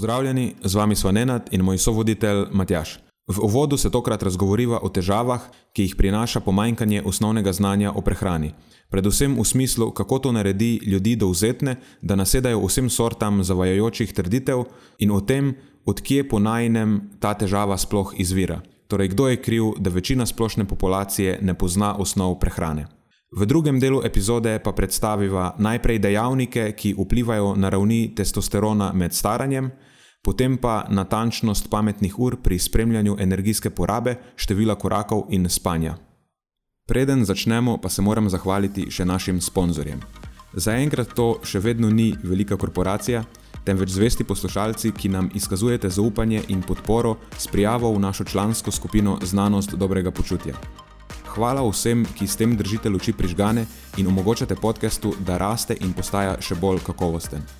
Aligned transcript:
Pozdravljeni, 0.00 0.54
z 0.64 0.74
vami 0.74 0.96
smo 0.96 1.12
Nenad 1.12 1.48
in 1.52 1.60
moj 1.60 1.78
sovoditelj 1.78 2.46
Matjaš. 2.52 2.98
V 3.28 3.40
uvodu 3.44 3.76
se 3.76 3.90
tokrat 3.90 4.22
razgovoriva 4.22 4.78
o 4.82 4.88
težavah, 4.88 5.42
ki 5.76 5.82
jih 5.82 5.96
prinaša 5.96 6.40
pomanjkanje 6.40 7.02
osnovnega 7.04 7.52
znanja 7.52 7.92
o 7.92 8.00
prehrani. 8.00 8.54
Predvsem 8.88 9.36
v 9.36 9.44
smislu, 9.44 9.90
kako 9.90 10.18
to 10.18 10.32
naredi 10.32 10.80
ljudi 10.86 11.16
dovzetne, 11.16 11.76
da 12.00 12.16
nasedajo 12.16 12.62
vsem 12.64 12.88
sortam 12.90 13.42
zavajajočih 13.44 14.14
trditev 14.16 14.64
in 14.98 15.10
o 15.10 15.20
tem, 15.20 15.52
odkje 15.84 16.24
po 16.28 16.38
najnem 16.38 16.96
ta 17.20 17.34
težava 17.34 17.76
sploh 17.76 18.14
izvira. 18.16 18.62
Torej, 18.88 19.08
kdo 19.08 19.28
je 19.28 19.42
kriv, 19.42 19.64
da 19.78 19.90
večina 19.90 20.26
splošne 20.26 20.64
populacije 20.64 21.38
ne 21.42 21.54
pozna 21.54 21.92
osnov 21.96 22.38
prehrane. 22.40 22.86
V 23.36 23.46
drugem 23.46 23.76
delu 23.80 24.00
epizode 24.04 24.56
pa 24.64 24.72
predstaviva 24.72 25.54
najprej 25.58 25.98
dejavnike, 25.98 26.72
ki 26.72 26.96
vplivajo 26.96 27.52
na 27.56 27.68
ravni 27.68 28.14
testosterona 28.16 28.92
med 28.92 29.12
staranjem, 29.12 29.70
potem 30.22 30.56
pa 30.56 30.84
natančnost 30.88 31.70
pametnih 31.70 32.18
ur 32.18 32.36
pri 32.42 32.58
spremljanju 32.58 33.16
energijske 33.18 33.70
porabe, 33.70 34.16
števila 34.36 34.74
korakov 34.74 35.26
in 35.30 35.48
spanja. 35.48 35.96
Preden 36.88 37.24
začnemo, 37.24 37.78
pa 37.78 37.88
se 37.88 38.02
moram 38.02 38.28
zahvaliti 38.28 38.90
še 38.90 39.04
našim 39.04 39.40
sponzorjem. 39.40 40.00
Zaenkrat 40.52 41.14
to 41.14 41.36
še 41.46 41.60
vedno 41.62 41.90
ni 41.90 42.10
velika 42.22 42.56
korporacija, 42.58 43.22
temveč 43.64 43.94
zvesti 43.94 44.24
poslušalci, 44.24 44.90
ki 44.92 45.08
nam 45.08 45.30
izkazujete 45.34 45.90
zaupanje 45.90 46.42
in 46.48 46.62
podporo 46.62 47.16
s 47.38 47.46
prijavo 47.46 47.92
v 47.94 48.00
našo 48.00 48.24
člansko 48.24 48.70
skupino 48.70 49.18
Znanost 49.22 49.74
dobrega 49.74 50.10
počutja. 50.10 50.54
Hvala 51.30 51.62
vsem, 51.62 52.02
ki 52.18 52.26
s 52.26 52.36
tem 52.36 52.56
držite 52.56 52.90
luči 52.90 53.12
prižgane 53.12 53.66
in 53.96 54.06
omogočate 54.10 54.56
podkastu, 54.58 55.14
da 55.26 55.38
raste 55.38 55.76
in 55.80 55.92
postaja 55.94 56.34
še 56.42 56.58
bolj 56.58 56.82
kakovosten. 56.82 57.59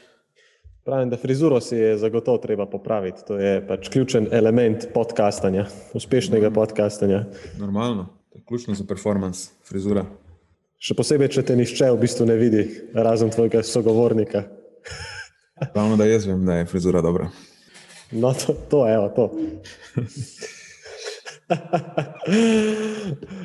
Pravim, 0.83 1.09
da 1.09 1.17
frizuro 1.17 1.61
si 1.61 1.75
je 1.75 1.97
zagotovo 1.97 2.37
treba 2.37 2.65
popraviti. 2.65 3.21
To 3.27 3.37
je 3.37 3.67
pač 3.67 3.89
ključen 3.89 4.27
element 4.31 4.87
podcastanja, 4.93 5.65
uspešnega 5.93 6.49
podcastanja. 6.51 7.25
Normalno, 7.59 8.07
to 8.29 8.39
je 8.39 8.43
ključno 8.47 8.73
za 8.73 8.83
performance, 8.89 9.51
frizura. 9.69 10.05
Še 10.81 10.97
posebej, 10.97 11.29
če 11.35 11.43
te 11.45 11.55
nišče 11.55 11.91
v 11.93 11.99
bistvu 12.01 12.25
ne 12.25 12.35
vidi, 12.39 12.63
razen 12.97 13.29
tvojega 13.29 13.61
sogovornika. 13.61 14.43
Ravno 15.75 15.99
da 16.01 16.09
jaz 16.09 16.25
vem, 16.25 16.41
da 16.49 16.57
je 16.57 16.65
frizura 16.65 17.01
dobra. 17.05 17.29
No, 18.11 18.33
to, 18.33 18.57
to 18.71 18.81
evo, 18.89 19.09
to. 19.13 19.29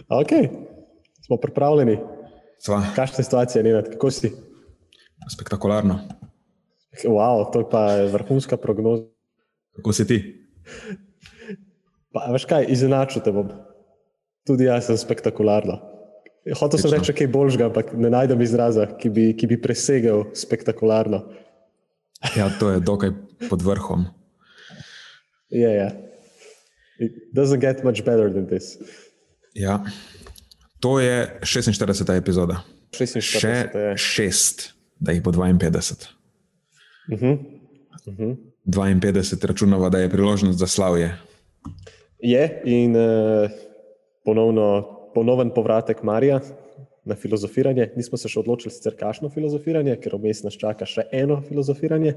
ok, 0.23 0.33
smo 1.27 1.37
pripravljeni. 1.37 1.99
Sva, 2.65 2.81
Kakšna 2.97 3.25
situacija, 3.25 3.61
Nenad, 3.63 3.93
kako 3.93 4.11
si? 4.11 4.33
spektakularno. 5.29 6.01
Wow, 7.05 7.45
to 7.53 7.69
pa 7.69 7.93
je 7.93 8.09
vrhunska 8.15 8.57
prognoza. 8.57 9.05
Kako 9.77 9.93
si 9.93 10.07
ti? 10.09 10.19
Pa, 12.13 12.31
veš 12.33 12.47
kaj, 12.49 12.65
izenačil 12.73 13.21
te 13.23 13.33
bom. 13.35 13.51
Tudi 14.49 14.65
jaz 14.71 14.89
sem 14.89 14.97
spektakularna. 14.97 15.77
Hotel 16.57 16.79
sem 16.79 16.93
reči 16.95 17.13
kaj 17.13 17.29
boljšega, 17.35 17.69
ampak 17.69 17.91
ne 17.99 18.09
najdem 18.15 18.41
izraza, 18.41 18.87
ki 19.01 19.11
bi, 19.11 19.25
ki 19.37 19.49
bi 19.51 19.59
presegel 19.61 20.29
spektakularno. 20.35 21.25
Ja, 22.39 22.47
to 22.61 22.71
je 22.71 22.81
dokaj 22.81 23.11
pod 23.51 23.63
vrhom. 23.67 24.07
Je, 25.51 25.69
je. 25.69 25.89
It 27.03 27.13
doesn't 27.35 27.61
get 27.61 27.85
much 27.85 28.05
better 28.07 28.31
than 28.33 28.47
this. 28.47 28.79
Ja. 29.55 29.83
To 30.81 31.01
je 31.01 31.41
46. 31.43 32.17
epizoda. 32.17 32.63
46 32.95 33.41
Še 33.43 33.55
je. 33.75 33.97
šest, 33.99 34.71
da 35.03 35.13
jih 35.13 35.21
bo 35.23 35.35
52. 35.35 36.16
Uh 37.13 37.21
-huh. 37.21 37.39
Uh 38.07 38.15
-huh. 38.15 38.37
52 38.67 39.47
računava, 39.47 39.89
da 39.89 39.99
je 39.99 40.11
priložnost 40.11 40.59
za 40.59 40.67
slavje. 40.67 41.17
Je 42.19 42.63
in 42.65 42.97
uh, 42.97 43.51
ponovno, 44.25 44.89
ponoven 45.15 45.51
povratek 45.55 46.03
Marija 46.03 46.41
na 47.05 47.15
filozofiranje. 47.15 47.91
Nismo 47.97 48.19
se 48.19 48.29
še 48.29 48.41
odločili, 48.41 48.75
sicer 48.75 48.97
kakšno 48.99 49.31
filozofiranje, 49.31 49.95
ker 50.03 50.17
vmes 50.19 50.43
nas 50.43 50.59
čaka 50.59 50.87
še 50.87 51.07
eno 51.13 51.39
filozofiranje. 51.49 52.15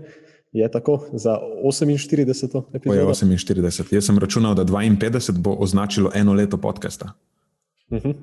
Je 0.51 0.65
tako 0.71 0.97
za 1.13 1.37
48. 1.63 2.51
To 2.51 2.65
je 2.73 2.81
epizodo. 2.81 3.13
48. 3.13 3.93
Jaz 3.93 4.05
sem 4.05 4.17
računal, 4.17 4.55
da 4.57 4.65
52 4.65 5.37
bo 5.37 5.53
označilo 5.61 6.09
eno 6.15 6.33
leto 6.33 6.57
podcasta. 6.57 7.13
Uh 7.89 8.01
-huh. 8.01 8.15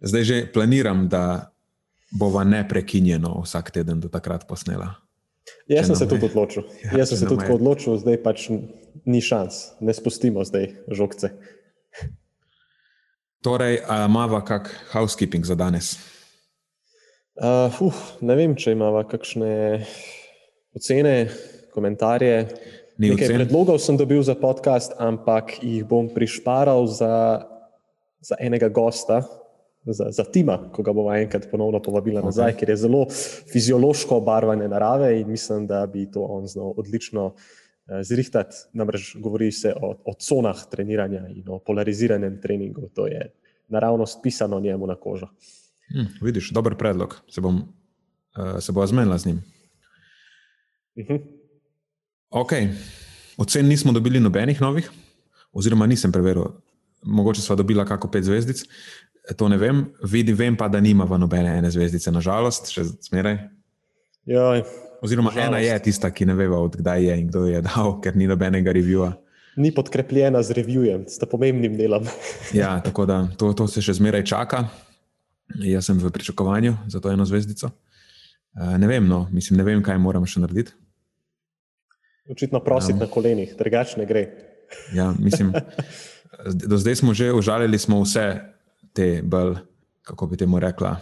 Zdaj 0.00 0.24
že 0.24 0.52
planiram, 0.52 1.08
da 1.08 1.52
bova 2.10 2.44
neprekinjeno 2.44 3.40
vsak 3.44 3.70
teden 3.70 4.00
do 4.00 4.08
takrat 4.08 4.48
posnela. 4.48 4.94
Jaz 5.70 5.86
sem 5.86 5.96
se 5.96 6.06
tudi 6.08 6.26
odločil. 6.26 6.66
Ja, 6.84 7.02
Jaz 7.02 7.12
sem 7.12 7.18
se 7.22 7.26
tudi 7.30 7.46
odločil, 7.52 7.96
zdaj 8.02 8.18
pač 8.22 8.48
ni 9.06 9.20
šans, 9.22 9.80
ne 9.80 9.94
spustimo 9.94 10.44
zdaj 10.44 10.72
žogce. 10.90 11.32
Torej, 13.40 13.80
a 13.88 14.04
imava 14.04 14.42
kak 14.44 14.68
housekeeping 14.92 15.46
za 15.46 15.56
danes? 15.56 15.96
Uh, 17.40 17.72
uf, 17.80 18.20
ne 18.20 18.36
vem, 18.36 18.52
če 18.52 18.74
imamo 18.76 19.00
kakšne 19.08 19.80
ocene, 20.76 21.30
komentarje. 21.72 22.50
Ni 23.00 23.14
Nekaj 23.14 23.30
ocen? 23.30 23.38
predlogov 23.40 23.78
sem 23.80 23.96
dobil 23.96 24.20
za 24.20 24.36
podcast, 24.36 24.92
ampak 25.00 25.56
jih 25.64 25.86
bom 25.88 26.10
prišparal 26.12 26.84
za, 26.84 27.46
za 28.20 28.36
enega 28.36 28.68
gosta, 28.68 29.24
za, 29.84 30.10
za 30.10 30.24
Tima, 30.24 30.58
ko 30.72 30.82
ga 30.82 30.92
bomo 30.92 31.14
enkrat 31.14 31.48
ponovno 31.50 31.80
povabili 31.82 32.20
nazaj, 32.22 32.56
ker 32.58 32.68
je 32.68 32.76
zelo 32.76 33.06
fiziološko 33.52 34.16
obarvane 34.20 34.68
narave 34.68 35.20
in 35.20 35.30
mislim, 35.30 35.66
da 35.66 35.86
bi 35.86 36.10
to 36.10 36.22
on 36.22 36.46
znal 36.46 36.74
odlično 36.76 37.34
eh, 37.34 38.02
zrihtati. 38.04 38.56
Namreč 38.72 39.16
govori 39.16 39.52
se 39.52 39.72
o, 39.76 39.94
o 40.04 40.14
conah 40.28 40.66
treniranja 40.70 41.26
in 41.28 41.48
o 41.48 41.58
polariziranem 41.58 42.40
treningu. 42.42 42.88
To 42.94 43.06
je 43.06 43.32
naravnost 43.68 44.18
pisano 44.22 44.60
njemu 44.60 44.86
na 44.86 44.96
kožo. 44.96 45.28
Hm, 45.90 46.06
vidiš, 46.22 46.50
dober 46.50 46.76
predlog. 46.76 47.16
Se, 47.28 47.40
bom, 47.40 47.56
uh, 47.56 48.60
se 48.60 48.72
zmenila 48.86 49.18
z 49.18 49.26
njim. 49.26 49.42
Uh 50.96 51.06
-huh. 51.06 51.20
Ok, 52.30 52.52
ocen 53.36 53.66
nismo 53.66 53.92
dobili 53.92 54.20
nobenih 54.20 54.60
novih, 54.60 54.90
oziroma 55.52 55.86
nisem 55.86 56.12
preveril. 56.12 56.44
Mogoče 57.02 57.40
sva 57.40 57.56
dobila 57.56 57.84
kako 57.84 58.10
pet 58.10 58.24
zvezdic, 58.24 58.62
E, 58.62 59.09
to 59.30 59.48
ne 59.48 59.56
vem. 59.56 59.82
Vidim, 60.02 60.36
vem 60.36 60.56
pa, 60.56 60.68
da 60.68 60.80
nimava 60.80 61.18
nobene 61.18 61.58
ene 61.58 61.70
zvezdice, 61.70 62.10
nažalost, 62.10 62.70
še 62.70 62.84
zmeraj. 63.02 63.38
Joj, 64.26 64.62
Oziroma, 65.00 65.30
Nažalost. 65.30 65.48
ena 65.48 65.58
je 65.58 65.78
tista, 65.80 66.10
ki 66.10 66.26
ne 66.26 66.34
veva, 66.34 66.58
odkdaj 66.58 67.00
je 67.02 67.14
in 67.16 67.28
kdo 67.28 67.46
je 67.46 67.62
dal, 67.62 67.94
ker 68.02 68.12
ni 68.14 68.26
nobenega 68.26 68.72
reviewa. 68.72 69.14
ni 69.56 69.72
podkrepljena 69.72 70.42
z 70.42 70.50
revijem, 70.52 71.04
s 71.08 71.18
pomembnim 71.20 71.76
delom. 71.76 72.04
Ja, 72.54 72.80
tako 72.80 73.06
da 73.06 73.28
to, 73.36 73.52
to 73.52 73.66
se 73.66 73.80
še 73.80 73.94
zmeraj 73.94 74.24
čaka. 74.24 74.68
Jaz 75.56 75.86
sem 75.86 75.98
v 75.98 76.10
pričakovanju 76.10 76.76
za 76.86 77.00
to 77.00 77.10
eno 77.10 77.24
zvezdico. 77.24 77.70
Eh, 78.52 78.78
Ne 78.78 78.86
vem, 78.86 79.02
no, 79.02 79.26
mislim, 79.32 79.58
ne 79.58 79.64
vem, 79.64 79.82
kaj 79.82 79.98
moram 79.98 80.22
še 80.24 80.40
narediti. 80.40 80.72
Očitno 82.28 82.60
prositi 82.60 82.92
Ja. 82.92 82.98
na 83.00 83.06
kolenih, 83.06 83.54
drugače 83.58 83.98
ne 83.98 84.06
gre. 84.06 84.22
Ja, 84.94 85.14
mislim, 85.18 85.52
do 86.68 86.76
zdaj 86.76 86.96
smo 86.96 87.14
že 87.14 87.32
užalili 87.32 87.78
smo 87.78 88.02
vse 88.02 88.49
te 88.92 89.22
bolj, 89.22 89.56
kako 90.02 90.26
bi 90.26 90.36
temu 90.36 90.58
rekla. 90.58 90.96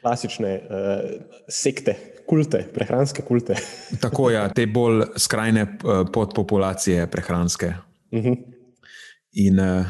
Klasične 0.00 0.54
uh, 0.56 1.10
sekte, 1.48 1.94
kulte, 2.26 2.64
prehranske 2.74 3.22
kulte. 3.22 3.54
Tako 4.04 4.30
ja, 4.30 4.48
te 4.48 4.66
bolj 4.66 5.02
skrajne 5.16 5.60
eh, 5.60 5.76
podpopulacije 6.12 7.06
prehranske. 7.06 7.72
Uh 8.10 8.18
-huh. 8.18 8.36
In 9.32 9.60
uh, 9.60 9.86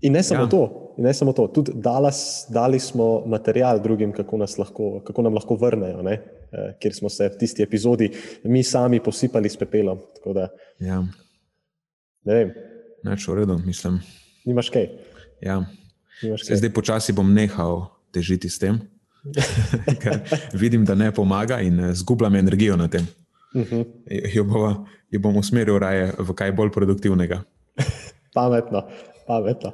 In 0.00 0.12
ne 0.12 0.22
samo 0.22 0.42
Ja. 0.42 0.48
to, 0.48 0.60
in 0.98 1.04
ne 1.04 1.14
samo 1.14 1.32
to. 1.32 1.46
tudi 1.46 1.72
dalas, 1.74 2.46
dali 2.48 2.78
smo 2.80 3.26
material 3.26 3.80
drugim, 3.82 4.12
kako, 4.12 4.36
nas 4.36 4.58
lahko, 4.58 5.00
kako 5.00 5.22
nam 5.22 5.34
lahko 5.34 5.54
vrnejo, 5.54 6.02
ne? 6.02 6.12
Eh, 6.12 6.76
kjer 6.80 6.94
smo 6.94 7.08
se 7.08 7.28
v 7.28 7.38
tisti 7.38 7.62
epizodi 7.62 8.10
mi 8.44 8.62
sami 8.62 9.00
posipali 9.00 9.48
s 9.48 9.56
pepelom. 9.56 9.98
Tako 10.14 10.32
da, 10.32 10.48
Ja, 10.78 11.04
ne 12.24 12.34
vem, 12.34 12.52
neč 13.04 13.28
v 13.28 13.34
redu, 13.34 13.58
mislim. 13.58 14.00
nimaš 14.44 14.70
kaj. 14.70 14.88
Ja. 15.40 15.64
Se 16.20 16.56
zdaj 16.56 16.72
počasi 16.76 17.12
bom 17.16 17.28
nehal 17.34 17.86
težiti 18.12 18.50
s 18.50 18.60
tem, 18.60 18.80
ker 20.02 20.20
vidim, 20.56 20.84
da 20.84 20.94
ne 20.94 21.10
pomaga 21.12 21.60
in 21.64 21.80
eh, 21.80 21.94
zgubljam 21.94 22.36
energijo 22.36 22.76
na 22.76 22.88
tem. 22.88 23.06
Uh 23.54 23.62
-huh. 23.62 23.86
Jo, 24.34 24.44
bova, 24.44 24.84
jo 25.10 25.20
bom 25.20 25.36
usmeril 25.36 25.78
raje 25.78 26.12
v 26.18 26.34
kaj 26.34 26.52
bolj 26.52 26.70
produktivnega. 26.70 27.42
Pametno, 28.34 28.86
pametno. 29.26 29.72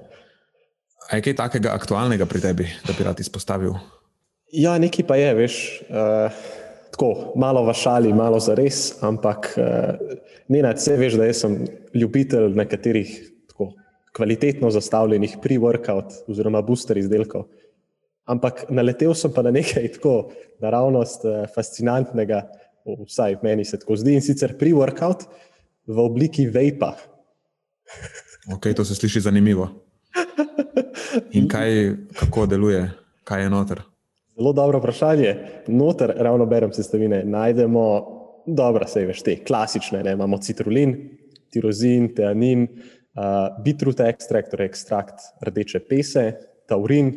A 1.11 1.17
je 1.17 1.23
kaj 1.23 1.35
takega 1.35 1.71
aktualnega 1.71 2.27
pri 2.27 2.41
tebi, 2.41 2.67
da 2.87 2.95
bi 2.99 3.05
rad 3.05 3.21
izpostavil? 3.21 3.75
Ja, 4.53 4.79
nekaj 4.79 5.07
pa 5.07 5.17
je, 5.17 5.35
veš. 5.35 5.83
Uh, 5.89 6.33
Tako, 6.91 7.33
malo 7.37 7.67
v 7.67 7.75
šali, 7.75 8.13
malo 8.13 8.41
za 8.41 8.55
res, 8.55 9.03
ampak 9.05 9.53
uh, 9.59 10.01
ne 10.49 10.63
na 10.63 10.73
vse 10.73 10.97
veš, 10.97 11.19
da 11.21 11.33
sem 11.33 11.67
ljubitelj 11.95 12.55
nekaterih 12.57 13.36
kvalitetno 14.17 14.71
zastavljenih 14.71 15.37
pre-workout 15.43 16.23
oziroma 16.29 16.63
booster 16.63 16.97
izdelkov. 16.99 17.45
Ampak 18.27 18.65
naletel 18.73 19.15
sem 19.15 19.33
pa 19.33 19.45
na 19.45 19.53
nekaj 19.55 19.91
tako 19.99 20.15
naravnost 20.63 21.27
uh, 21.29 21.43
fascinantnega, 21.55 22.47
vsaj 23.05 23.37
meni 23.43 23.65
se 23.65 23.79
tako 23.79 23.99
zdi, 24.01 24.17
in 24.17 24.25
sicer 24.25 24.57
pre-workout 24.59 25.27
v 25.87 26.01
obliki 26.01 26.49
vejpa. 26.49 26.95
Okay, 28.47 28.77
to 28.79 28.85
se 28.87 28.95
sliši 28.95 29.21
zanimivo. 29.21 29.65
In 31.35 31.49
kaj, 31.51 31.97
kako 32.15 32.45
deluje, 32.47 32.85
kaj 33.27 33.43
je 33.43 33.49
noter? 33.51 33.81
Zelo 34.39 34.53
dobro 34.55 34.79
vprašanje. 34.79 35.33
Noter, 35.67 36.13
ravno 36.15 36.47
berem 36.47 36.71
sestavine, 36.73 37.25
najdemo, 37.27 37.83
dobro, 38.47 38.87
se 38.87 39.03
veš, 39.09 39.25
te 39.27 39.35
klasične. 39.43 40.05
Ne? 40.07 40.13
Imamo 40.15 40.39
citrulin, 40.39 40.95
tirozin, 41.51 42.07
teanin, 42.15 42.63
uh, 42.63 42.96
bitrut 43.65 44.01
ekstrakt, 44.05 44.51
torej 44.53 44.69
ekstrakt 44.71 45.29
rdeče 45.45 45.81
pese, 45.89 46.25
taurin, 46.69 47.13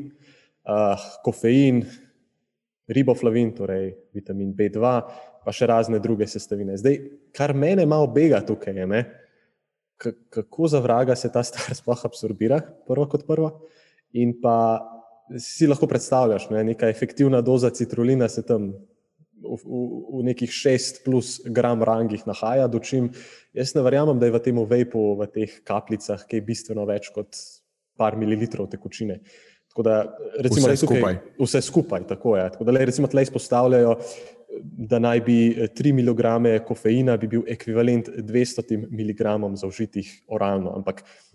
uh, 0.64 1.10
kofein, 1.26 1.84
riboflavin, 2.90 3.52
torej 3.58 3.92
vitamin 4.16 4.54
B2, 4.56 4.94
pa 5.46 5.54
še 5.56 5.68
razne 5.70 6.00
druge 6.04 6.28
sestavine. 6.30 6.78
Zdaj, 6.80 7.00
kar 7.36 7.54
mene 7.58 7.86
malo 7.90 8.10
bega 8.14 8.42
tukaj 8.46 8.80
je, 8.82 8.88
ne? 8.90 9.04
Kako 10.00 10.70
za 10.72 10.80
vraga 10.80 11.16
se 11.20 11.32
ta 11.32 11.44
stvar 11.44 11.76
sploh 11.80 12.06
absorbira, 12.08 12.62
prvo 12.88 13.08
kot 13.12 13.28
prvo. 13.28 13.52
In 14.18 14.38
pa 14.42 14.56
si 15.38 15.68
lahko 15.70 15.86
predstavljaš, 15.90 16.48
ne, 16.50 16.64
neka 16.72 16.90
efektivna 16.90 17.44
doza 17.46 17.70
citrulina 17.70 18.30
se 18.30 18.42
tam 18.46 18.72
v, 19.42 19.60
v, 19.64 19.84
v 20.20 20.24
nekih 20.30 20.52
6 20.52 21.04
plus 21.06 21.40
gram 21.46 21.84
rangih 21.84 22.26
nahaja, 22.28 22.68
dočim 22.68 23.12
jaz 23.56 23.76
ne 23.76 23.84
verjamem, 23.86 24.20
da 24.20 24.30
je 24.30 24.36
v 24.36 24.44
tem 24.44 24.60
vejpu, 24.60 25.06
v 25.20 25.30
teh 25.34 25.60
kapljicah, 25.68 26.26
kaj 26.30 26.44
bistveno 26.46 26.86
več 26.90 27.12
kot 27.16 27.36
par 28.00 28.16
mililitrov 28.20 28.70
tekočine. 28.72 29.20
Tako 29.70 29.84
da, 29.86 29.96
recimo, 30.42 30.68
Vse 30.68 30.86
tukaj- 30.86 30.98
skupaj. 30.98 31.16
Vse 31.40 31.62
skupaj, 31.62 32.08
tako 32.10 32.38
je. 32.38 32.50
Tako 32.56 32.64
da, 32.64 32.72
le, 32.74 32.86
recimo, 32.90 33.08
tle 33.08 33.22
izpostavljajo, 33.22 33.96
da 34.90 35.00
naj 35.00 35.22
bi 35.22 35.38
eh, 35.52 35.68
3 35.70 35.94
mg 35.94 36.66
kofeina 36.66 37.18
bi 37.18 37.28
bil 37.28 37.44
ekvivalent 37.48 38.10
200 38.10 38.88
mg 38.90 39.56
zaužitih 39.62 40.24
oralno, 40.28 40.74
ampak 40.76 41.04
eh, 41.04 41.29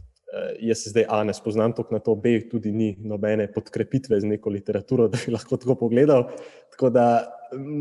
jaz 0.60 0.82
se 0.82 0.90
zdaj 0.90 1.04
A 1.08 1.22
ne 1.24 1.34
spoznam 1.34 1.72
toliko 1.72 1.94
na 1.94 2.00
to, 2.00 2.14
B 2.14 2.38
tudi 2.50 2.72
ni 2.72 2.94
nobene 3.00 3.46
podkrepitve 3.52 4.20
z 4.20 4.24
neko 4.24 4.50
literaturo, 4.50 5.08
da 5.12 5.18
bi 5.26 5.32
lahko 5.32 5.56
tako 5.56 5.74
pogledal. 5.86 6.28
Tako 6.74 6.90
da 6.90 7.06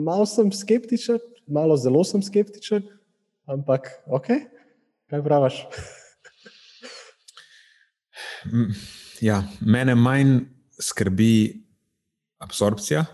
malo 0.05 0.25
sem 0.25 0.51
skeptičen, 0.51 1.19
malo 1.47 1.77
zelo 1.77 2.03
sem 2.03 2.21
skeptičen, 2.21 2.85
ampak 3.45 3.89
ok, 4.07 4.27
kaj 5.09 5.23
praviš? 5.23 5.63
Ja, 9.23 9.38
mene 9.63 9.95
manj 9.95 10.41
skrbi 10.81 11.63
absorpcija, 12.44 13.05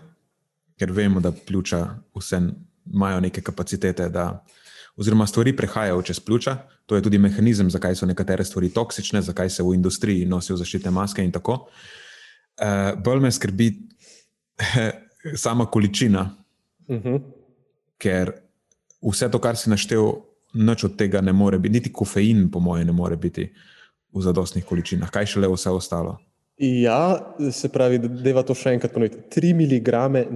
ker 0.78 0.90
vemo, 0.92 1.20
da 1.22 1.30
pljuča 1.32 1.84
vse 2.18 2.40
imajo 2.90 3.20
neke 3.20 3.42
kapacitete, 3.46 4.08
da, 4.10 4.44
oziroma 4.96 5.26
stvari 5.26 5.56
prehajajo 5.56 6.02
čez 6.02 6.20
pljuča. 6.20 6.56
To 6.86 6.96
je 6.96 7.02
tudi 7.02 7.18
mehanizem, 7.18 7.70
zakaj 7.70 7.94
so 7.94 8.06
nekatere 8.06 8.44
stvari 8.44 8.68
toksične, 8.74 9.22
zakaj 9.22 9.50
se 9.50 9.62
v 9.62 9.74
industriji 9.74 10.26
nosijo 10.26 10.56
zaščitne 10.56 10.90
maske 10.90 11.24
in 11.24 11.32
tako. 11.32 11.66
Uh, 12.60 12.98
bolj 13.04 13.20
me 13.20 13.32
skrbi 13.32 13.72
sama 15.44 15.66
količina, 15.66 16.28
Uh 16.90 16.96
-huh. 16.96 17.20
ker 17.98 18.32
vse 19.02 19.30
to, 19.30 19.38
kar 19.38 19.56
si 19.56 19.70
naštel, 19.70 20.12
nič 20.54 20.84
od 20.84 20.96
tega 20.96 21.20
ne 21.20 21.32
more 21.32 21.58
biti, 21.58 21.72
niti 21.72 21.92
kofein, 21.92 22.50
po 22.50 22.60
mojem, 22.60 22.86
ne 22.86 22.92
more 22.92 23.16
biti 23.16 23.52
v 24.12 24.22
zadostnih 24.22 24.64
količinah, 24.64 25.10
kaj 25.10 25.26
šele 25.26 25.48
vse 25.48 25.70
ostalo. 25.70 26.18
Ja, 26.58 27.32
se 27.52 27.68
pravi, 27.68 27.98
da 27.98 28.30
je 28.30 28.44
to 28.46 28.54
še 28.54 28.74
enkrat 28.74 28.92
ponoviti. 28.92 29.16
3 29.40 29.54
mg 29.54 29.88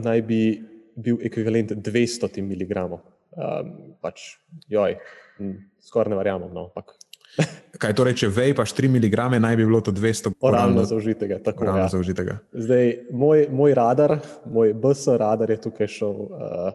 naj 0.05 0.23
bi 0.23 0.63
bil 0.97 1.19
ekvivalent 1.21 1.71
200 1.71 2.41
mg. 2.43 3.01
Um, 3.35 3.97
pač, 4.03 4.37
joj, 4.71 4.99
hm, 5.39 5.57
skoraj 5.83 6.13
ne 6.13 6.19
verjamem. 6.21 6.53
No, 6.55 6.69
ampak 6.71 6.95
Kaj 7.83 7.95
torej, 7.99 8.15
če 8.23 8.29
vej 8.31 8.53
paš 8.55 8.75
3 8.79 8.91
mg, 8.95 9.15
naj 9.43 9.57
bi 9.59 9.67
bilo 9.67 9.81
to 9.83 9.91
200 9.95 10.35
oralno 10.45 10.85
zaužitega. 10.87 11.41
Tako, 11.43 11.67
oralno 11.67 11.87
ja. 11.87 11.91
zaužitega. 11.91 12.39
Zdaj, 12.55 12.93
moj, 13.11 13.49
moj 13.51 13.75
radar, 13.75 14.19
moj 14.47 14.75
BS 14.79 15.17
radar 15.19 15.51
je 15.51 15.59
tukaj 15.67 15.91
šel 15.91 16.15
uh, 16.29 16.71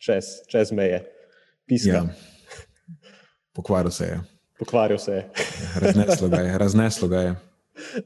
čez, 0.00 0.40
čez 0.48 0.72
meje, 0.72 1.02
piska, 1.68 1.90
Ja. 1.92 2.02
ja. 2.04 2.08
Pokvaril 3.56 3.90
se 3.90 4.04
je, 4.04 4.16
pokvaril 4.60 4.98
se 5.00 5.12
je. 5.12 5.22
razneslo 5.80 6.28
ga 6.28 6.40
je. 6.44 6.58
Razneslo 6.58 7.08
ga 7.08 7.20
je. 7.20 7.36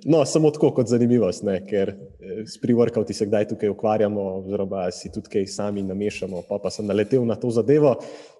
No, 0.04 0.24
samo 0.26 0.50
tako 0.50 0.70
kot 0.74 0.88
zanimivost, 0.90 1.44
ne? 1.46 1.60
ker 1.66 1.92
eh, 1.92 2.42
s 2.46 2.58
pre-workouti 2.62 3.14
se 3.16 3.26
kdaj 3.26 3.48
tukaj 3.52 3.70
ukvarjamo, 3.70 4.22
oziroma 4.40 4.86
si 4.94 5.12
tudi 5.12 5.30
kaj 5.32 5.46
sami 5.46 5.82
namešamo. 5.86 6.42
Pa, 6.48 6.58
pa 6.62 6.70
sem 6.74 6.86
naletel 6.86 7.24
na 7.26 7.36
to 7.38 7.50
zadevo, 7.54 7.94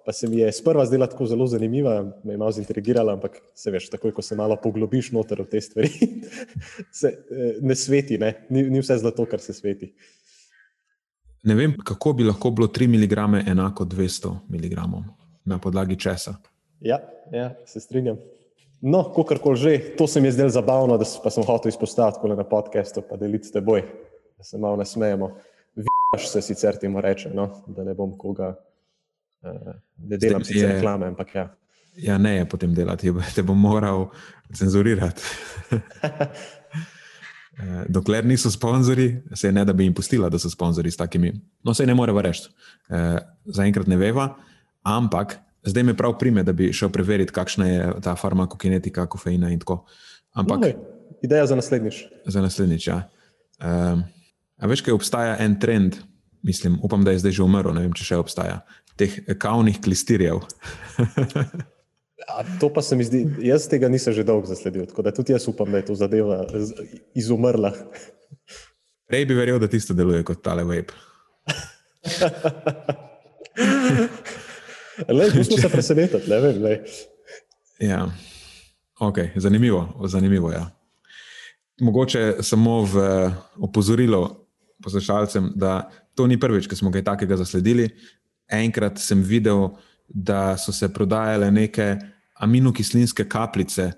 pa 0.07 0.13
se 0.13 0.29
mi 0.29 0.41
je 0.43 0.53
sprva 0.53 0.87
zdela 0.87 1.07
tako 1.07 1.27
zelo 1.27 1.47
zanimiva, 1.47 2.01
me 2.25 2.35
je 2.35 2.39
malo 2.39 2.53
zaintrigirala, 2.53 3.15
ampak 3.19 3.39
se 3.55 3.71
veš, 3.71 3.91
takoj 3.91 4.15
ko 4.17 4.23
se 4.23 4.37
malo 4.37 4.57
poglobiš 4.63 5.13
noter 5.13 5.43
v 5.43 5.51
te 5.51 5.61
stvari, 5.61 5.91
se 7.01 7.15
eh, 7.15 7.61
ne 7.61 7.77
sveti, 7.77 8.19
ne? 8.19 8.35
Ni, 8.51 8.67
ni 8.71 8.83
vse 8.83 8.99
zlato, 8.99 9.27
kar 9.31 9.41
se 9.41 9.55
sveti. 9.55 9.93
Ne 11.43 11.55
vem, 11.57 11.79
kako 11.85 12.13
bi 12.13 12.25
lahko 12.25 12.51
bilo 12.51 12.69
3 12.69 12.89
mg 12.89 13.47
enako 13.49 13.85
200 13.85 14.35
mg 14.49 14.77
na 15.45 15.59
podlagi 15.59 15.97
česa. 15.97 16.35
Ja, 16.81 16.99
ja 17.33 17.55
se 17.67 17.81
strinjam. 17.81 18.19
No, 18.83 19.05
kakorkoli 19.07 19.57
že, 19.57 19.73
to 19.93 20.07
se 20.07 20.21
mi 20.21 20.27
je 20.27 20.33
zdelo 20.33 20.51
zabavno, 20.51 20.97
da 20.97 21.05
s- 21.05 21.19
pa 21.21 21.31
sem 21.31 21.45
hotel 21.45 21.69
izpostaviti 21.69 22.29
na 22.29 22.45
podkastu, 22.45 23.03
pa 23.03 23.17
deliti 23.17 23.45
s 23.45 23.53
teboj, 23.53 23.83
da 24.39 24.45
se 24.45 24.59
malo 24.59 24.77
nasmejemo. 24.77 25.37
Vidiš 25.77 26.29
se 26.29 26.43
sicer 26.43 26.77
temu 26.77 27.01
reče, 27.01 27.31
no? 27.31 27.63
da 27.67 27.85
ne 27.85 27.95
bom 27.95 28.19
koga, 28.19 28.55
uh, 29.43 29.51
ne 29.99 30.17
delam 30.17 30.41
Zdaj 30.41 30.45
sicer 30.47 30.69
je- 30.69 30.75
reklame, 30.75 31.07
ampak 31.07 31.35
ja. 31.35 31.49
Ja, 31.97 32.19
ne 32.19 32.37
je 32.37 32.49
potem 32.49 32.75
delati, 32.75 33.13
te 33.35 33.43
bom 33.43 33.59
moral 33.59 34.09
cenzurirati. 34.53 35.23
Eh, 37.59 37.85
Dokler 37.89 38.25
niso 38.25 38.49
sponzorji, 38.51 39.09
se 39.35 39.53
ne 39.53 39.65
da 39.65 39.73
bi 39.73 39.85
jim 39.85 39.95
pustila, 39.95 40.29
da 40.29 40.39
so 40.39 40.49
sponzorji 40.51 40.91
s 40.91 40.97
takimi. 40.97 41.33
No, 41.63 41.75
se 41.75 41.85
ne 41.87 41.95
more 41.95 42.13
reči. 42.15 42.49
Eh, 42.89 43.19
Zaenkrat 43.47 43.87
ne 43.87 43.97
veva, 43.97 44.31
ampak 44.83 45.35
zdaj 45.65 45.83
me 45.83 45.97
prav 45.97 46.19
prime, 46.19 46.43
da 46.43 46.53
bi 46.53 46.73
šel 46.73 46.93
preveriti, 46.93 47.33
kakšna 47.33 47.67
je 47.69 47.91
ta 48.03 48.15
farmakokinetika, 48.17 49.07
kofeina 49.07 49.51
in 49.51 49.61
tako. 49.61 49.85
Ampak 50.33 50.59
Okay. 50.59 50.75
Ideja 51.23 51.47
za 51.47 51.57
naslednjič. 51.57 52.05
za 52.27 52.41
naslednjič. 52.41 52.87
Ja. 52.87 53.11
Um, 53.61 54.05
a 54.57 54.67
veš, 54.67 54.81
kaj 54.81 54.95
obstaja 54.95 55.37
en 55.41 55.59
trend, 55.61 55.97
mislim, 56.43 56.79
upam, 56.83 57.05
da 57.05 57.11
je 57.11 57.19
zdaj 57.19 57.33
že 57.33 57.43
umrl, 57.43 57.75
ne 57.77 57.81
vem, 57.85 57.93
če 57.93 58.05
še 58.05 58.17
obstaja, 58.17 58.61
teh 58.97 59.21
kavnih 59.39 59.81
klistirjev. 59.85 60.41
A, 62.29 62.45
to 62.61 62.69
pa 62.69 62.83
se 62.85 62.97
mi 62.97 63.05
zdi, 63.05 63.25
jaz 63.43 63.65
tega 63.67 63.89
nisem 63.89 64.13
že 64.15 64.23
dolgo 64.29 64.47
zasledil, 64.47 64.85
tako 64.87 65.03
da 65.03 65.11
tudi 65.11 65.33
jaz 65.33 65.49
upam, 65.49 65.71
da 65.73 65.81
je 65.81 65.87
to 65.89 65.95
zadeva 65.97 66.45
izumrla. 67.17 67.73
Prej 69.11 69.25
bi 69.27 69.35
verjel, 69.35 69.59
da 69.59 69.69
tisto 69.69 69.97
deluje 69.97 70.23
kot 70.25 70.43
tale 70.45 70.65
vape. 70.69 70.93
Le, 75.09 75.31
tu 75.31 75.45
smo 75.45 75.57
se 75.57 75.69
presenetili, 75.69 76.23
ne 76.29 76.41
vem. 76.41 76.63
Lej. 76.63 76.79
Ja. 77.81 78.11
Okay, 79.01 79.31
zanimivo, 79.37 80.07
zanimivo 80.07 80.53
ja. 80.53 80.71
Mogoče 81.81 82.35
samo 82.41 82.83
v 82.85 82.97
opozorilo 83.57 84.47
poslušalcem, 84.83 85.53
da 85.55 85.91
to 86.15 86.27
ni 86.27 86.41
prvič, 86.41 86.67
ko 86.67 86.77
smo 86.77 86.93
kaj 86.93 87.05
takega 87.05 87.37
zasledili. 87.37 87.89
Enkrat 88.51 88.99
sem 88.99 89.23
videl, 89.23 89.69
da 90.09 90.57
so 90.59 90.73
se 90.73 90.89
prodajale 90.93 91.51
neke 91.51 91.97
aminokislinske 92.35 93.25
kapljice, 93.29 93.93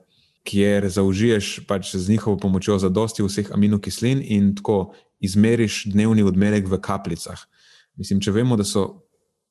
kjer 0.45 0.89
zaužiješ 0.89 1.61
pač 1.67 1.95
z 1.97 2.11
njihovo 2.11 2.37
pomočjo 2.37 2.79
zadosti 2.79 3.23
vseh 3.23 3.51
aminokislin 3.55 4.23
in 4.23 4.55
tako 4.57 4.95
izmeriš 5.21 5.85
dnevni 5.87 6.23
odmerek 6.23 6.67
v 6.69 6.81
kapljicah. 6.83 7.39
Mislim, 7.97 8.21
če 8.21 8.31
vemo, 8.31 8.57
da 8.57 8.65
so 8.65 9.02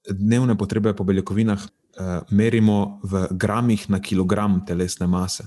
dnevne 0.09 0.57
potrebe 0.57 0.93
po 0.95 1.03
beljakovinah, 1.03 1.61
uh, 1.61 2.05
merimo 2.31 2.99
v 3.03 3.27
gramih 3.31 3.89
na 3.89 4.01
kilogram 4.01 4.61
telesne 4.65 5.07
mase. 5.07 5.43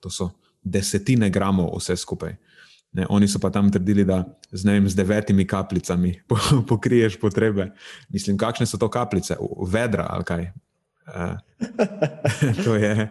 To 0.00 0.10
so 0.10 0.30
desetine 0.62 1.30
gramov, 1.30 1.74
vse 1.78 1.96
skupaj. 1.96 2.36
Ne, 2.92 3.04
oni 3.12 3.28
so 3.28 3.38
pa 3.38 3.50
tam 3.52 3.68
trdili, 3.72 4.04
da 4.04 4.22
z, 4.50 4.64
vem, 4.64 4.88
z 4.88 4.96
devetimi 4.96 5.46
kapljicami 5.46 6.14
pokriješ 6.68 7.18
potrebe. 7.20 7.70
Mislim, 8.08 8.38
kakšne 8.38 8.66
so 8.66 8.80
to 8.80 8.88
kapljice, 8.90 9.36
vedra 9.72 10.06
ali 10.10 10.24
kaj. 10.24 10.50
Uh, 11.08 11.36
to 12.64 12.76
je. 12.76 13.10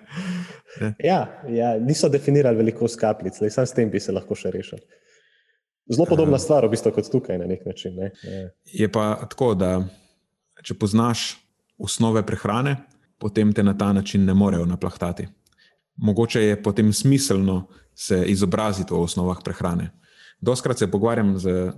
Ja, 1.04 1.42
ja, 1.50 1.80
niso 1.80 2.10
definirali 2.10 2.58
velikost 2.58 3.00
kapljic, 3.00 3.40
le 3.42 3.50
sam 3.50 3.66
s 3.66 3.74
tem 3.74 3.90
bi 3.90 4.00
se 4.00 4.14
lahko 4.14 4.36
še 4.36 4.52
rešili. 4.54 4.82
Zelo 5.94 6.06
podobna 6.06 6.36
uh, 6.36 6.42
stvar, 6.42 6.66
v 6.68 6.74
bistvu, 6.74 6.92
kot 6.92 7.08
tukaj 7.12 7.38
na 7.40 7.48
nek 7.48 7.64
način. 7.66 7.96
Ne? 7.96 8.12
Je 8.74 8.90
pa 8.92 9.14
tako, 9.30 9.54
da 9.56 9.80
če 10.64 10.74
poznaš 10.74 11.38
osnove 11.78 12.26
prehrane, 12.26 12.78
potem 13.18 13.54
te 13.54 13.64
na 13.64 13.74
ta 13.78 13.94
način 13.94 14.26
ne 14.26 14.34
morejo 14.34 14.66
naplahtati. 14.66 15.28
Mogoče 15.98 16.42
je 16.42 16.64
potem 16.64 16.94
smiselno 16.94 17.68
se 17.96 18.24
izobraziti 18.28 18.94
o 18.94 19.02
osnovah 19.02 19.38
prehrane. 19.44 19.90
Doskrat 20.42 20.78
se 20.78 20.92
pogovarjam 20.92 21.38
z 21.40 21.72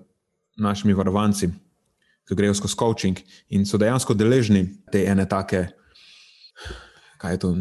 našimi 0.57 0.93
varovanci, 0.93 1.49
ki 2.27 2.35
grejo 2.35 2.53
skozi 2.53 2.75
coaching 2.79 3.19
in 3.49 3.65
so 3.65 3.77
dejansko 3.77 4.13
deležni 4.13 4.67
te 4.91 5.05
ene 5.07 5.25
take. 5.29 5.67
Kaj 7.19 7.33
je 7.33 7.39
to? 7.39 7.53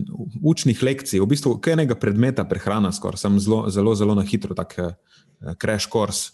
Učnih 0.42 0.82
lekcij, 0.82 1.20
v 1.20 1.26
bistvu 1.26 1.56
enega 1.70 1.96
predmeta 1.98 2.44
prehrana, 2.44 2.92
skoraj 2.92 3.22
sem 3.22 3.38
zelo, 3.42 3.64
zelo, 3.70 3.94
zelo 3.94 4.14
na 4.14 4.22
hitro, 4.22 4.54
tako 4.54 4.90
uh, 4.90 5.54
crash 5.58 5.88
course, 5.90 6.30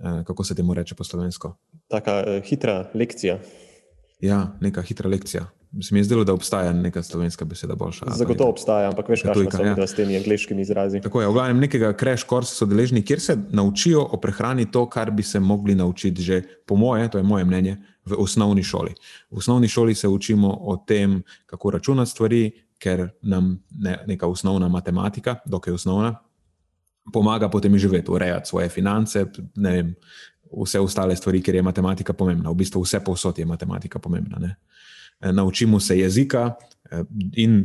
uh, 0.00 0.24
kako 0.26 0.44
se 0.44 0.54
temu 0.54 0.74
reče 0.74 0.94
po 0.94 1.04
slovensko. 1.04 1.54
Taka 1.88 2.18
uh, 2.26 2.44
hitra 2.44 2.90
lekcija. 2.94 3.38
Ja, 4.20 4.56
neka 4.60 4.82
hitra 4.82 5.10
lekcija. 5.10 5.46
Se 5.82 5.94
mi 5.94 6.00
je 6.00 6.04
zdelo, 6.04 6.24
da 6.24 6.32
obstaja 6.32 6.72
neka 6.72 7.02
slovenska 7.02 7.44
beseda 7.44 7.74
boljša. 7.74 8.06
Zagotovo 8.16 8.50
obstaja, 8.50 8.88
ampak 8.88 9.08
veš, 9.08 9.22
kaj 9.22 9.34
so 9.52 9.64
ja. 9.64 9.86
s 9.86 9.94
temi 9.94 10.16
angliškimi 10.16 10.62
izrazi. 10.62 11.00
Tako 11.04 11.20
je, 11.20 11.28
v 11.28 11.32
glavnem 11.32 11.60
nekega 11.60 11.92
crash 11.92 12.24
course 12.28 12.56
so 12.56 12.66
deležni, 12.66 13.02
kjer 13.04 13.20
se 13.20 13.36
naučijo 13.50 14.00
o 14.02 14.20
prehrani 14.20 14.70
to, 14.70 14.86
kar 14.88 15.10
bi 15.10 15.22
se 15.22 15.40
mogli 15.40 15.74
naučiti 15.74 16.22
že, 16.22 16.42
po 16.66 16.76
moje, 16.76 17.10
to 17.10 17.18
je 17.18 17.24
moje 17.24 17.44
mnenje, 17.44 17.76
v 18.06 18.16
osnovni 18.18 18.62
šoli. 18.62 18.94
V 19.30 19.38
osnovni 19.38 19.68
šoli 19.68 19.94
se 19.94 20.08
učimo 20.08 20.56
o 20.60 20.76
tem, 20.76 21.22
kako 21.46 21.70
računati 21.70 22.10
stvari, 22.10 22.50
ker 22.78 23.08
nam 23.22 23.58
ne, 23.70 23.98
neka 24.06 24.26
osnovna 24.26 24.68
matematika, 24.68 25.36
dokaj 25.44 25.74
osnovna, 25.74 26.14
pomaga 27.12 27.48
potem 27.48 27.78
živeti, 27.78 28.10
urejati 28.10 28.48
svoje 28.48 28.68
finance, 28.68 29.26
ne 29.56 29.72
vem, 29.72 29.94
vse 30.52 30.80
ostale 30.80 31.16
stvari, 31.16 31.42
ker 31.42 31.54
je 31.54 31.62
matematika 31.62 32.12
pomembna. 32.12 32.50
V 32.50 32.54
bistvu 32.54 32.82
vse 32.82 33.00
povsod 33.04 33.38
je 33.38 33.46
matematika 33.46 33.98
pomembna. 33.98 34.38
Ne? 34.38 34.56
Eh, 35.20 35.32
naučimo 35.32 35.80
se 35.80 35.98
jezika 35.98 36.54
eh, 36.90 37.04
in 37.36 37.64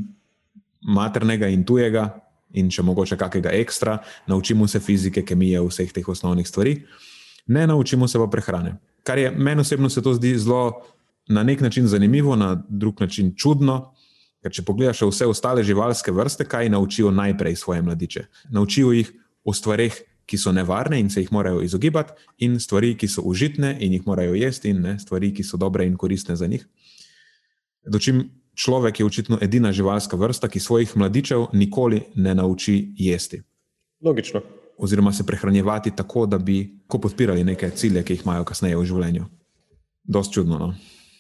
maternega 0.81 1.47
in 1.47 1.63
tujega, 1.63 2.09
in 2.53 2.69
če 2.69 2.83
mogoče 2.85 3.17
kakega 3.17 3.51
ekstra, 3.57 3.97
naučimo 4.27 4.67
se 4.67 4.79
fizike, 4.79 5.23
kemije, 5.25 5.61
vseh 5.61 5.91
teh 5.93 6.07
osnovnih 6.07 6.47
stvari, 6.47 6.75
ne 7.47 7.67
naučimo 7.67 8.07
se 8.07 8.19
pa 8.19 8.27
prehrane. 8.27 8.75
Kar 9.03 9.17
je 9.17 9.31
meni 9.31 9.61
osebno 9.61 9.89
se 9.89 10.01
to 10.01 10.13
zdi 10.13 10.37
zelo 10.37 10.81
na 11.27 11.43
nek 11.43 11.61
način 11.61 11.87
zanimivo, 11.87 12.35
na 12.35 12.55
drug 12.69 13.01
način 13.01 13.33
čudno. 13.37 13.93
Ker 14.43 14.51
če 14.51 14.63
pogledaš 14.67 15.01
vse 15.07 15.25
ostale 15.27 15.63
živalske 15.63 16.11
vrste, 16.11 16.45
kaj 16.45 16.69
naučijo 16.69 17.11
najprej 17.11 17.55
svoje 17.55 17.81
mladiče? 17.81 18.25
Naučijo 18.51 18.91
jih 18.91 19.11
o 19.43 19.53
stvarih, 19.53 20.01
ki 20.25 20.37
so 20.37 20.51
nevarne 20.51 20.99
in 20.99 21.09
se 21.09 21.21
jih 21.21 21.31
morajo 21.31 21.61
izogibati, 21.61 22.13
in 22.37 22.59
stvari, 22.59 22.93
ki 22.97 23.07
so 23.07 23.21
užitne 23.25 23.75
in 23.79 23.93
jih 23.93 24.07
morajo 24.07 24.35
jesti, 24.35 24.71
in 24.71 24.81
ne, 24.81 24.97
stvari, 24.99 25.33
ki 25.33 25.43
so 25.43 25.57
dobre 25.57 25.85
in 25.87 25.97
koristne 25.97 26.35
za 26.35 26.47
njih. 26.47 26.65
Dočim 27.85 28.23
človek 28.55 28.99
je 28.99 29.05
očitno 29.05 29.37
edina 29.41 29.71
živalska 29.71 30.17
vrsta, 30.17 30.47
ki 30.47 30.59
svojih 30.59 30.97
mladičev 30.97 31.45
nikoli 31.53 32.01
ne 32.15 32.35
nauči 32.35 32.93
jesti. 32.97 33.41
Logično. 34.01 34.41
Oziroma 34.77 35.11
se 35.13 35.25
prehranjevati 35.25 35.91
tako, 35.95 36.25
da 36.25 36.37
bi 36.37 36.79
podpirali 36.87 37.43
neke 37.43 37.69
cilje, 37.69 38.03
ki 38.03 38.13
jih 38.13 38.25
imajo 38.25 38.43
kasneje 38.43 38.77
v 38.77 38.85
življenju. 38.85 39.25
Dost 40.03 40.33
čudno. 40.33 40.57
No? 40.57 40.73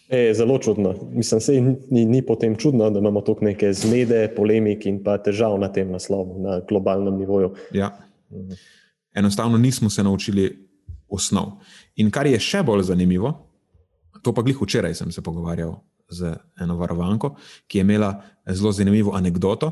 E, 0.09 0.33
zelo 0.33 0.57
čudno. 0.59 0.93
Mislim, 1.13 1.41
da 1.47 1.73
ni, 1.95 2.05
ni 2.05 2.21
potem 2.21 2.55
čudno, 2.55 2.89
da 2.89 2.99
imamo 2.99 3.21
tukaj 3.21 3.53
neke 3.53 3.73
zmede, 3.73 4.27
polemik 4.35 4.85
in 4.85 5.03
pa 5.03 5.17
težav 5.17 5.55
na 5.59 5.71
tem 5.71 5.91
naslovu, 5.91 6.41
na 6.43 6.59
globalnem 6.69 7.17
nivoju. 7.17 7.53
Ja. 7.73 7.91
Mhm 8.31 8.53
enostavno 9.13 9.57
nismo 9.57 9.89
se 9.89 10.03
naučili 10.03 10.69
osnov. 11.07 11.59
In 11.95 12.11
kar 12.11 12.27
je 12.27 12.39
še 12.39 12.63
bolj 12.63 12.87
zanimivo, 12.89 13.33
to 14.23 14.33
pa 14.33 14.41
glih 14.41 14.61
včeraj 14.61 14.95
sem 14.95 15.11
se 15.11 15.21
pogovarjal 15.21 15.75
z 16.09 16.35
eno 16.61 16.77
varovanko, 16.77 17.35
ki 17.67 17.77
je 17.77 17.81
imela 17.81 18.13
zelo 18.49 18.71
zanimivo 18.71 19.15
anegdoto, 19.15 19.71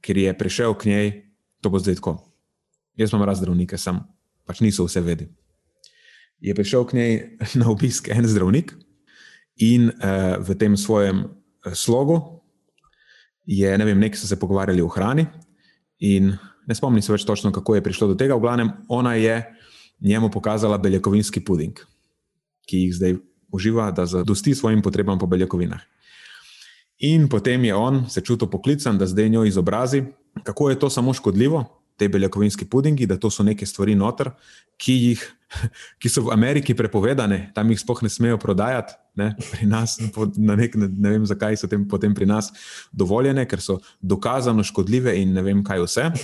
ker 0.00 0.16
je 0.16 0.32
prišel 0.38 0.74
k 0.74 0.90
njej, 0.90 1.12
to 1.60 1.70
bo 1.70 1.78
zdaj 1.78 2.00
tako. 2.00 2.16
Jaz 2.96 3.12
imam 3.12 3.24
razdravnike, 3.28 3.78
sem 3.78 4.00
pač 4.46 4.60
niso 4.60 4.86
vse 4.86 5.00
vedi. 5.00 5.28
Je 6.42 6.54
prišel 6.54 6.84
k 6.86 6.98
njej 6.98 7.12
na 7.60 7.70
obisk 7.70 8.08
en 8.12 8.28
zdravnik 8.28 8.74
in 9.56 9.90
uh, 9.92 10.40
v 10.40 10.56
tem 10.58 10.76
svojem 10.76 11.24
uh, 11.24 11.74
slogu 11.74 12.42
je, 13.46 13.68
ne 13.78 13.84
vem, 13.84 13.98
nekaj 13.98 14.22
so 14.22 14.26
se 14.26 14.38
pogovarjali 14.38 14.82
o 14.82 14.88
hrani 14.88 15.26
in 15.98 16.32
ne 16.66 16.74
spomnim 16.74 17.02
se 17.02 17.12
več 17.12 17.24
točno, 17.26 17.52
kako 17.52 17.74
je 17.74 17.84
prišlo 17.84 18.12
do 18.12 18.14
tega. 18.18 18.36
V 18.36 18.44
glavnem, 18.44 18.72
ona 18.88 19.14
je 19.14 19.36
njemu 20.00 20.30
pokazala 20.30 20.78
beljakovinski 20.78 21.40
puding, 21.44 21.78
ki 22.66 22.86
jih 22.86 22.94
zdaj 22.94 23.16
uživa, 23.52 23.90
da 23.90 24.06
zadosti 24.06 24.54
svojim 24.54 24.82
potrebam 24.82 25.18
po 25.18 25.26
beljakovinah. 25.26 25.80
In 27.02 27.28
potem 27.28 27.64
je 27.64 27.74
on 27.74 28.04
se 28.10 28.20
čutil 28.20 28.48
poklican, 28.48 28.98
da 28.98 29.06
zdaj 29.06 29.28
njo 29.28 29.44
izobrazi, 29.44 30.04
kako 30.42 30.70
je 30.70 30.78
to 30.78 30.90
samo 30.90 31.14
škodljivo, 31.14 31.64
te 31.96 32.08
beljakovinski 32.08 32.64
pudingi, 32.64 33.06
da 33.06 33.18
to 33.18 33.30
so 33.30 33.42
neke 33.42 33.66
stvari 33.66 33.94
noter, 33.94 34.30
ki, 34.76 34.92
jih, 34.92 35.24
ki 36.00 36.10
so 36.10 36.24
v 36.26 36.32
Ameriki 36.34 36.74
prepovedane, 36.76 37.50
tam 37.56 37.70
jih 37.72 37.80
sploh 37.80 38.02
ne 38.04 38.10
smejo 38.12 38.38
prodajati, 38.40 38.96
ne, 39.18 39.32
pri 39.38 39.68
nas, 39.68 39.98
nek, 40.00 40.76
ne, 40.80 40.88
ne 40.88 41.14
vem, 41.14 41.26
zakaj 41.28 41.58
so 41.60 41.70
tem, 41.70 41.84
potem 41.88 42.14
pri 42.16 42.28
nas 42.28 42.50
dovoljene, 42.92 43.44
ker 43.48 43.62
so 43.62 43.78
dokazano 44.00 44.64
škodljive 44.66 45.14
in 45.20 45.34
ne 45.36 45.44
vem, 45.44 45.64
kaj 45.64 45.84
vse. 45.84 46.08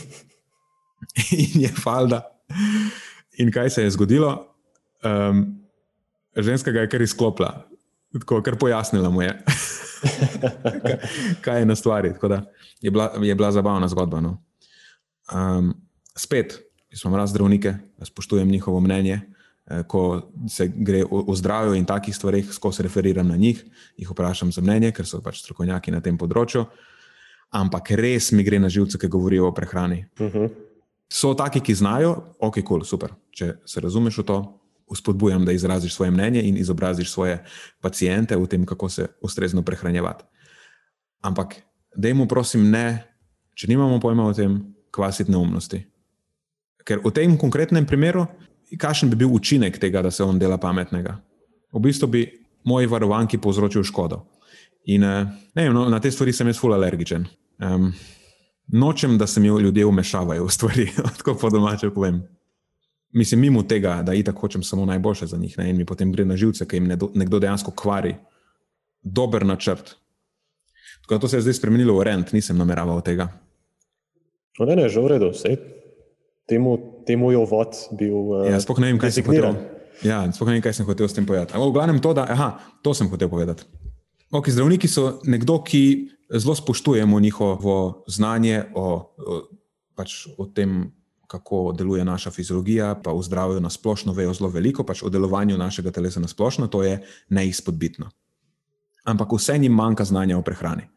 In 1.30 1.60
je 1.62 1.68
falda. 1.78 2.24
In 3.38 3.52
kaj 3.54 3.70
se 3.70 3.84
je 3.84 3.90
zgodilo? 3.94 4.32
Um, 5.06 5.44
ženska 6.34 6.72
ga 6.74 6.82
je 6.82 6.90
kar 6.90 7.02
izklopila, 7.02 7.52
tako 8.18 8.40
kar 8.42 8.56
pojasnila 8.58 9.10
mu 9.14 9.22
je, 9.22 9.30
kaj 11.44 11.60
je 11.62 11.68
na 11.70 11.76
stvari. 11.78 12.16
Je 12.82 12.90
bila, 12.90 13.12
je 13.22 13.34
bila 13.34 13.52
zabavna 13.54 13.88
zgodba. 13.88 14.20
No. 14.20 14.40
Um, 15.30 15.70
spet, 16.16 16.58
jaz 16.98 17.04
imam 17.04 17.20
raz 17.20 17.30
zdravnike, 17.30 17.74
spoštujem 18.02 18.48
njihovo 18.48 18.80
mnenje. 18.80 19.20
Eh, 19.70 19.82
ko 19.82 20.30
se 20.48 20.68
gre 20.68 21.04
o, 21.04 21.24
o 21.28 21.34
zdravju 21.34 21.74
in 21.74 21.84
takih 21.84 22.16
stvarih, 22.16 22.50
ko 22.60 22.72
se 22.72 22.82
referiram 22.82 23.28
na 23.28 23.36
njih, 23.36 23.64
jih 23.96 24.10
vprašam 24.10 24.52
za 24.52 24.62
mnenje, 24.64 24.92
ker 24.96 25.06
so 25.06 25.20
pač 25.20 25.42
strokovnjaki 25.42 25.92
na 25.92 26.00
tem 26.00 26.16
področju. 26.18 26.64
Ampak 27.52 27.90
res 28.00 28.30
mi 28.32 28.44
gre 28.44 28.58
na 28.58 28.70
živce, 28.72 28.98
ki 28.98 29.10
govorijo 29.12 29.46
o 29.48 29.52
prehrani. 29.54 30.06
Uh 30.18 30.26
mhm. 30.26 30.38
-huh. 30.38 30.50
So 31.08 31.34
taki, 31.34 31.60
ki 31.60 31.74
znajo, 31.74 32.34
ok, 32.38 32.54
kul, 32.54 32.62
cool, 32.64 32.84
super. 32.84 33.12
Če 33.30 33.54
se 33.64 33.80
razumeš 33.80 34.18
v 34.18 34.24
to, 34.24 34.60
uspodbujam, 34.86 35.44
da 35.44 35.52
izraziš 35.52 35.94
svoje 35.94 36.10
mnenje 36.10 36.42
in 36.42 36.56
izobraziš 36.56 37.10
svoje 37.10 37.44
pacijente 37.80 38.36
v 38.36 38.46
tem, 38.46 38.66
kako 38.66 38.88
se 38.88 39.06
ustrezno 39.20 39.62
prehranjevati. 39.62 40.24
Ampak, 41.20 41.54
dajmo, 41.96 42.26
prosim, 42.26 42.70
ne, 42.70 43.04
če 43.54 43.68
nimamo 43.68 44.00
pojma 44.00 44.26
o 44.26 44.34
tem, 44.34 44.74
kvasiti 44.90 45.30
neumnosti. 45.30 45.84
Ker 46.88 47.02
v 47.04 47.12
tem 47.12 47.36
konkretnem 47.36 47.84
primeru 47.84 48.24
kakšen 48.80 49.10
bi 49.12 49.16
bil 49.20 49.32
učinek 49.32 49.76
tega, 49.80 50.00
da 50.02 50.10
se 50.10 50.24
on 50.24 50.38
dela 50.40 50.56
pametnega? 50.60 51.18
V 51.72 51.80
bistvu 51.84 52.08
bi 52.08 52.22
moji 52.64 52.88
varovanki 52.88 53.40
povzročil 53.40 53.84
škodo. 53.84 54.22
In 54.88 55.04
eh, 55.04 55.28
vem, 55.54 55.72
no, 55.72 55.84
na 55.92 56.00
te 56.00 56.10
stvari 56.12 56.32
sem 56.32 56.48
jaz 56.48 56.60
ful 56.60 56.72
alergičen. 56.72 57.26
Um, 57.60 57.92
nočem, 58.72 59.18
da 59.18 59.26
se 59.26 59.40
mi 59.40 59.48
ljudje 59.48 59.84
umešavajo 59.86 60.46
v 60.46 60.52
stvari, 60.52 60.88
tako 61.20 61.36
po 61.40 61.50
domače 61.52 61.90
povem. 61.92 62.22
Mislim, 63.12 63.40
mimo 63.40 63.62
tega, 63.64 64.02
da 64.04 64.14
itak 64.14 64.36
hočem 64.36 64.62
samo 64.62 64.84
najboljše 64.88 65.26
za 65.26 65.36
njih 65.36 65.58
ne? 65.58 65.70
in 65.70 65.76
mi 65.76 65.84
potem 65.84 66.12
gre 66.12 66.24
na 66.24 66.36
živce, 66.36 66.66
ker 66.68 66.80
jim 66.80 66.88
nekdo 67.14 67.38
dejansko 67.40 67.72
kvari 67.72 68.14
dober 69.02 69.46
načrt. 69.46 69.96
Tako 71.02 71.14
da 71.14 71.20
to 71.20 71.28
se 71.28 71.36
je 71.36 71.46
zdaj 71.46 71.56
spremenilo 71.60 71.96
v 71.96 72.04
rent, 72.04 72.32
nisem 72.32 72.56
nameraval 72.56 73.00
tega. 73.00 73.30
No, 74.58 74.66
ne, 74.66 74.76
ne, 74.76 74.88
že 74.88 75.00
v 75.00 75.08
redu, 75.16 75.32
vse 75.32 75.56
temu, 76.48 76.78
temu 77.06 77.30
je 77.30 77.38
uvod 77.38 77.76
bil. 77.98 78.16
Uh, 78.16 78.46
ja, 78.48 78.60
sploh 78.60 78.80
ne 78.80 78.92
vem, 78.92 79.00
kaj 79.00 79.12
sem 79.18 79.26
hotel. 79.26 79.58
Ja, 80.06 80.22
sploh 80.32 80.48
ne 80.48 80.58
vem, 80.58 80.64
kaj 80.64 80.80
sem 80.80 80.88
hotel 80.88 81.08
s 81.10 81.16
tem 81.16 81.28
povedati. 81.28 81.52
Ampak 81.52 81.68
v 81.68 81.76
glavnem 81.76 82.00
to, 82.00 82.14
da, 82.16 82.24
aha, 82.24 82.50
to 82.80 82.96
sem 82.96 83.10
hotel 83.12 83.28
povedati. 83.28 83.68
Okay, 84.28 84.52
zdravniki 84.52 84.88
so 84.88 85.20
nekdo, 85.24 85.60
ki 85.64 86.08
zelo 86.28 86.54
spoštujemo 86.54 87.20
njihovo 87.20 88.04
znanje 88.08 88.64
o, 88.74 88.86
o 89.16 89.40
pač 89.96 90.26
o 90.38 90.46
tem, 90.46 90.92
kako 91.28 91.72
deluje 91.76 92.04
naša 92.04 92.30
fiziologija, 92.32 92.94
pa 93.04 93.12
v 93.12 93.22
zdravju 93.24 93.60
na 93.60 93.68
splošno 93.72 94.14
vejo 94.16 94.32
zelo 94.36 94.48
veliko, 94.52 94.84
pač 94.84 95.02
o 95.04 95.10
delovanju 95.12 95.58
našega 95.60 95.92
telesa 95.92 96.20
na 96.20 96.28
splošno, 96.28 96.70
to 96.72 96.82
je 96.86 97.00
neizpodbitno. 97.28 98.08
Ampak 99.08 99.32
vse 99.36 99.58
jim 99.60 99.72
manjka 99.72 100.04
znanja 100.08 100.38
o 100.38 100.44
prehrani. 100.44 100.88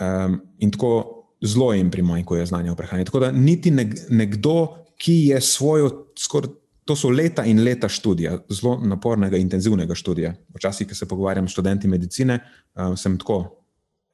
Um, 0.00 0.40
in 0.58 0.72
tako 0.72 1.21
zelo 1.42 1.72
jim 1.72 1.90
primanjkuje 1.90 2.46
znanja 2.46 2.72
o 2.72 2.76
prehrani. 2.76 3.04
Tako 3.04 3.20
da 3.20 3.32
niti 3.32 3.70
nekdo, 4.08 4.76
ki 4.96 5.14
je 5.26 5.40
svojo, 5.40 5.90
skoraj 6.18 6.50
to 6.84 6.96
so 6.96 7.10
leta 7.10 7.44
in 7.44 7.62
leta 7.62 7.88
študija, 7.88 8.38
zelo 8.50 8.76
napornega, 8.82 9.36
intenzivnega 9.36 9.94
študija. 9.94 10.34
Včasih, 10.54 10.88
ko 10.88 10.94
se 10.94 11.08
pogovarjam 11.08 11.48
s 11.48 11.52
študenti 11.52 11.88
medicine, 11.88 12.40
um, 12.74 12.96
sem 12.96 13.18
tako, 13.18 13.38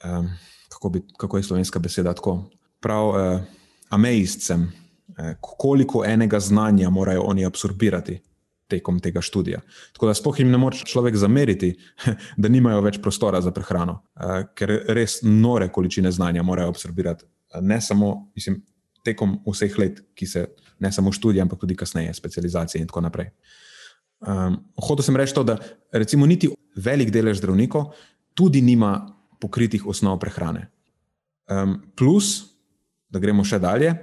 um, 0.05 0.29
kako, 0.69 0.89
bi, 0.89 1.03
kako 1.17 1.37
je 1.37 1.43
slovenska 1.43 1.79
beseda, 1.79 2.15
tako 2.15 2.43
prav 2.81 3.09
uh, 3.09 3.41
amazed 3.89 4.43
sem, 4.43 4.63
uh, 5.09 5.33
koliko 5.41 6.05
enega 6.05 6.41
znanja 6.41 6.91
morajo 6.91 7.23
oni 7.23 7.47
absorbirati. 7.47 8.21
Tekom 8.69 8.99
tega 9.01 9.23
študija. 9.25 9.63
Tako 9.97 10.11
da 10.11 10.15
spohaj 10.15 10.45
jim 10.45 10.51
ne 10.53 10.59
more 10.61 10.77
človek 10.77 11.17
zameriti, 11.17 11.71
da 12.43 12.51
nimajo 12.53 12.83
več 12.85 12.99
prostora 13.01 13.41
za 13.41 13.53
prehrano, 13.57 14.03
ker 14.59 14.75
res 14.93 15.23
nore 15.25 15.71
količine 15.73 16.13
znanja 16.13 16.45
morajo 16.45 16.75
absorbirati. 16.75 17.25
Ne 17.65 17.81
samo, 17.81 18.29
mislim, 18.37 18.61
tekom 19.05 19.39
vseh 19.47 19.79
let, 19.81 20.03
ki 20.15 20.27
se 20.29 20.45
ne 20.85 20.93
samo 20.93 21.13
študija, 21.13 21.47
ampak 21.47 21.61
tudi 21.65 21.77
kasneje, 21.77 22.13
specializacije 22.15 22.83
in 22.83 22.91
tako 22.91 23.07
naprej. 23.07 23.31
Um, 24.19 24.59
Hotel 24.77 25.07
sem 25.07 25.17
reči 25.17 25.35
to, 25.35 25.45
da 25.47 25.59
recimo 25.93 26.27
niti 26.27 26.51
velik 26.77 27.13
delež 27.15 27.39
zdravnikov 27.39 27.93
tudi 28.35 28.63
nima 28.63 28.99
pokritih 29.41 29.87
osnov 29.87 30.19
prehrane. 30.19 30.69
Um, 31.49 31.79
plus, 31.97 32.59
da 33.11 33.23
gremo 33.23 33.45
še 33.47 33.61
dalje, 33.63 33.95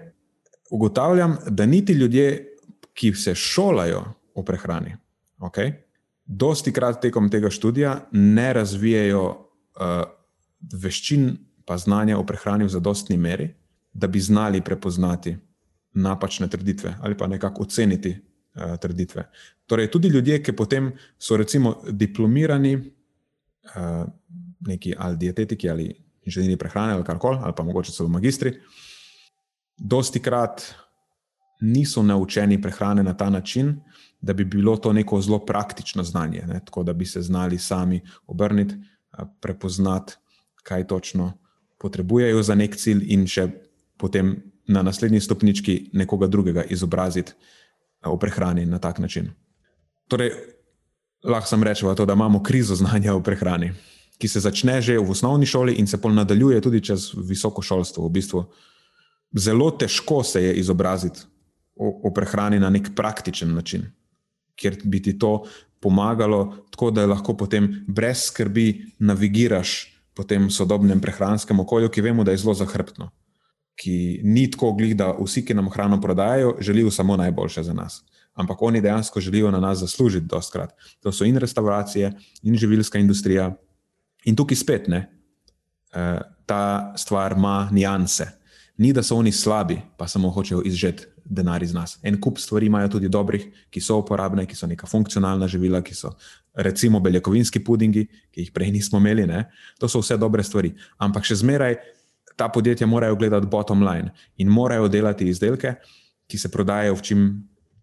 ugotavljam, 0.72 1.38
da 1.51 1.67
niti 1.67 1.93
ljudje, 1.93 2.51
ki 2.95 3.12
se 3.13 3.36
šolajo 3.36 4.05
o 4.36 4.44
prehrani, 4.44 4.96
okay, 5.39 5.72
dosti 6.25 6.74
krat 6.74 7.01
tekom 7.01 7.30
tega 7.32 7.50
študija 7.50 7.96
ne 8.12 8.54
razvijajo 8.54 9.24
uh, 9.25 10.04
veščin 10.84 11.30
pa 11.65 11.77
znanja 11.77 12.18
o 12.20 12.25
prehrani 12.25 12.68
v 12.68 12.74
zadostni 12.74 13.18
meri, 13.18 13.50
da 13.94 14.08
bi 14.08 14.20
znali 14.20 14.62
prepoznati 14.62 15.38
napačne 15.94 16.50
trditve 16.51 16.98
ali 17.01 17.18
pa 17.18 17.27
nekako 17.27 17.63
oceniti 17.63 18.12
uh, 18.12 18.77
trditve. 18.82 19.30
Torej, 19.65 19.92
tudi 19.92 20.08
ljudje, 20.08 20.42
ki 20.44 20.54
potem 20.54 20.92
so 21.18 21.38
recimo 21.38 21.77
diplomirani, 21.89 22.75
uh, 22.75 24.04
neki 24.68 24.96
ali 24.98 25.18
dietetiki 25.18 25.70
ali 25.70 25.94
inženirji 26.25 26.58
prehrane 26.58 26.94
ali 26.94 27.04
karkoli, 27.04 27.39
ali 27.42 27.54
pa 27.58 27.63
mogoče 27.63 27.92
celo 27.92 28.10
magistri, 28.10 28.54
dosti 29.77 30.20
krat 30.20 30.62
niso 31.62 32.04
naučeni 32.04 32.62
prehrane 32.62 33.04
na 33.04 33.13
ta 33.13 33.30
način, 33.30 33.80
da 34.25 34.34
bi 34.34 34.46
bilo 34.46 34.77
to 34.77 34.94
neko 34.94 35.22
zelo 35.22 35.39
praktično 35.46 36.03
znanje, 36.03 36.44
ne? 36.48 36.60
tako 36.65 36.84
da 36.84 36.94
bi 36.94 37.05
se 37.05 37.22
znali 37.22 37.58
sami 37.58 38.01
obrniti, 38.27 38.75
prepoznati, 39.41 40.13
kaj 40.63 40.88
točno 40.88 41.34
potrebujejo 41.79 42.44
za 42.44 42.55
nek 42.55 42.75
cilj, 42.75 43.03
in 43.13 43.27
še 43.29 43.48
potem 44.01 44.34
na 44.67 44.82
naslednji 44.82 45.22
stopnički 45.22 45.91
nekoga 45.94 46.27
drugega 46.27 46.63
izobraziti 46.63 47.36
o 48.05 48.17
prehrani 48.17 48.65
na 48.65 48.79
tak 48.79 49.00
način. 49.00 49.29
Torej, 50.10 50.32
lahko 51.24 51.48
sem 51.48 51.63
rečem, 51.63 51.94
da 51.96 52.13
imamo 52.13 52.41
krizo 52.44 52.75
znanja 52.75 53.13
o 53.13 53.22
prehrani, 53.22 53.74
ki 54.17 54.27
se 54.27 54.41
začne 54.41 54.79
že 54.82 54.98
v 54.98 55.12
osnovni 55.12 55.46
šoli 55.46 55.75
in 55.77 55.88
se 55.88 56.01
pol 56.01 56.13
nadaljuje 56.17 56.62
tudi 56.62 56.82
čez 56.82 57.12
visoko 57.13 57.62
šolstvo. 57.62 58.08
V 58.08 58.10
bistvu 58.17 58.41
zelo 59.38 59.70
težko 59.72 60.24
se 60.24 60.44
je 60.44 60.55
izobraziti 60.63 61.27
o, 61.75 62.10
o 62.10 62.13
prehrani 62.13 62.60
na 62.60 62.70
nek 62.74 62.96
praktičen 62.96 63.53
način, 63.53 63.86
kjer 64.55 64.80
bi 64.84 65.01
ti 65.01 65.17
to 65.19 65.43
pomagalo, 65.80 66.56
tako 66.71 66.91
da 66.91 67.06
lahko 67.06 67.36
potem 67.38 67.86
brez 67.88 68.30
skrbi 68.30 68.86
navigiraš 68.99 69.91
po 70.15 70.23
tem 70.23 70.49
sodobnem 70.49 71.01
prehranskem 71.01 71.60
okolju, 71.60 71.89
ki 71.89 72.01
vemo, 72.01 72.23
da 72.23 72.32
je 72.32 72.41
zelo 72.41 72.53
zahrbtno 72.53 73.12
ki 73.75 74.21
ni 74.23 74.47
tako 74.51 74.73
glih, 74.73 74.95
da 74.97 75.12
vsi, 75.19 75.43
ki 75.45 75.56
nam 75.56 75.69
hrano 75.69 75.99
prodajajo, 76.01 76.56
želijo 76.60 76.91
samo 76.91 77.17
najboljše 77.17 77.63
za 77.63 77.73
nas. 77.73 78.03
Ampak 78.34 78.62
oni 78.62 78.82
dejansko 78.82 79.19
želijo 79.19 79.51
na 79.51 79.60
nas 79.60 79.80
zaslužiti 79.80 80.25
dostkrat. 80.25 80.73
To 80.99 81.12
so 81.12 81.25
in 81.25 81.38
restauracije, 81.38 82.12
in 82.43 82.56
živilska 82.56 82.99
industrija. 82.99 83.56
In 84.25 84.36
tukaj 84.36 84.56
spet 84.56 84.88
ne, 84.88 85.12
eh, 85.93 86.19
ta 86.45 86.93
stvar 86.97 87.32
ima 87.32 87.69
nianse. 87.71 88.27
Ni, 88.77 88.93
da 88.93 89.03
so 89.03 89.15
oni 89.15 89.32
slabi, 89.32 89.82
pa 89.97 90.08
samo 90.08 90.30
hočejo 90.30 90.62
izžeti 90.65 91.06
denar 91.25 91.63
iz 91.63 91.73
nas. 91.73 91.97
En 92.03 92.19
kup 92.21 92.39
stvari 92.39 92.69
imajo 92.69 92.89
tudi 92.95 93.09
dobrih, 93.09 93.47
ki 93.69 93.81
so 93.81 93.97
uporabne, 93.99 94.45
ki 94.45 94.55
so 94.55 94.67
neka 94.67 94.88
funkcionalna 94.88 95.47
živila, 95.47 95.81
ki 95.81 95.95
so 95.95 96.13
recimo 96.55 96.99
beljakovinski 96.99 97.63
pudingi, 97.63 98.05
ki 98.31 98.45
jih 98.45 98.51
prej 98.53 98.71
nismo 98.71 99.01
imeli. 99.01 99.25
Ne? 99.27 99.45
To 99.79 99.89
so 99.89 100.03
vse 100.03 100.17
dobre 100.21 100.43
stvari. 100.43 100.73
Ampak 101.01 101.25
še 101.27 101.39
zmeraj 101.41 101.79
ta 102.35 102.49
podjetja 102.51 102.88
morajo 102.88 103.15
gledati 103.15 103.47
bottom 103.51 103.83
line 103.83 104.11
in 104.38 104.51
morajo 104.51 104.88
delati 104.91 105.27
izdelke, 105.29 105.75
ki 106.27 106.38
se 106.38 106.51
prodajajo 106.51 106.95
v 106.95 107.01
čim 107.01 107.25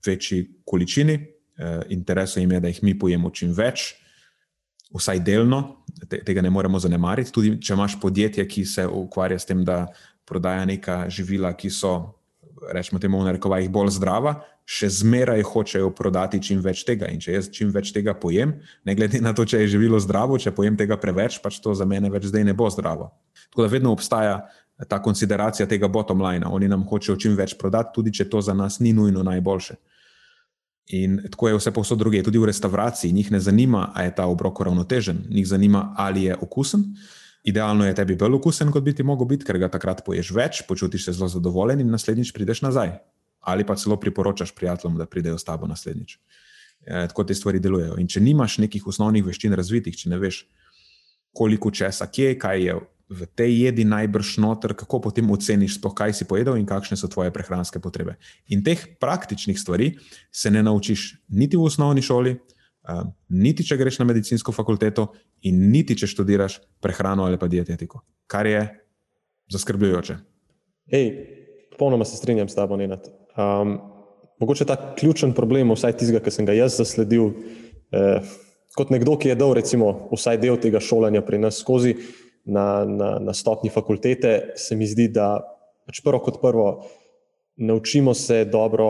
večji 0.07 0.45
količini. 0.65 1.19
Eh, 1.59 1.83
Intereso 1.89 2.41
jim 2.41 2.53
je, 2.53 2.61
da 2.61 2.69
jih 2.69 2.83
mi 2.83 2.99
pojemo 2.99 3.31
čim 3.31 3.53
več, 3.53 3.93
vsaj 4.93 5.21
delno, 5.25 5.85
tega 6.09 6.43
ne 6.43 6.51
moremo 6.51 6.79
zanemariti. 6.79 7.33
Tudi 7.33 7.57
če 7.61 7.75
imaš 7.75 7.99
podjetje, 8.01 8.45
ki 8.49 8.65
se 8.65 8.87
ukvarja 8.87 9.39
s 9.39 9.49
tem, 9.49 9.65
da 9.65 9.87
prodaja 10.29 10.65
neka 10.69 11.07
živila, 11.11 11.53
ki 11.57 11.71
so, 11.71 11.95
rečemo, 12.71 13.01
temu 13.03 13.21
v 13.21 13.29
narekovajih 13.31 13.71
bolj 13.73 13.97
zdrava, 13.99 14.37
še 14.69 14.89
zmeraj 14.93 15.43
hočejo 15.43 15.91
prodati 15.97 16.41
čim 16.43 16.63
več 16.63 16.85
tega. 16.87 17.11
In 17.11 17.19
če 17.23 17.35
jaz 17.35 17.51
čim 17.51 17.73
več 17.75 17.91
tega 17.95 18.15
pojem, 18.15 18.55
ne 18.87 18.95
glede 18.95 19.21
na 19.25 19.35
to, 19.35 19.47
če 19.49 19.65
je 19.65 19.73
živilo 19.75 19.99
zdravo, 20.03 20.39
če 20.39 20.55
pojem 20.55 20.79
tega 20.79 20.99
preveč, 21.01 21.41
pač 21.43 21.59
to 21.63 21.75
za 21.75 21.89
mene 21.89 22.11
več 22.13 22.31
zdaj 22.31 22.47
ne 22.47 22.55
bo 22.55 22.71
zdravo. 22.71 23.11
Tako 23.51 23.67
da 23.67 23.73
vedno 23.73 23.93
obstaja 23.93 24.37
ta 24.89 25.03
konsideracija 25.03 25.67
tega 25.69 25.89
bottom 25.89 26.23
line. 26.23 26.47
Oni 26.47 26.69
nam 26.69 26.87
hočejo 26.89 27.19
čim 27.21 27.35
več 27.39 27.57
prodati, 27.59 27.93
tudi 27.95 28.13
če 28.15 28.29
to 28.31 28.41
za 28.43 28.55
nas 28.55 28.81
ni 28.81 28.93
nujno 28.93 29.23
najboljše. 29.27 29.79
In 30.99 31.21
tako 31.31 31.49
je 31.49 31.59
vse 31.59 31.71
povsod 31.71 31.99
druge, 31.99 32.23
tudi 32.23 32.41
v 32.43 32.49
restavraciji. 32.51 33.13
Njih 33.13 33.31
ne 33.33 33.41
zanima, 33.41 33.91
ali 33.95 34.11
je 34.11 34.15
ta 34.15 34.27
obrok 34.27 34.61
uravnotežen, 34.61 35.25
njih 35.31 35.47
zanima, 35.47 35.95
ali 35.97 36.25
je 36.25 36.37
okusen. 36.37 36.85
Idealno 37.43 37.87
je 37.87 37.95
tebi 37.99 38.15
bolj 38.17 38.39
okusen, 38.39 38.71
kot 38.71 38.85
bi 38.85 38.95
ti 38.95 39.03
mogel 39.03 39.27
biti, 39.27 39.45
ker 39.45 39.59
ga 39.59 39.69
takrat 39.71 40.05
poješ 40.07 40.31
več, 40.37 40.63
počutiš 40.69 41.09
se 41.09 41.17
zelo 41.17 41.29
zadovoljen 41.29 41.81
in 41.83 41.91
naslednjič 41.91 42.31
prideš 42.33 42.63
nazaj 42.63 42.97
ali 43.43 43.67
pa 43.67 43.75
celo 43.75 43.97
priporočaš 44.01 44.55
prijateljem, 44.55 44.99
da 44.99 45.07
pridejo 45.07 45.39
s 45.39 45.45
tabo 45.45 45.67
naslednjič. 45.67 46.19
E, 46.87 47.09
tako 47.09 47.25
te 47.25 47.35
stvari 47.35 47.59
delujejo. 47.59 47.97
In 47.99 48.07
če 48.07 48.21
nimaš 48.23 48.59
nekih 48.63 48.87
osnovnih 48.87 49.25
veščin 49.27 49.55
razvitih, 49.59 49.97
če 49.99 50.13
ne 50.13 50.19
veš, 50.23 50.45
koliko 51.35 51.73
česa, 51.75 52.07
kje, 52.07 52.37
kaj 52.39 52.63
je 52.63 52.77
v 53.13 53.27
tej 53.37 53.53
jedi 53.67 53.85
najbrž 53.89 54.37
noter, 54.41 54.77
kako 54.79 55.03
potem 55.09 55.31
oceniš, 55.31 55.77
sploh 55.79 55.95
kaj 55.97 56.15
si 56.17 56.27
pojedel 56.29 56.57
in 56.61 56.67
kakšne 56.69 56.97
so 56.97 57.11
tvoje 57.13 57.33
prehranske 57.35 57.81
potrebe. 57.83 58.17
In 58.55 58.65
teh 58.65 58.81
praktičnih 59.01 59.59
stvari 59.61 59.93
se 60.33 60.51
ne 60.51 60.63
naučiš 60.63 61.25
niti 61.29 61.59
v 61.59 61.67
osnovni 61.69 62.03
šoli, 62.03 62.37
niti 63.29 63.65
če 63.67 63.77
greš 63.79 64.01
na 64.01 64.07
medicinsko 64.09 64.53
fakulteto, 64.53 65.13
in 65.47 65.69
niti 65.71 65.97
če 65.99 66.09
študiraš 66.11 66.61
prehrano 66.83 67.27
ali 67.27 67.39
pa 67.39 67.49
dietetiko, 67.51 68.03
kar 68.31 68.47
je 68.47 68.63
zaskrbljujoče. 69.53 70.17
Hej, 70.93 71.11
popolnoma 71.75 72.07
se 72.09 72.17
strinjam 72.17 72.49
s 72.49 72.59
tabo, 72.59 72.77
Nenad. 72.77 73.07
Um, 73.37 73.77
mogoče 74.43 74.67
ta 74.69 74.77
ključen 74.99 75.35
problem, 75.37 75.71
vsaj 75.77 75.97
tistega, 75.99 76.23
ki 76.25 76.35
sem 76.35 76.49
ga 76.49 76.57
jaz 76.57 76.77
zasledil, 76.81 77.31
eh, 77.95 78.35
kot 78.77 78.91
nekdo, 78.91 79.17
ki 79.17 79.33
je 79.33 79.39
dal 79.39 79.55
recimo, 79.55 79.93
vsaj 80.13 80.41
del 80.43 80.59
tega 80.61 80.81
šolanja 80.83 81.23
pri 81.27 81.39
nas 81.39 81.61
skozi 81.63 81.95
na, 82.45 82.85
na, 82.89 83.17
na 83.23 83.35
stopni 83.35 83.71
fakultete, 83.71 84.55
se 84.57 84.77
mi 84.77 84.89
zdi, 84.91 85.09
da 85.15 85.37
pač 85.87 86.03
prvo 86.03 86.19
kot 86.25 86.41
prvo 86.43 86.67
naučimo 87.63 88.15
se 88.15 88.45
dobro 88.45 88.89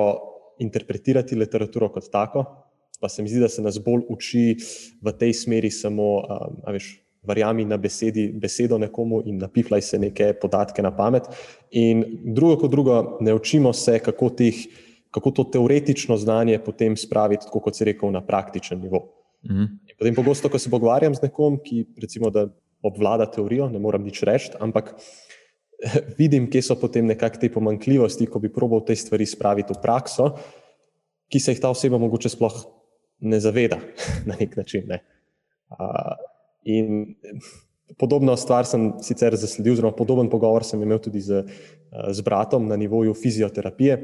interpretirati 0.62 1.37
literaturo 1.37 1.90
kot 1.92 2.09
tako. 2.12 2.44
Pa 3.02 3.10
se 3.10 3.22
mi 3.22 3.28
zdi, 3.28 3.40
da 3.42 3.48
se 3.50 3.62
nas 3.62 3.80
bolj 3.82 4.06
uči 4.14 4.44
v 5.02 5.12
tej 5.18 5.34
smeri 5.34 5.70
samo, 5.74 6.10
um, 6.22 6.60
veš, 6.70 6.92
verjami 7.26 7.64
na 7.64 7.76
besedi, 7.78 8.28
besedo 8.34 8.78
nekomu 8.78 9.22
in 9.26 9.38
napiflaj 9.38 9.82
se 9.82 9.98
neke 9.98 10.32
podatke 10.38 10.82
na 10.82 10.90
pamet. 10.94 11.28
In 11.70 12.04
drugo 12.34 12.56
kot 12.62 12.70
drugo, 12.70 13.18
ne 13.20 13.34
učimo 13.34 13.72
se, 13.72 13.98
kako, 13.98 14.30
tih, 14.38 14.66
kako 15.10 15.30
to 15.30 15.44
teoretično 15.44 16.16
znanje 16.16 16.58
potem 16.64 16.96
spraviti, 16.96 17.46
tako 17.46 17.60
kot 17.60 17.78
se 17.78 17.84
rekel, 17.84 18.10
na 18.10 18.24
praktičen 18.26 18.80
nivo. 18.80 19.06
Mhm. 19.46 19.64
Potem 19.98 20.14
pogosto, 20.14 20.48
ko 20.48 20.58
se 20.58 20.70
pogovarjam 20.70 21.14
z 21.14 21.22
nekom, 21.22 21.58
ki 21.62 21.86
recimo, 22.02 22.30
obvlada 22.82 23.26
teorijo, 23.30 23.68
ne 23.70 23.78
moram 23.78 24.02
nič 24.02 24.22
reči, 24.26 24.50
ampak 24.60 24.94
vidim, 26.20 26.48
kje 26.50 26.62
so 26.62 26.78
potem 26.78 27.06
nekakšne 27.06 27.46
te 27.46 27.54
pomankljivosti, 27.54 28.26
ko 28.26 28.42
bi 28.42 28.50
probal 28.52 28.82
te 28.86 28.96
stvari 28.98 29.26
spraviti 29.26 29.74
v 29.74 29.82
prakso, 29.82 30.32
ki 31.30 31.40
se 31.40 31.54
jih 31.54 31.62
ta 31.62 31.70
oseba 31.70 31.98
mogoče 31.98 32.30
sploh 32.34 32.82
ne 33.22 33.40
zaveda 33.40 33.78
na 34.28 34.37
nek 34.40 34.56
način. 34.56 34.88
Ne. 34.88 35.00
In 36.64 37.14
podobno 37.98 38.37
stvar 38.37 38.66
sem 38.66 38.92
sicer 39.02 39.37
zasledil, 39.37 39.76
zelo 39.78 39.92
podoben 39.96 40.30
pogovor 40.30 40.64
sem 40.64 40.82
imel 40.82 41.00
tudi 41.02 41.20
z, 41.20 41.44
z 42.11 42.24
bratom 42.24 42.68
na 42.68 42.76
nivoju 42.76 43.14
fizioterapije. 43.14 43.98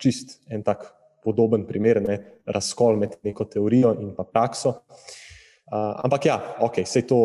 Čist 0.00 0.40
en 0.48 0.62
tak 0.64 0.86
podoben 1.24 1.66
primer, 1.68 2.00
ne, 2.02 2.18
razkol 2.46 2.96
med 2.96 3.18
neko 3.24 3.44
teorijo 3.44 3.92
in 4.00 4.14
pa 4.16 4.24
prakso. 4.24 4.80
Ampak 5.70 6.26
ja, 6.26 6.40
ok, 6.60 6.82
vse 6.84 7.06
to. 7.06 7.20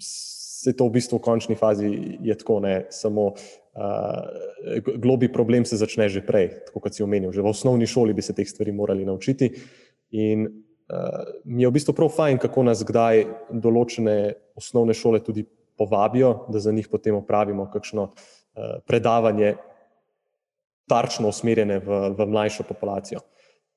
Se 0.00 0.72
to 0.72 0.86
v 0.88 0.96
bistvu 0.96 1.18
v 1.18 1.22
končni 1.22 1.54
fazi 1.54 1.86
je 2.24 2.34
tako, 2.34 2.56
ne 2.64 2.86
samo 2.90 3.34
uh, 3.76 4.82
globi 4.96 5.28
problem 5.32 5.64
se 5.64 5.76
začne 5.76 6.08
že 6.08 6.24
prej, 6.26 6.66
tako 6.66 6.80
kot 6.80 6.94
si 6.94 7.04
omenil. 7.04 7.32
Že 7.32 7.44
v 7.44 7.52
osnovni 7.52 7.86
šoli 7.86 8.14
bi 8.16 8.22
se 8.22 8.32
teh 8.32 8.48
stvari 8.48 8.72
morali 8.72 9.04
naučiti. 9.04 9.52
In 10.16 10.46
uh, 10.46 11.28
mi 11.44 11.62
je 11.62 11.68
v 11.68 11.76
bistvu 11.76 11.94
prav 11.94 12.10
fajn, 12.12 12.40
kako 12.42 12.66
nas 12.66 12.84
kdaj 12.84 13.24
določene 13.52 14.34
osnovne 14.56 14.96
šole 14.96 15.20
tudi 15.20 15.46
povabijo, 15.76 16.48
da 16.48 16.58
za 16.58 16.72
njih 16.72 16.88
potem 16.88 17.14
opravimo 17.14 17.68
kakšno 17.70 18.08
uh, 18.10 18.80
predavanje, 18.88 19.56
tarčno 20.86 21.28
usmerjene 21.28 21.80
v, 21.82 22.14
v 22.16 22.26
mlajšo 22.30 22.64
populacijo. 22.64 23.20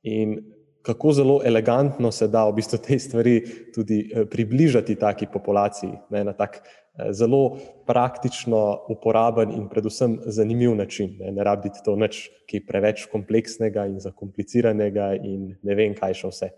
In 0.08 0.38
kako 0.82 1.12
zelo 1.14 1.42
elegantno 1.46 2.12
se 2.12 2.28
da 2.28 2.46
v 2.50 2.54
bistvu 2.56 2.80
te 2.84 3.00
stvari 3.00 3.42
tudi 3.76 4.00
približati 4.32 4.96
taki 4.96 5.28
populaciji 5.34 5.92
ne, 6.10 6.24
na 6.24 6.34
tak 6.34 6.62
zelo 7.12 7.58
praktično 7.86 8.80
uporaben 8.90 9.52
in 9.52 9.70
predvsem 9.70 10.20
zanimiv 10.26 10.76
način. 10.76 11.18
Ne, 11.20 11.32
ne 11.32 11.44
rabiti 11.44 11.80
to 11.86 11.96
nič, 11.96 12.30
ki 12.48 12.58
je 12.58 12.66
preveč 12.66 13.06
kompleksnega 13.12 13.86
in 13.90 14.00
zakompliciranega 14.00 15.14
in 15.24 15.56
ne 15.64 15.76
vem, 15.76 15.96
kaj 15.96 16.18
še 16.22 16.32
vse. 16.34 16.52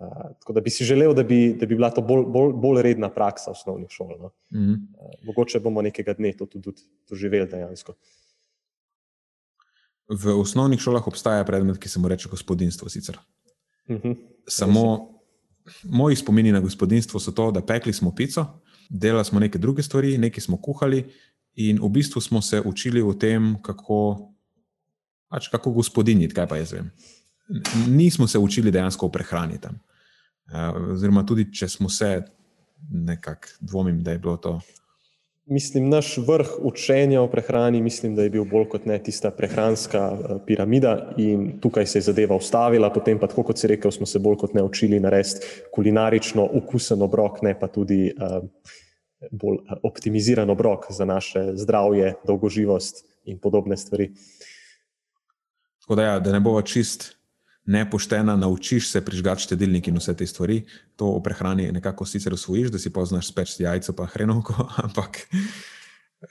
Uh, 0.00 0.30
tako 0.40 0.56
da 0.56 0.62
bi 0.64 0.72
si 0.72 0.84
želel, 0.84 1.12
da 1.14 1.22
bi, 1.22 1.52
da 1.60 1.66
bi 1.68 1.76
bila 1.76 1.90
to 1.92 2.02
bolj, 2.02 2.24
bolj, 2.32 2.54
bolj 2.56 2.82
redna 2.82 3.10
praksa 3.12 3.52
osnovnih 3.52 3.90
šol. 3.92 4.14
No? 4.18 4.32
Mm 4.50 4.58
-hmm. 4.58 4.76
uh, 4.96 5.26
mogoče 5.28 5.60
bomo 5.60 5.82
nekega 5.82 6.14
dne 6.14 6.32
to 6.32 6.46
tudi 6.46 6.72
doživeli 7.10 7.48
dejansko. 7.48 7.94
V 10.08 10.40
osnovnih 10.40 10.80
šolah 10.80 11.06
obstaja 11.06 11.44
predmet, 11.44 11.78
ki 11.78 11.88
se 11.88 12.00
mu 12.00 12.08
reče 12.08 12.28
gospodinstvo. 12.28 12.88
Mm 12.88 13.39
-hmm. 13.98 14.16
Samo 14.48 15.10
moji 15.84 16.16
spomini 16.16 16.52
na 16.52 16.60
gospodinstvo 16.60 17.20
so 17.20 17.32
to, 17.32 17.50
da 17.50 17.66
pekli 17.66 17.92
smo 17.92 18.14
pico, 18.14 18.46
delali 18.88 19.24
smo 19.24 19.40
neke 19.40 19.58
druge 19.58 19.82
stvari, 19.82 20.18
nekaj 20.18 20.40
smo 20.40 20.56
kuhali, 20.56 21.04
in 21.54 21.78
v 21.82 21.88
bistvu 21.88 22.20
smo 22.20 22.42
se 22.42 22.60
učili 22.64 23.02
o 23.02 23.12
tem, 23.14 23.56
kako, 23.62 24.18
pač 25.28 25.48
kako 25.48 25.70
gospodiniti, 25.70 26.34
kaj 26.34 26.46
pa 26.46 26.56
jaz 26.56 26.72
vem. 26.72 26.90
Nismo 27.88 28.26
se 28.26 28.38
učili 28.38 28.70
dejansko 28.70 29.06
o 29.06 29.10
prehrani 29.10 29.60
tam. 29.60 29.78
Uh, 30.50 30.92
oziroma, 30.92 31.26
tudi 31.26 31.52
če 31.54 31.68
smo 31.68 31.88
se, 31.88 32.22
nekako 32.90 33.48
dvomim, 33.60 34.02
da 34.02 34.10
je 34.10 34.18
bilo 34.18 34.36
to. 34.36 34.60
Mislim, 35.50 35.88
naš 35.90 36.12
vrh 36.18 36.48
učenja 36.62 37.22
o 37.22 37.26
prehrani, 37.26 37.80
mislim, 37.82 38.14
da 38.14 38.22
je 38.22 38.30
bil 38.30 38.44
bolj 38.46 38.68
kot 38.70 38.84
ne 38.86 38.98
tista 39.02 39.32
prehranska 39.34 40.02
uh, 40.12 40.36
piramida, 40.46 40.92
in 41.18 41.56
tukaj 41.60 41.86
se 41.86 41.98
je 41.98 42.02
zadeva 42.06 42.36
ustavila. 42.38 42.92
Potem 42.92 43.18
pa, 43.18 43.26
tako 43.26 43.42
kot 43.48 43.58
si 43.58 43.66
rekel, 43.66 43.90
smo 43.90 44.06
se 44.06 44.18
bolj 44.22 44.36
kot 44.44 44.54
ne 44.54 44.62
učili 44.62 45.00
narediti 45.00 45.50
kulinarično 45.74 46.46
ukusen 46.62 47.02
obrok, 47.02 47.42
ne 47.42 47.56
pa 47.58 47.66
tudi 47.66 48.12
uh, 48.14 48.44
bolj 49.30 49.58
eh, 49.58 49.80
optimiziran 49.82 50.50
obrok 50.50 50.86
za 50.90 51.04
naše 51.04 51.42
zdravje, 51.54 52.14
dolgoživost 52.26 53.04
in 53.24 53.38
podobne 53.38 53.76
stvari. 53.76 54.12
Tako 55.82 55.94
da, 55.94 56.02
ja, 56.02 56.20
da 56.20 56.32
ne 56.32 56.40
bo 56.40 56.62
čist 56.62 57.19
nepoštena, 57.70 58.36
naučiš 58.36 58.90
se 58.90 59.04
prižgati 59.04 59.42
štedilnik 59.42 59.88
in 59.88 59.98
vse 59.98 60.14
te 60.16 60.26
stvari. 60.26 60.62
To 60.96 61.12
o 61.14 61.22
prehrani 61.22 61.70
nekako 61.72 62.06
sicer 62.06 62.34
usvojiš, 62.34 62.70
da 62.70 62.78
si 62.78 62.92
poznaš 62.92 63.28
speč 63.30 63.60
jajco, 63.60 63.92
pa 63.96 64.06
hrenovko, 64.10 64.54
ampak 64.84 65.20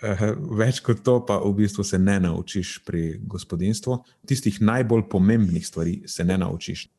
eh, 0.01 0.25
več 0.59 0.81
kot 0.83 1.03
to, 1.03 1.19
pa 1.25 1.39
v 1.39 1.53
bistvu 1.61 1.83
se 1.83 1.99
ne 1.99 2.19
naučiš 2.19 2.79
pri 2.85 3.21
gospodinstvu. 3.23 3.97
Tistih 4.27 4.61
najbolj 4.61 5.07
pomembnih 5.09 5.67
stvari 5.67 6.01
se 6.07 6.23
ne 6.23 6.37
naučiš. 6.37 6.89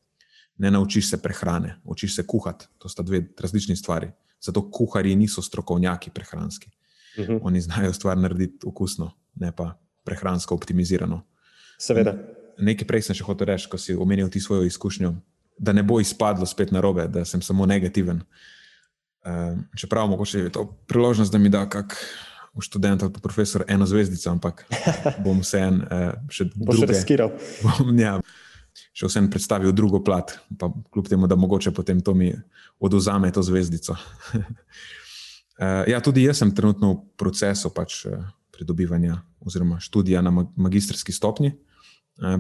Ne 0.60 0.70
naučiš 0.70 1.10
se 1.10 1.22
prehrane, 1.22 1.76
učiš 1.84 2.16
se 2.16 2.26
kuhati. 2.26 2.66
To 2.78 2.88
sta 2.88 3.02
dve 3.02 3.22
različni 3.40 3.76
stvari. 3.76 4.10
Zato 4.40 4.70
kuharji 4.70 5.16
niso 5.16 5.42
strokovnjaki 5.42 6.10
prehranski. 6.10 6.70
Uh 7.18 7.24
mhm. 7.24 7.32
-huh. 7.32 7.40
Oni 7.42 7.60
znajo 7.60 7.92
stvar 7.92 8.18
narediti 8.18 8.66
okusno, 8.66 9.12
ne 9.34 9.52
pa 9.52 9.78
prehransko 10.04 10.54
optimizirano. 10.54 11.22
Seveda. 11.78 12.39
Nekaj 12.60 12.88
prej 12.88 13.02
sem 13.08 13.16
še 13.16 13.26
hotel 13.26 13.52
reči, 13.52 13.68
ko 13.70 13.78
si 13.80 13.96
omenil 13.96 14.30
ti 14.30 14.40
svojo 14.40 14.66
izkušnjo, 14.68 15.14
da 15.60 15.72
ne 15.72 15.84
bo 15.84 16.00
izpadlo 16.00 16.46
spet 16.48 16.72
na 16.72 16.80
robe, 16.80 17.06
da 17.08 17.24
sem 17.24 17.42
samo 17.42 17.66
negativen. 17.66 18.22
Um, 19.20 19.64
čeprav 19.76 20.08
mogoče 20.08 20.46
je 20.46 20.52
to 20.52 20.64
priložnost, 20.88 21.32
da 21.32 21.38
mi 21.38 21.52
da 21.52 21.66
kak 21.68 21.96
študent 22.60 23.02
ali 23.02 23.12
pa 23.12 23.20
profesor 23.20 23.64
eno 23.68 23.86
zvezdico, 23.86 24.30
ampak 24.30 24.64
bom 25.24 25.42
vseeno 25.44 25.84
uh, 25.84 26.14
še 26.32 26.48
druge. 26.52 26.70
Boš 26.72 26.86
riskiral. 26.88 27.34
Bom, 27.64 27.92
ja, 28.00 28.16
še 28.96 29.10
vsem 29.10 29.28
predstavil 29.30 29.72
drugo 29.76 30.00
plat, 30.04 30.38
pa 30.58 30.70
kljub 30.92 31.08
temu, 31.08 31.28
da 31.28 31.36
mogoče 31.36 31.72
potem 31.76 32.00
to 32.00 32.14
mi 32.16 32.32
oduzame 32.80 33.32
to 33.32 33.44
zvezdico. 33.44 33.98
Eh, 35.60 35.90
ja, 35.92 35.98
tudi 36.00 36.22
jaz 36.24 36.38
sem 36.40 36.54
trenutno 36.56 36.88
v 36.88 37.00
procesu 37.20 37.68
pač 37.68 38.06
eh, 38.08 38.14
pridobivanja 38.48 39.18
oziroma 39.44 39.76
študija 39.76 40.22
na 40.24 40.32
magistrski 40.56 41.12
stopni 41.12 41.50
eh, 41.52 41.69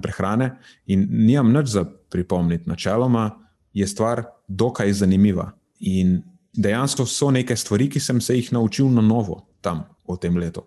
prehrane 0.02 0.58
in 0.86 1.06
nimam 1.10 1.52
nič 1.52 1.72
za 1.72 1.84
pripomniti. 1.84 2.68
Načeloma 2.68 3.30
je 3.72 3.86
stvar 3.86 4.24
dokaj 4.48 4.92
zanimiva 4.92 5.52
in 5.80 6.22
dejansko 6.52 7.06
so 7.06 7.30
neke 7.30 7.56
stvari, 7.56 7.88
ki 7.88 8.00
sem 8.00 8.20
se 8.20 8.36
jih 8.36 8.52
naučil 8.52 8.90
na 8.90 9.00
novo 9.00 9.46
tam 9.60 9.84
v 10.08 10.16
tem 10.20 10.36
letu. 10.36 10.66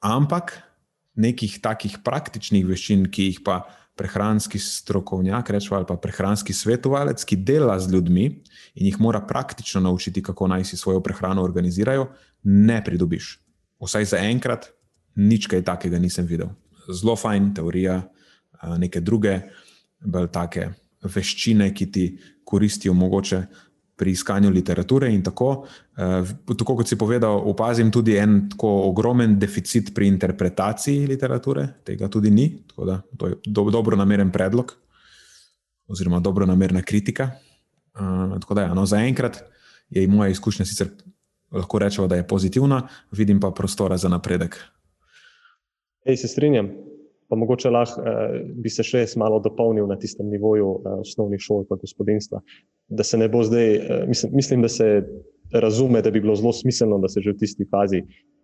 Ampak 0.00 0.54
nekih 1.14 1.60
takih 1.62 1.98
praktičnih 2.04 2.66
veščin, 2.66 3.08
ki 3.10 3.30
jih 3.30 3.40
pa 3.44 3.64
prehranski 3.94 4.58
strokovnjak, 4.58 5.50
rečemo, 5.54 5.76
ali 5.78 5.86
pa 5.86 5.94
prehranski 5.94 6.52
svetovalec, 6.54 7.22
ki 7.22 7.36
dela 7.46 7.78
z 7.78 7.92
ljudmi 7.92 8.24
in 8.74 8.86
jih 8.88 8.98
mora 8.98 9.20
praktično 9.22 9.80
naučiti, 9.80 10.22
kako 10.22 10.48
naj 10.50 10.64
si 10.64 10.76
svojo 10.76 11.02
prehrano 11.02 11.42
organizirajo, 11.42 12.08
ne 12.42 12.80
pridobiš. 12.84 13.38
Vsaj 13.78 14.04
za 14.04 14.18
enkrat, 14.18 14.66
nič 15.14 15.46
kaj 15.46 15.62
takega 15.62 15.98
nisem 15.98 16.26
videl. 16.26 16.50
Zelo 16.92 17.16
fajn 17.16 17.52
teorija, 17.54 18.00
neke 18.78 19.00
druge, 19.00 19.38
bolj 20.04 20.28
take 20.32 20.68
veščine, 21.04 21.70
ki 21.74 21.86
ti 21.92 22.04
koristijo 22.44 22.94
mogoče 22.94 23.42
pri 23.96 24.10
iskanju 24.10 24.50
literature. 24.50 25.10
In 25.14 25.22
tako, 25.22 25.66
tako 25.94 26.76
kot 26.80 26.88
si 26.88 26.98
povedal, 26.98 27.42
opazim 27.50 27.90
tudi 27.94 28.16
en 28.18 28.48
tako 28.50 28.70
ogromen 28.90 29.38
deficit 29.38 29.92
pri 29.94 30.08
interpretaciji 30.10 31.06
literature, 31.10 31.68
tega 31.86 32.08
tudi 32.08 32.30
ni. 32.30 32.48
Da, 32.76 33.00
to 33.16 33.30
je 33.30 33.40
do, 33.46 33.68
dobro 33.70 33.96
nameren 33.96 34.32
predlog, 34.34 34.74
oziroma 35.86 36.20
dobro 36.20 36.46
namerna 36.46 36.82
kritika. 36.82 37.30
Uh, 37.94 38.34
tako 38.40 38.54
da, 38.58 38.68
ja, 38.68 38.74
no, 38.74 38.86
zaenkrat 38.86 39.44
je 39.90 40.08
moja 40.08 40.32
izkušnja 40.32 40.66
sicer 40.66 40.88
lahko 41.54 41.78
rečemo, 41.78 42.08
da 42.10 42.16
je 42.16 42.26
pozitivna, 42.26 42.80
vidim 43.14 43.40
pa 43.40 43.52
prostora 43.54 43.96
za 43.96 44.08
napredek. 44.08 44.58
Ej, 46.04 46.16
se 46.16 46.28
strinjam. 46.28 46.68
Pa 47.28 47.36
mogoče 47.36 47.70
lahko 47.72 48.02
eh, 48.02 48.34
bi 48.60 48.70
se 48.70 48.84
še 48.84 49.06
malo 49.20 49.38
dopolnil 49.42 49.86
na 49.88 49.96
tistem 50.00 50.28
nivoju 50.28 50.68
eh, 50.76 50.96
osnovnih 51.06 51.40
šol 51.40 51.64
in 51.64 51.80
gospodinstva. 51.80 52.42
Da 52.88 53.06
se 53.06 53.18
ne 53.18 53.28
bo 53.32 53.40
zdaj, 53.42 53.70
eh, 53.74 54.04
mislim, 54.08 54.34
mislim, 54.36 54.62
da 54.62 54.68
se 54.68 54.88
razume, 55.54 56.02
da 56.02 56.12
bi 56.12 56.20
bilo 56.20 56.36
zelo 56.36 56.52
smiselno, 56.52 56.98
da 57.00 57.08
se 57.08 57.24
že 57.24 57.32
v 57.32 57.40
tisti 57.40 57.64
fazi 57.70 58.02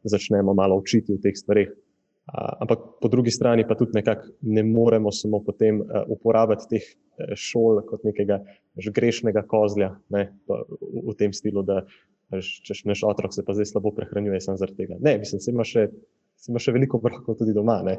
začnemo 0.08 0.54
malo 0.54 0.78
učiti 0.80 1.12
o 1.12 1.20
teh 1.20 1.36
stvareh. 1.36 1.68
Ampak 2.30 2.82
po 3.02 3.08
drugi 3.10 3.32
strani 3.34 3.64
pa 3.66 3.74
tudi 3.74 3.96
nekako 3.96 4.28
ne 4.42 4.62
moremo 4.62 5.10
samo 5.12 5.40
potem 5.42 5.80
uporabljati 6.06 6.68
teh 6.70 6.84
šol 7.34 7.80
kot 7.88 8.04
nekega 8.06 8.38
grešnega 8.94 9.42
kozlja 9.50 9.88
ne, 10.14 10.28
v 10.46 11.16
tem 11.18 11.34
stilu, 11.34 11.64
da 11.66 11.80
če 12.30 12.76
naš 12.86 13.02
otrok 13.08 13.34
se 13.34 13.42
pa 13.42 13.56
zdaj 13.56 13.72
slabo 13.72 13.90
prehranjuje, 13.96 14.38
samo 14.44 14.60
zaradi 14.62 14.84
tega. 14.84 15.00
Ne, 15.02 15.16
mislim, 15.18 15.42
da 15.42 15.56
ima 15.56 15.66
še 15.66 15.88
ima 16.48 16.60
še 16.62 16.72
veliko 16.72 17.00
brokov 17.02 17.36
tudi 17.40 17.52
doma. 17.56 17.80
E, 17.90 17.96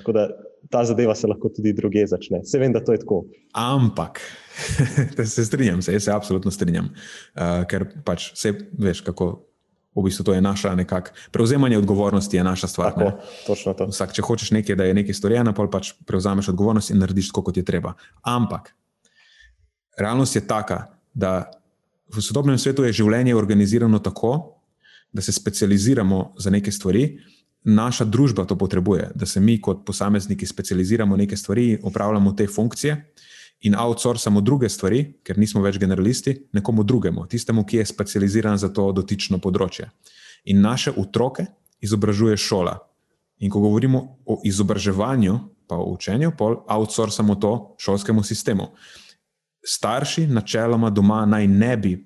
tako 0.00 0.14
da 0.16 0.28
ta 0.72 0.84
zadeva 0.88 1.14
se 1.14 1.28
lahko 1.28 1.50
tudi 1.52 1.74
druge 1.76 2.06
začne. 2.08 2.42
Se 2.44 2.58
vem, 2.58 2.72
da 2.72 2.82
to 2.84 2.94
je 2.94 3.02
tako. 3.02 3.24
Ampak, 3.52 4.20
se 5.34 5.44
strinjam, 5.44 5.82
se, 5.82 5.98
se 6.00 6.12
absolutno 6.12 6.50
strinjam, 6.50 6.88
uh, 6.88 7.66
ker 7.68 7.88
pač 8.06 8.32
vse 8.36 8.56
veš, 8.78 9.04
kako. 9.06 9.34
V 9.96 10.02
bistvu 10.04 10.26
to 10.28 10.32
je 10.36 10.42
naša 10.44 10.74
nekakšna 10.76 11.32
prevzemanje 11.32 11.78
odgovornosti, 11.80 12.36
je 12.36 12.42
naša 12.44 12.68
stvar. 12.68 12.92
Tako, 12.92 13.22
točno 13.46 13.72
to. 13.72 13.86
Vsak, 13.88 14.10
če 14.12 14.24
hočeš 14.28 14.50
nekaj, 14.52 14.76
da 14.76 14.84
je 14.84 14.96
nekaj 14.98 15.16
storjeno, 15.16 15.54
pa 15.56 15.64
pač 15.72 15.94
prevzameš 16.04 16.50
odgovornost 16.52 16.92
in 16.92 17.00
narediš 17.00 17.30
tako, 17.30 17.46
kot 17.48 17.56
je 17.56 17.64
treba. 17.64 17.94
Ampak 18.20 18.74
realnost 19.96 20.36
je 20.36 20.44
taka, 20.44 20.82
da 21.16 21.48
v 22.12 22.20
sodobnem 22.20 22.60
svetu 22.60 22.84
je 22.84 22.92
življenje 23.00 23.32
organizirano 23.40 23.96
tako, 24.04 24.60
da 25.16 25.24
se 25.24 25.32
specializiramo 25.32 26.34
za 26.36 26.52
neke 26.52 26.72
stvari, 26.72 27.06
naša 27.66 28.04
družba 28.04 28.44
to 28.44 28.56
potrebuje, 28.56 29.10
da 29.14 29.26
se 29.26 29.40
mi 29.40 29.60
kot 29.60 29.84
posamezniki 29.86 30.46
specializiramo 30.46 31.16
neke 31.16 31.36
stvari, 31.36 31.78
opravljamo 31.82 32.32
te 32.32 32.46
funkcije 32.46 33.12
in 33.60 33.74
outsourcamo 33.74 34.40
druge 34.40 34.68
stvari, 34.68 35.00
ker 35.24 35.38
nismo 35.38 35.62
več 35.64 35.78
generalisti, 35.78 36.36
nekomu 36.52 36.84
drugemu, 36.84 37.26
tistemu, 37.26 37.64
ki 37.64 37.76
je 37.76 37.86
specializiran 37.86 38.58
za 38.58 38.68
to 38.68 38.92
dotično 38.92 39.38
področje. 39.42 39.88
In 40.44 40.60
naše 40.62 40.92
otroke 40.96 41.46
izobražuje 41.80 42.36
šola. 42.36 42.76
In 43.42 43.50
ko 43.50 43.60
govorimo 43.60 44.02
o 44.24 44.40
izobraževanju, 44.44 45.38
pa 45.66 45.76
o 45.76 45.90
učenju, 45.96 46.36
pol 46.38 46.60
outsourcamo 46.70 47.34
to 47.34 47.52
šolskemu 47.82 48.22
sistemu. 48.22 48.70
Starši, 49.66 50.28
načeloma 50.30 50.90
doma, 50.90 51.24
naj 51.26 51.48
ne 51.50 51.76
bi 51.76 51.96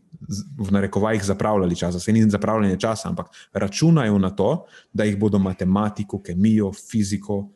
v 0.58 0.70
narekovajih 0.70 1.24
zapravljali 1.24 1.76
časa, 1.76 2.00
se 2.00 2.12
ni 2.12 2.22
zapravljanje 2.30 2.78
časa, 2.80 3.08
ampak 3.08 3.26
računajo 3.52 4.18
na 4.18 4.30
to, 4.30 4.66
da 4.92 5.04
jih 5.04 5.18
bodo 5.18 5.38
matematiko, 5.38 6.20
kemijo, 6.22 6.72
fiziko, 6.72 7.48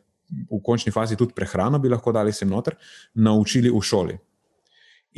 v 0.49 0.59
končni 0.63 0.91
fazi 0.91 1.15
tudi 1.15 1.33
prehrano, 1.33 1.79
bi 1.79 1.89
lahko 1.89 2.11
dali 2.11 2.33
sem 2.33 2.49
noter, 2.49 2.75
naučili 3.13 3.69
v 3.69 3.81
šoli. 3.81 4.17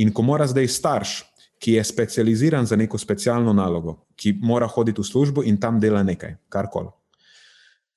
In 0.04 0.12
ko 0.14 0.22
mora 0.22 0.48
zdaj 0.48 0.68
starš, 0.68 1.24
ki 1.60 1.74
je 1.74 1.84
specializiran 1.84 2.66
za 2.66 2.76
neko 2.76 2.98
specialno 2.98 3.54
nalogo, 3.54 3.96
ki 4.16 4.36
mora 4.42 4.68
hoditi 4.68 5.02
v 5.02 5.06
službo 5.06 5.44
in 5.44 5.58
tam 5.58 5.80
dela 5.80 6.04
nekaj, 6.04 6.36
karkoli. 6.50 6.92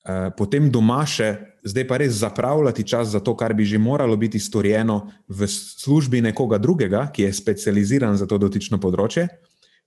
Eh, 0.01 0.31
potem 0.37 0.71
doma 0.73 1.03
še, 1.07 1.35
zdaj 1.65 1.87
pa 1.89 1.97
res 1.97 2.13
zapravljati 2.13 2.87
čas 2.89 3.09
za 3.09 3.21
to, 3.21 3.37
kar 3.37 3.55
bi 3.55 3.65
že 3.65 3.79
moralo 3.79 4.17
biti 4.17 4.39
storjeno 4.39 5.11
v 5.29 5.47
službi 5.49 6.21
nekoga 6.21 6.59
drugega, 6.59 7.09
ki 7.13 7.23
je 7.23 7.33
specializiran 7.33 8.17
za 8.17 8.27
to 8.27 8.39
dotično 8.39 8.81
področje, 8.81 9.29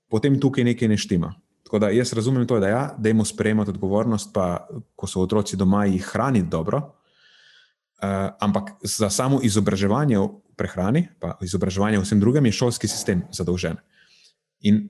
potem 0.09 0.39
tukaj 0.39 0.63
nekaj 0.63 0.87
ne 0.87 0.97
štima. 0.97 1.33
Tako 1.63 1.79
da 1.79 1.89
jaz 1.89 2.13
razumem 2.13 2.47
to, 2.47 2.59
da 2.59 2.67
ja, 2.67 2.83
dajmo 2.97 3.25
sprejemati 3.25 3.73
odgovornost, 3.73 4.33
pa 4.33 4.67
ko 4.95 5.07
so 5.07 5.23
otroci 5.23 5.57
doma, 5.57 5.85
jih 5.89 6.03
hraniti 6.05 6.49
dobro. 6.49 6.83
Uh, 8.03 8.35
ampak 8.43 8.75
za 8.83 9.09
samo 9.09 9.39
izobraževanje 9.41 10.19
v 10.19 10.27
prehrani, 10.59 11.07
pa 11.19 11.37
izobraževanje 11.41 12.01
vsem 12.03 12.19
drugim, 12.19 12.45
je 12.45 12.59
šolski 12.59 12.87
sistem 12.87 13.23
zadolžen. 13.31 13.79
In 14.67 14.83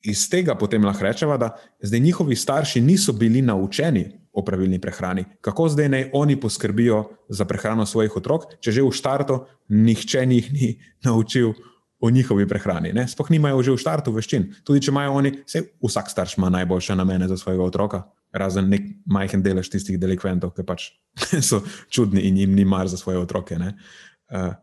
iz 0.00 0.28
tega 0.30 0.54
potem 0.54 0.84
lahko 0.84 1.04
rečemo, 1.04 1.36
da 1.36 1.56
zdaj 1.82 2.00
njihovi 2.00 2.36
starši 2.36 2.80
niso 2.80 3.12
bili 3.12 3.42
naučeni 3.42 4.19
o 4.32 4.44
pravilni 4.44 4.78
prehrani. 4.80 5.24
Kako 5.40 5.68
zdaj 5.68 5.88
naj 5.88 6.10
oni 6.14 6.36
poskrbijo 6.40 7.04
za 7.28 7.44
prehrano 7.44 7.86
svojih 7.86 8.16
otrok, 8.16 8.46
če 8.60 8.72
že 8.72 8.82
v 8.82 8.92
štartu 8.94 9.40
nihče 9.68 10.26
njih 10.26 10.52
ni 10.52 10.68
naučil 11.06 11.52
o 12.00 12.10
njihovi 12.10 12.48
prehrani. 12.48 12.92
Ne? 12.92 13.08
Sploh 13.08 13.30
nimajo 13.30 13.62
že 13.62 13.74
v 13.74 13.82
štartu 13.82 14.12
veščin. 14.14 14.48
Tudi 14.64 14.80
če 14.86 14.94
imajo 14.94 15.18
oni, 15.20 15.34
vse, 15.44 15.66
vsak 15.84 16.08
starš 16.10 16.38
ima 16.38 16.48
najboljše 16.50 16.96
namene 16.96 17.28
za 17.28 17.36
svojega 17.36 17.66
otroka, 17.66 18.02
razen 18.32 18.70
nek 18.70 18.86
majhen 19.04 19.42
delež 19.42 19.68
tistih 19.68 19.98
delikventov, 20.00 20.54
ki 20.56 20.64
pač 20.64 20.90
so 21.48 21.60
čudni 21.90 22.24
in 22.28 22.38
jim 22.40 22.54
ni 22.56 22.64
mar 22.64 22.88
za 22.88 22.96
svoje 22.96 23.18
otroke. 23.18 23.58
Uh, 23.58 24.54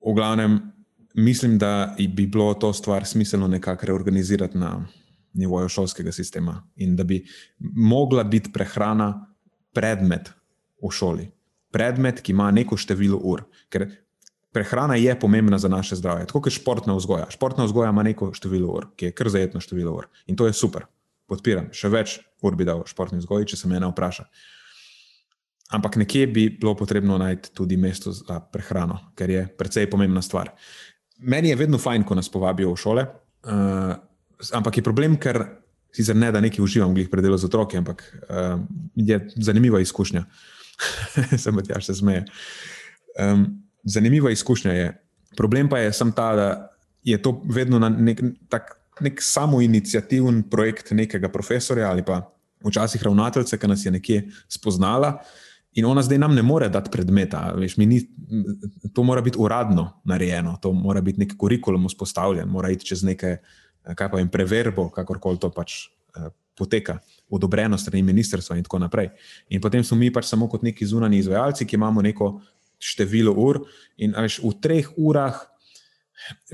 v 0.00 0.14
glavnem, 0.14 0.60
mislim, 1.14 1.58
da 1.58 1.94
bi 1.98 2.26
bilo 2.26 2.54
to 2.54 2.72
stvar 2.72 3.04
smiselno 3.04 3.48
nekako 3.48 3.86
reorganizirati 3.86 4.58
na 4.58 4.86
nivoju 5.38 5.68
šolskega 5.68 6.12
sistema 6.12 6.58
in 6.76 6.96
da 6.96 7.04
bi 7.04 7.22
mogla 7.58 8.24
biti 8.24 8.52
prehrana 8.52 9.12
predmet 9.72 10.32
v 10.82 10.90
šoli. 10.90 11.30
Predmet, 11.72 12.20
ki 12.24 12.32
ima 12.32 12.50
neko 12.50 12.76
število 12.80 13.18
ur. 13.22 13.44
Ker 13.68 13.86
prehrana 14.52 14.96
je 14.96 15.14
pomembna 15.20 15.58
za 15.58 15.68
naše 15.68 15.96
zdravje, 15.96 16.26
tako 16.26 16.42
kot 16.46 16.52
športna 16.52 16.96
vzgoja. 16.96 17.28
Športna 17.30 17.64
vzgoja 17.68 17.90
ima 17.90 18.02
neko 18.02 18.32
število 18.34 18.72
ur, 18.72 18.88
ki 18.96 19.10
je 19.10 19.14
kar 19.14 19.28
zajetno 19.28 19.60
število 19.60 19.92
ur. 19.94 20.08
In 20.26 20.36
to 20.36 20.46
je 20.48 20.56
super, 20.56 20.88
podpiram. 21.28 21.68
Še 21.72 21.92
več 21.92 22.18
ur 22.42 22.56
bi 22.56 22.66
dal 22.66 22.82
športni 22.88 23.20
vzgoji, 23.20 23.52
če 23.52 23.60
se 23.60 23.68
me 23.68 23.76
ena 23.78 23.90
vpraša. 23.92 24.24
Ampak 25.76 25.98
nekje 26.00 26.26
bi 26.32 26.48
bilo 26.48 26.72
potrebno 26.74 27.18
najti 27.20 27.52
tudi 27.52 27.76
mesto 27.76 28.12
za 28.16 28.40
prehrano, 28.40 29.12
ker 29.18 29.30
je 29.30 29.42
precej 29.58 29.90
pomembna 29.90 30.22
stvar. 30.24 30.54
Meni 31.18 31.52
je 31.52 31.58
vedno 31.60 31.78
fajn, 31.78 32.06
ko 32.08 32.16
nas 32.16 32.30
povabijo 32.32 32.72
v 32.72 32.80
šole, 32.80 33.04
uh, 33.04 33.92
ampak 34.52 34.78
je 34.78 34.86
problem, 34.86 35.16
ker 35.18 35.42
sicer 35.94 36.16
ne 36.16 36.30
da 36.32 36.40
nekaj 36.40 36.62
uživam, 36.62 36.94
glih 36.94 37.10
predelo 37.10 37.38
z 37.38 37.48
otroki, 37.48 37.78
ampak 37.80 38.04
uh, 38.28 38.60
je 38.94 39.18
zanimiva 39.36 39.80
izkušnja. 39.80 40.24
Sem 41.42 41.56
pa 41.56 41.64
tja 41.66 41.80
še 41.82 41.96
zmeje. 41.98 42.24
Um, 43.18 43.48
zanimiva 43.82 44.30
izkušnja 44.30 44.74
je. 44.76 44.88
Problem 45.38 45.68
pa 45.70 45.80
je 45.82 45.92
sem 45.94 46.10
ta, 46.12 46.28
da 46.34 46.48
je 47.06 47.18
to 47.22 47.38
vedno 47.46 47.78
nek, 47.78 48.20
tak, 48.50 48.72
nek 49.04 49.20
samoinicijativen 49.22 50.42
projekt 50.50 50.90
nekega 50.96 51.30
profesorja 51.30 51.90
ali 51.90 52.02
pa 52.02 52.22
včasih 52.64 53.02
ravnateljice, 53.06 53.58
ki 53.58 53.70
nas 53.70 53.84
je 53.86 53.92
nekje 53.94 54.22
spoznala. 54.50 55.18
In 55.78 55.86
ona 55.86 56.02
zdaj 56.02 56.18
nam 56.18 56.34
ne 56.34 56.42
more 56.42 56.66
dati 56.72 56.90
predmeta, 56.90 57.52
veš, 57.54 57.76
ni, 57.78 58.00
to 58.94 59.04
mora 59.06 59.22
biti 59.22 59.38
uradno 59.38 60.00
narejeno, 60.08 60.56
to 60.62 60.72
mora 60.74 61.00
biti 61.04 61.22
nek 61.22 61.36
kurikulum 61.38 61.86
vzpostavljen, 61.86 62.48
mora 62.50 62.72
iti 62.74 62.88
čez 62.88 63.04
nekaj 63.06 63.36
Eh, 63.36 63.67
kaj 63.94 64.10
pa 64.12 64.20
jim 64.20 64.28
preverbo, 64.28 64.88
kakorkoli 64.92 65.40
to 65.40 65.50
pač 65.54 65.88
uh, 66.16 66.28
poteka, 66.58 66.98
odobreno 67.30 67.78
strani 67.78 68.02
ministrstva 68.02 68.56
in 68.58 68.66
tako 68.66 68.80
naprej. 68.82 69.10
In 69.48 69.60
potem 69.60 69.84
smo 69.84 69.98
mi 70.00 70.10
pač 70.12 70.26
samo 70.28 70.48
kot 70.48 70.64
neki 70.66 70.86
zunani 70.86 71.20
izvajalci, 71.22 71.66
ki 71.68 71.76
imamo 71.76 72.02
neko 72.02 72.32
število 72.78 73.34
ur 73.36 73.62
in 73.98 74.14
veš, 74.16 74.40
v 74.42 74.52
treh 74.62 74.88
urah, 74.96 75.38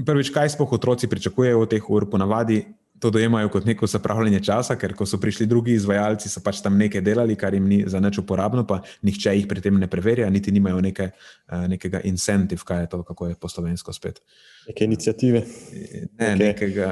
prvič, 0.04 0.32
kaj 0.34 0.54
spoh 0.56 0.72
otroci 0.76 1.08
pričakujejo 1.10 1.62
od 1.64 1.70
teh 1.70 1.90
ur, 1.90 2.08
ponavadi 2.10 2.64
to 3.04 3.10
dojemajo 3.10 3.50
kot 3.52 3.66
neko 3.68 3.86
zapravljanje 3.86 4.38
časa, 4.40 4.78
ker 4.80 4.94
ko 4.96 5.04
so 5.06 5.18
prišli 5.20 5.44
drugi 5.46 5.74
izvajalci, 5.76 6.30
so 6.32 6.40
pač 6.40 6.62
tam 6.64 6.78
nekaj 6.80 7.02
delali, 7.04 7.36
kar 7.36 7.52
jim 7.52 7.66
ni 7.68 7.82
za 7.86 8.00
nič 8.00 8.16
uporabno, 8.22 8.64
pa 8.64 8.78
nihče 9.04 9.34
jih 9.36 9.48
pri 9.50 9.60
tem 9.60 9.76
ne 9.76 9.88
preverja, 9.92 10.30
niti 10.32 10.54
nimajo 10.56 10.80
neke, 10.80 11.10
uh, 11.12 11.66
nekega 11.68 12.00
incentiv, 12.08 12.64
kaj 12.64 12.80
je 12.86 12.88
to, 12.96 13.02
kako 13.04 13.28
je 13.28 13.36
po 13.36 13.52
slovensko 13.52 13.92
spet. 13.92 14.22
Neke 14.70 14.88
inicijative. 14.88 15.44
Ne, 15.44 16.30
okay. 16.30 16.40
nekega, 16.46 16.88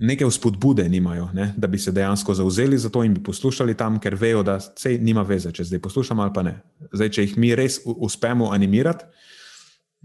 neke 0.00 0.32
vzpodbude 0.32 0.88
nimajo, 0.88 1.28
ne, 1.36 1.52
da 1.60 1.68
bi 1.68 1.78
se 1.78 1.92
dejansko 1.92 2.40
zauzeli 2.40 2.80
za 2.80 2.88
to 2.88 3.04
in 3.04 3.20
bi 3.20 3.28
poslušali 3.28 3.76
tam, 3.76 4.00
ker 4.00 4.16
vejo, 4.16 4.40
da 4.42 4.56
se 4.64 4.96
nima 4.96 5.28
veze, 5.28 5.52
če 5.52 5.68
zdaj 5.74 5.84
poslušamo 5.84 6.24
ali 6.24 6.32
pa 6.40 6.48
ne. 6.48 6.56
Zdaj, 6.88 7.16
če 7.18 7.28
jih 7.28 7.36
mi 7.36 7.52
res 7.52 7.82
uspemo 7.84 8.48
animirati, 8.56 9.04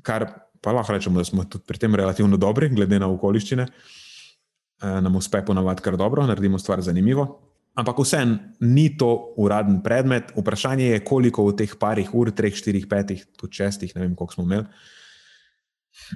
kar 0.04 0.34
pa 0.60 0.76
lahko 0.76 1.00
rečemo, 1.00 1.24
da 1.24 1.24
smo 1.24 1.48
tudi 1.48 1.64
pri 1.64 1.80
tem 1.80 1.96
relativno 1.96 2.36
dobri, 2.36 2.76
glede 2.76 3.00
na 3.00 3.08
okoliščine. 3.08 3.72
Eh, 3.72 4.02
nam 4.82 5.16
uspe 5.16 5.42
ponavadi 5.46 5.82
kar 5.82 5.98
dobro, 5.98 6.26
naredimo 6.28 6.60
stvar 6.60 6.82
zanimivo. 6.82 7.28
Ampak 7.76 7.98
vseeno 8.00 8.38
ni 8.60 8.88
to 8.98 9.34
uraden 9.38 9.82
predmet. 9.84 10.32
Vprašanje 10.36 10.86
je, 10.86 11.00
koliko 11.04 11.44
v 11.50 11.56
teh 11.60 11.76
parih 11.80 12.14
ur, 12.16 12.32
treh, 12.32 12.56
štirih, 12.56 12.88
petih, 12.88 13.26
tudi 13.36 13.60
šestih, 13.60 13.92
ne 13.96 14.06
vem, 14.06 14.16
koliko 14.16 14.38
smo 14.38 14.46
imeli. 14.48 14.66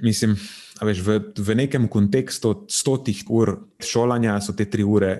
Mislim, 0.04 0.36
veš, 0.82 1.04
v, 1.04 1.20
v 1.36 1.56
nekem 1.56 1.88
kontekstu 1.92 2.54
stotih 2.72 3.24
ur 3.28 3.56
šolanja 3.84 4.40
so 4.44 4.56
te 4.56 4.70
tri 4.72 4.84
ure 4.84 5.18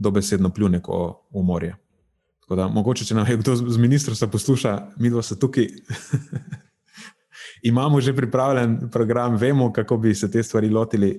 dobesedno 0.00 0.50
pljunek 0.52 0.88
v 0.88 1.44
morje. 1.44 1.76
Tako 2.44 2.56
da, 2.56 2.68
mogoče, 2.68 3.04
če 3.08 3.16
nam 3.16 3.28
je 3.28 3.38
kdo 3.40 3.56
z 3.56 3.80
ministrstva 3.80 4.28
posluša, 4.32 4.72
mi 5.00 5.12
dva 5.12 5.22
se 5.24 5.38
tukaj. 5.40 5.68
Imamo 7.70 8.00
že 8.00 8.12
pripravljen 8.16 8.90
program, 8.92 9.36
vemo, 9.40 9.72
kako 9.72 9.96
bi 9.96 10.14
se 10.14 10.30
te 10.30 10.42
stvari 10.42 10.68
lotili, 10.68 11.14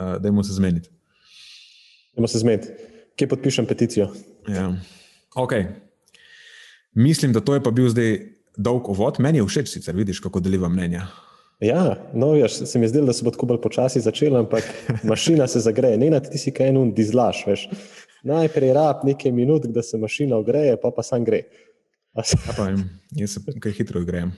uh, 0.00 0.16
da 0.20 0.28
jim 0.28 0.44
se 0.44 0.52
zmeniti. 0.52 0.95
Imamo 2.16 2.28
se 2.28 2.38
zmed, 2.38 2.66
kje 3.16 3.28
podpišem 3.28 3.66
peticijo. 3.66 4.08
Ja. 4.48 4.72
Okay. 5.36 5.66
Mislim, 6.94 7.32
da 7.32 7.40
to 7.40 7.54
je 7.54 7.62
pa 7.62 7.70
bil 7.70 7.88
zdaj 7.88 8.18
dolg 8.56 8.88
uvod. 8.88 9.20
Meni 9.20 9.38
je 9.38 9.46
všeč, 9.46 9.68
sicer 9.68 9.96
vidiš, 9.96 10.20
kako 10.24 10.40
deliva 10.40 10.68
mnenja. 10.68 11.06
Ja, 11.60 11.96
no, 12.14 12.34
jaš, 12.36 12.58
se 12.68 12.78
mi 12.78 12.84
je 12.84 12.88
zdelo, 12.88 13.06
da 13.06 13.12
se 13.12 13.24
bo 13.24 13.30
tako 13.32 13.46
bolj 13.46 13.60
počasi 13.60 14.00
začelo, 14.00 14.38
ampak 14.38 14.64
mašina 15.10 15.46
se 15.46 15.60
zagreje. 15.60 15.98
Ne, 15.98 16.20
ti 16.20 16.38
si 16.38 16.52
kaj 16.52 16.72
en 16.72 16.92
dizlaš. 16.94 17.44
Veš. 17.46 17.68
Najprej 18.26 18.72
rab 18.72 19.04
nekaj 19.04 19.32
minut, 19.32 19.66
da 19.68 19.82
se 19.82 19.98
mašina 19.98 20.36
ogreje, 20.36 20.76
pa 20.80 20.90
pa 20.90 21.02
sam 21.02 21.24
gre. 21.24 21.44
Ja, 22.16 22.24
pa, 22.56 22.70
jaz 23.12 23.36
se 23.36 23.60
kaj 23.60 23.72
hitro 23.72 24.04
grejem. 24.04 24.32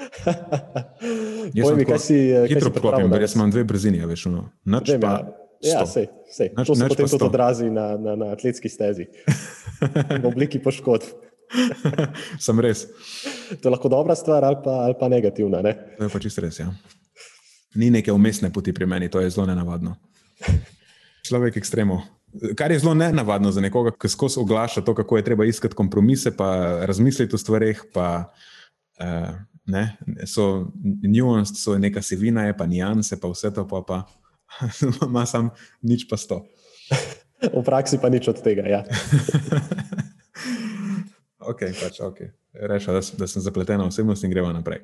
Jaz 1.54 1.68
sem 1.68 1.98
si, 1.98 2.16
hitro 2.48 2.70
poklopim, 2.72 3.10
ker 3.12 3.26
imam 3.34 3.50
dve 3.52 3.64
brzini, 3.64 4.00
veš, 4.06 4.24
no. 4.32 4.48
Noč 4.64 4.92
pa. 5.00 5.12
Ja. 5.12 5.39
Ja, 5.60 5.84
sej, 5.84 6.08
sej. 6.32 6.54
Nač, 6.56 6.66
to 6.66 6.74
se 6.74 6.88
potem 6.88 7.08
tudi 7.08 7.24
odrazi 7.24 7.68
na, 7.68 7.92
na, 8.00 8.16
na 8.16 8.32
atletski 8.32 8.68
stezi, 8.72 9.10
v 10.22 10.24
obliki 10.24 10.56
poškodb. 10.56 11.04
Sem 12.44 12.60
res. 12.62 12.86
To 13.60 13.68
je 13.68 13.72
lahko 13.74 13.90
dobra 13.90 14.14
stvar 14.16 14.46
ali 14.46 14.56
pa, 14.64 14.86
ali 14.86 14.94
pa 14.96 15.10
negativna. 15.10 15.60
Ne? 15.66 15.74
To 15.98 16.06
je 16.06 16.12
pa 16.12 16.20
čisto 16.22 16.40
res. 16.40 16.60
Ja. 16.62 16.70
Ni 17.76 17.90
neke 17.90 18.14
umestne 18.14 18.48
poti 18.54 18.72
pri 18.72 18.86
meni, 18.86 19.10
to 19.10 19.20
je 19.20 19.28
zelo 19.34 19.44
nenavadno. 19.50 19.98
Človek 21.26 21.58
ekstremo. 21.60 22.00
Kar 22.56 22.70
je 22.72 22.78
zelo 22.80 22.94
nenavadno 22.94 23.50
za 23.52 23.60
nekoga, 23.60 23.92
ki 23.92 24.08
skozi 24.08 24.38
oglaša 24.40 24.86
to, 24.86 24.94
kako 24.94 25.18
je 25.18 25.26
treba 25.26 25.44
iskati 25.44 25.76
kompromise, 25.76 26.32
pa 26.32 26.80
razmisliti 26.86 27.34
o 27.34 27.42
stvarih. 27.42 27.82
Pa, 27.92 28.30
uh, 29.02 29.34
ne, 29.66 29.84
so 30.30 30.70
nuance, 31.02 31.58
so 31.58 31.76
neka 31.78 32.02
sivina, 32.02 32.46
je 32.46 32.56
pa 32.56 32.70
nijanse, 32.70 33.18
pa 33.20 33.28
vse 33.28 33.52
to 33.54 33.66
pa. 33.68 33.82
pa 33.82 33.98
ima 35.08 35.26
sam 35.26 35.50
nič 35.82 36.08
pa 36.08 36.16
sto. 36.16 36.46
v 37.58 37.62
praksi 37.64 37.98
pa 38.02 38.08
nič 38.12 38.28
od 38.28 38.38
tega. 38.42 38.66
Ja. 38.68 38.80
ok, 41.50 41.60
pač 41.72 42.00
ok. 42.00 42.18
Rešil, 42.52 42.98
da, 42.98 43.02
da 43.24 43.26
sem 43.30 43.42
zapleten 43.42 43.80
osebnost 43.80 44.24
in 44.26 44.32
gremo 44.32 44.52
naprej. 44.52 44.82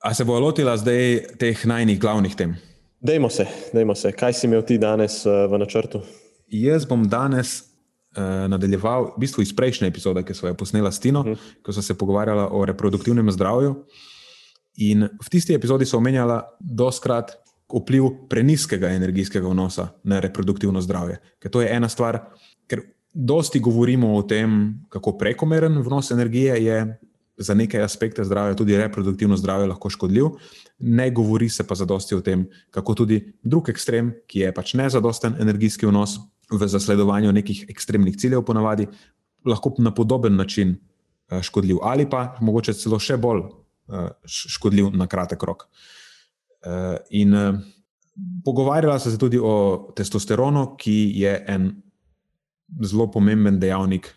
A 0.00 0.14
se 0.16 0.24
bo 0.24 0.38
lotila 0.40 0.76
zdaj 0.80 1.36
teh 1.40 1.56
najnih 1.66 2.00
glavnih 2.00 2.36
tem? 2.36 2.56
Dajmo 3.00 3.28
se, 3.32 3.44
dajmo 3.72 3.94
se. 3.96 4.12
Kaj 4.12 4.32
si 4.36 4.46
imel 4.46 4.62
ti 4.64 4.78
danes 4.80 5.24
uh, 5.26 5.44
v 5.48 5.60
načrtu? 5.60 6.00
Jaz 6.48 6.84
bom 6.88 7.04
danes 7.08 7.60
uh, 8.16 8.48
nadaljeval, 8.48 9.14
v 9.16 9.24
bistvu 9.24 9.44
iz 9.44 9.52
prejšnje 9.56 9.88
epizode, 9.88 10.24
ki 10.24 10.36
smo 10.36 10.52
jo 10.52 10.56
posneli 10.56 10.92
s 10.92 11.00
Tino, 11.00 11.20
uh 11.20 11.26
-huh. 11.26 11.52
ko 11.62 11.72
smo 11.72 11.82
se 11.82 11.98
pogovarjali 11.98 12.48
o 12.50 12.64
reproduktivnem 12.64 13.30
zdravju. 13.30 13.84
In 14.76 15.08
v 15.08 15.28
tisti 15.30 15.54
epizodi 15.54 15.86
so 15.86 15.96
omenjala 15.96 16.42
doskrat 16.60 17.36
vpliv 17.74 18.08
preniskega 18.28 18.90
energijskega 18.96 19.48
vnosa 19.48 19.88
na 20.04 20.20
reproduktivno 20.20 20.80
zdravje. 20.80 21.20
Ker 21.38 21.50
to 21.50 21.62
je 21.62 21.70
ena 21.70 21.88
stvar, 21.88 22.20
ker 22.66 22.82
dosti 23.14 23.60
govorimo 23.60 24.14
o 24.16 24.22
tem, 24.22 24.80
kako 24.88 25.16
prekomeren 25.18 25.78
vnos 25.82 26.10
energije 26.10 26.64
je 26.64 26.98
za 27.40 27.54
neke 27.54 27.80
aspekte 27.80 28.24
zdravja, 28.24 28.54
tudi 28.54 28.76
reproduktivno 28.76 29.36
zdravje, 29.36 29.70
lahko 29.70 29.90
škodljiv. 29.90 30.24
Ne 30.78 31.10
govori 31.10 31.48
se 31.48 31.66
pa 31.66 31.74
zadosti 31.74 32.14
o 32.14 32.20
tem, 32.20 32.44
kako 32.70 32.94
tudi 32.94 33.20
drug 33.42 33.68
ekstrem, 33.72 34.12
ki 34.26 34.44
je 34.44 34.52
pač 34.54 34.74
nezadosten 34.74 35.38
energijski 35.40 35.88
vnos 35.88 36.18
v 36.52 36.68
zasledovanju 36.68 37.32
nekih 37.32 37.64
ekstremnih 37.68 38.16
ciljev, 38.16 38.44
ponavadi 38.44 38.86
lahko 39.46 39.72
na 39.78 39.94
podoben 39.94 40.36
način 40.36 40.76
eh, 40.76 41.42
škodljiv 41.42 41.76
ali 41.82 42.10
pa 42.10 42.36
mogoče 42.40 42.74
celo 42.76 42.98
še 42.98 43.16
bolj 43.16 43.40
eh, 43.40 44.10
škodljiv 44.26 44.90
na 44.92 45.06
kratek 45.06 45.42
rok. 45.42 45.68
In 47.10 47.34
pogovarjala 48.44 48.98
sem 48.98 49.12
se 49.12 49.18
tudi 49.18 49.38
o 49.40 49.92
testosteronu, 49.96 50.74
ki 50.76 50.96
je 51.20 51.34
en 51.48 51.70
zelo 52.84 53.10
pomemben 53.10 53.58
dejavnik 53.60 54.10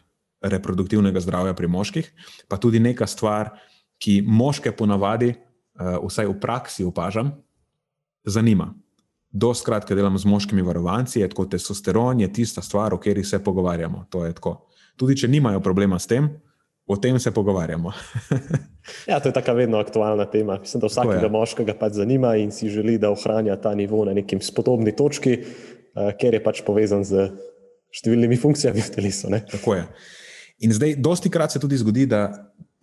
reproduktivnega 0.43 1.21
zdravja 1.23 1.53
pri 1.55 1.67
moških, 1.71 2.09
pa 2.51 2.59
tudi 2.59 2.79
neka 2.83 3.07
stvar, 3.07 3.53
ki 4.03 4.21
moške 4.27 4.73
ponavadi, 4.75 5.31
vsaj 5.79 6.27
v 6.27 6.39
praksi 6.39 6.83
opažam, 6.83 7.31
zanima. 8.27 8.73
Doskrat, 9.33 9.87
ko 9.87 9.95
delam 9.97 10.17
z 10.19 10.29
moškimi 10.29 10.61
varovanci, 10.61 11.21
je 11.21 11.29
tako 11.29 11.47
testosteron 11.49 12.19
je 12.21 12.27
tista 12.33 12.61
stvar, 12.61 12.93
o 12.93 12.99
kateri 13.01 13.23
se 13.23 13.39
pogovarjamo. 13.43 14.05
Tudi 14.97 15.15
če 15.17 15.27
nimajo 15.27 15.61
problema 15.63 15.97
s 15.99 16.07
tem, 16.07 16.27
o 16.93 16.97
tem 16.97 17.19
se 17.19 17.31
pogovarjamo. 17.31 17.91
ja, 19.09 19.19
to 19.19 19.29
je 19.29 19.33
tako 19.33 19.53
vedno 19.53 19.77
aktualna 19.77 20.25
tema. 20.25 20.59
Mislim, 20.61 20.81
da 20.81 20.89
vsakega 20.91 21.29
moškega 21.29 21.75
pač 21.79 21.97
zanima 21.99 22.35
in 22.39 22.51
si 22.51 22.69
želi, 22.69 22.97
da 22.97 23.11
ohranja 23.11 23.55
ta 23.61 23.75
nivo 23.75 24.05
na 24.05 24.13
nekem 24.13 24.41
spodobni 24.41 24.95
točki, 24.95 25.37
uh, 25.41 26.11
ker 26.19 26.37
je 26.37 26.43
pač 26.43 26.63
povezan 26.65 27.05
z 27.07 27.29
številnimi 27.93 28.37
funkcijami 28.41 28.81
v 28.81 28.93
telesu. 28.95 29.29
Ne? 29.33 29.43
Tako 29.51 29.77
je. 29.77 29.85
In 30.65 30.73
zdaj, 30.73 30.97
dosti 31.01 31.29
krat 31.33 31.53
se 31.53 31.61
tudi 31.61 31.77
zgodi, 31.77 32.05
da 32.09 32.27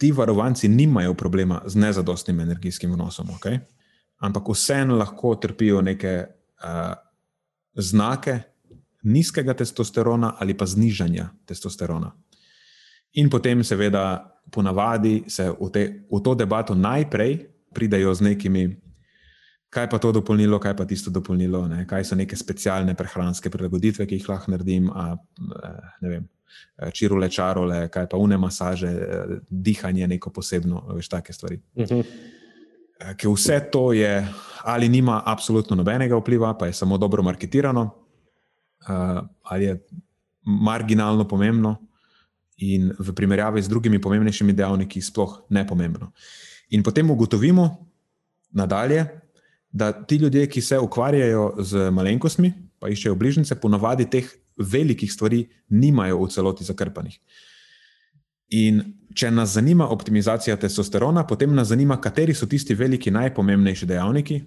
ti 0.01 0.12
varovanci 0.12 0.68
nimajo 0.68 1.14
problema 1.14 1.62
z 1.66 1.77
nezadostnim 1.81 2.40
energijskim 2.40 2.92
vnosom, 2.94 3.33
okay? 3.37 3.59
ampak 4.20 4.49
vseeno 4.53 4.96
lahko 4.96 5.35
trpijo 5.40 5.83
neke 5.85 6.14
uh, 6.25 6.94
znake 7.75 8.38
nizkega 9.03 9.55
testosterona 9.55 10.35
ali 10.38 10.57
pa 10.57 10.66
znižanja 10.66 11.29
testosterona. 11.46 12.12
In 13.18 13.31
potem, 13.31 13.64
seveda, 13.64 14.23
ponavadi 14.51 15.25
se 15.27 15.49
v, 15.51 15.70
te, 15.73 15.83
v 16.11 16.20
to 16.23 16.35
debato 16.35 16.75
najprej 16.75 17.46
pridajo 17.75 18.14
z 18.14 18.20
nekimi, 18.31 18.64
kaj 19.70 19.87
pa 19.90 19.99
to 20.03 20.12
dopolnilo, 20.12 20.59
kaj 20.59 20.75
pa 20.77 20.87
tisto 20.87 21.11
dopolnilo, 21.11 21.66
ne? 21.70 21.87
kaj 21.87 22.05
so 22.05 22.18
neke 22.18 22.37
specialne 22.37 22.94
prehranske 22.99 23.51
prilagoditve, 23.51 24.07
ki 24.07 24.18
jih 24.18 24.29
lahko 24.31 24.51
naredim, 24.51 24.90
a, 24.90 25.14
ne 26.03 26.09
vem, 26.11 26.27
čirule, 26.94 27.31
čarole, 27.31 27.85
kaj 27.90 28.09
pa 28.11 28.18
une 28.18 28.38
masaže, 28.38 28.90
dihanje, 29.46 30.09
neko 30.11 30.35
posebno, 30.35 30.83
veš, 30.99 31.09
take 31.09 31.33
stvari. 31.33 31.61
Uh 31.75 31.83
mhm. 31.83 31.94
-huh. 31.94 32.38
Eh, 33.01 33.14
ker 33.16 33.31
vse 33.33 33.61
to 33.73 33.92
je 33.92 34.29
ali 34.64 34.88
nima 34.88 35.23
absolutno 35.27 35.77
nobenega 35.77 36.16
vpliva, 36.16 36.55
pa 36.59 36.66
je 36.66 36.73
samo 36.73 36.99
dobro 36.99 37.23
marketirano, 37.23 37.90
ali 39.42 39.64
je 39.64 39.87
marginalno 40.44 41.29
pomembno 41.29 41.77
in 42.61 42.92
v 42.99 43.14
primerjavi 43.16 43.62
z 43.62 43.68
drugimi 43.68 44.01
pomembnejšimi 44.01 44.53
dejavniki 44.53 45.01
sploh 45.03 45.40
ne 45.51 45.66
pomembno. 45.66 46.12
In 46.70 46.83
potem 46.83 47.11
ugotovimo 47.11 47.87
nadalje, 48.53 49.07
da 49.73 49.92
ti 49.92 50.16
ljudje, 50.16 50.46
ki 50.46 50.61
se 50.61 50.79
ukvarjajo 50.79 51.55
z 51.59 51.90
malenkostmi, 51.90 52.53
pa 52.79 52.88
iščejo 52.90 53.14
bližnjice, 53.14 53.57
ponavadi 53.61 54.09
teh 54.11 54.27
velikih 54.59 55.12
stvari 55.12 55.44
nimajo 55.68 56.25
v 56.25 56.31
celoti 56.31 56.64
zakrpanih. 56.64 57.16
In 58.51 58.83
če 59.14 59.31
nas 59.31 59.55
zanima 59.55 59.87
optimizacija 59.90 60.57
testosterona, 60.59 61.25
potem 61.27 61.55
nas 61.55 61.70
zanima, 61.70 62.01
kateri 62.03 62.35
so 62.35 62.46
tisti 62.51 62.75
veliki, 62.75 63.11
najpomembnejši 63.14 63.87
dejavniki, 63.87 64.40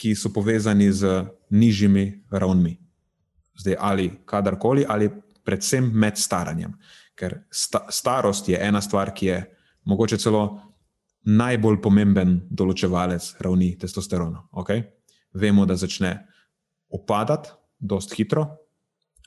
ki 0.00 0.14
so 0.16 0.30
povezani 0.32 0.88
z 0.92 1.24
nižjimi 1.50 2.06
ravnmi. 2.30 2.76
Zdaj, 3.60 3.76
ali 3.78 4.10
kadarkoli, 4.24 4.86
ali 4.88 5.10
predvsem 5.44 5.90
med 5.92 6.16
staranjem. 6.18 6.72
Ker 7.20 7.42
sta, 7.52 7.84
starost 7.92 8.48
je 8.48 8.56
ena 8.56 8.80
stvar, 8.80 9.12
ki 9.12 9.26
je 9.26 9.38
mogoče 9.88 10.16
celo 10.20 10.44
najbolj 11.28 11.80
pomemben 11.84 12.38
določevalec 12.48 13.34
ravni 13.44 13.74
testosterona. 13.80 14.46
Okay? 14.62 14.86
Vemo, 15.36 15.66
da 15.68 15.76
začne 15.76 16.14
upadati, 16.88 17.52
dosta 17.78 18.16
hitro, 18.16 18.46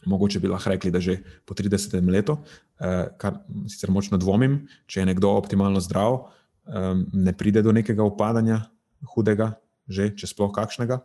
mogoče 0.10 0.42
bi 0.42 0.50
lahko 0.50 0.74
rekli, 0.74 0.92
da 0.92 1.00
že 1.00 1.20
po 1.46 1.54
30 1.56 2.10
letu, 2.10 2.40
eh, 2.82 3.14
kar 3.18 3.44
sicer 3.70 3.94
močno 3.94 4.18
dvomim, 4.18 4.64
če 4.88 5.02
je 5.02 5.06
nekdo 5.14 5.30
optimalno 5.38 5.80
zdrav, 5.80 6.26
ne 7.14 7.34
pride 7.36 7.62
do 7.62 7.72
nekega 7.76 8.04
upadanja 8.08 8.62
hudega, 9.16 9.54
že 9.88 10.14
če 10.16 10.30
sploh 10.32 10.52
kakšnega. 10.56 11.02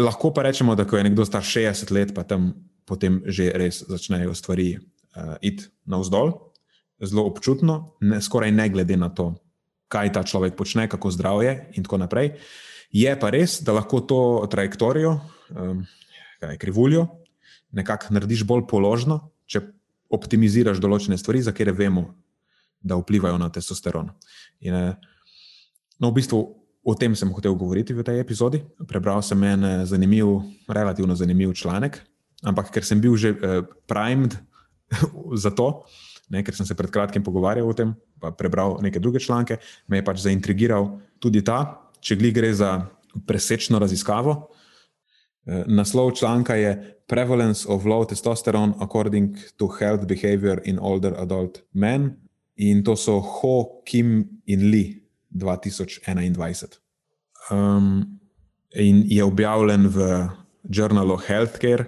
Lahko 0.00 0.32
pa 0.32 0.46
rečemo, 0.46 0.72
da 0.72 0.86
ko 0.88 0.96
je 0.96 1.04
nekdo 1.04 1.26
star 1.28 1.44
60 1.44 1.92
let, 1.92 2.14
pa 2.16 2.24
tam 2.24 2.54
potem 2.84 3.22
že 3.26 3.50
res 3.54 3.82
začnejo 3.88 4.34
stvari 4.34 4.78
uh, 4.78 5.36
iti 5.40 5.68
navzdol, 5.88 6.52
zelo 7.00 7.26
občutno, 7.26 7.96
ne, 8.00 8.20
skoraj 8.20 8.52
ne 8.52 8.68
glede 8.68 8.96
na 8.96 9.10
to, 9.10 9.34
kaj 9.88 10.12
ta 10.14 10.22
človek 10.24 10.56
počne, 10.56 10.88
kako 10.88 11.10
zdrav 11.10 11.42
je 11.44 11.54
in 11.76 11.84
tako 11.84 12.00
naprej. 12.00 12.38
Je 12.94 13.10
pa 13.18 13.30
res, 13.34 13.58
da 13.66 13.74
lahko 13.74 14.00
to 14.00 14.20
trajektorijo, 14.50 15.18
um, 15.50 15.82
kaj, 16.40 16.58
krivuljo, 16.62 17.08
nekako 17.74 18.14
narediš 18.14 18.44
bolj 18.46 18.66
položno, 18.70 19.34
če 19.50 19.64
optimiziraš 20.14 20.78
določene 20.82 21.18
stvari, 21.18 21.42
za 21.42 21.52
katere 21.52 21.74
vemo, 21.74 22.06
da 22.84 22.98
vplivajo 23.00 23.38
na 23.40 23.48
testosteron. 23.50 24.12
In, 24.60 24.74
eh, 24.74 24.94
no, 25.98 26.10
v 26.10 26.20
bistvu 26.20 26.38
o 26.84 26.94
tem 26.94 27.16
sem 27.16 27.32
hotel 27.32 27.56
govoriti 27.56 27.96
v 27.96 28.04
tej 28.04 28.20
epizodi. 28.20 28.60
Prebral 28.86 29.22
sem 29.24 29.40
en 29.42 29.64
eh, 29.64 29.86
zanimiv, 29.88 30.44
relativno 30.68 31.16
zanimiv 31.16 31.54
članek, 31.56 31.98
ampak 32.44 32.70
ker 32.70 32.84
sem 32.84 33.00
bil 33.00 33.16
že 33.16 33.34
uh, 33.34 33.64
primed 33.88 34.36
za 35.44 35.50
to, 35.50 35.84
ne, 36.30 36.44
ker 36.44 36.54
sem 36.56 36.66
se 36.68 36.76
pred 36.76 36.92
kratkim 36.92 37.24
pogovarjal 37.24 37.68
o 37.68 37.76
tem, 37.76 37.94
pa 38.20 38.32
prebral 38.32 38.78
neke 38.84 39.02
druge 39.02 39.20
članke, 39.20 39.58
me 39.88 40.00
je 40.00 40.06
pač 40.06 40.24
zaintrigiral 40.24 41.00
tudi 41.20 41.44
ta, 41.44 41.80
če 42.04 42.16
gre 42.20 42.52
za 42.52 42.84
presečno 43.26 43.78
raziskavo. 43.78 44.50
Eh, 45.46 45.64
naslov 45.66 46.16
članka 46.16 46.54
je 46.54 47.00
Prevalence 47.06 47.68
of 47.68 47.84
Low 47.84 48.04
Testosterone 48.04 48.74
According 48.80 49.36
to 49.56 49.68
Health 49.68 50.06
Behavior 50.08 50.60
in 50.64 50.78
Older 50.80 51.14
Adult 51.20 51.62
Men 51.72 52.16
in 52.56 52.84
to 52.84 52.96
so 52.96 53.20
Ho, 53.20 53.82
Kim 53.84 54.40
in 54.46 54.70
Lee 54.70 55.02
2021. 55.30 56.80
Um, 57.50 58.20
in 58.74 59.04
je 59.06 59.24
objavljen 59.24 59.88
v 59.88 60.28
Journal 60.70 61.10
of 61.10 61.28
Healthcare, 61.28 61.84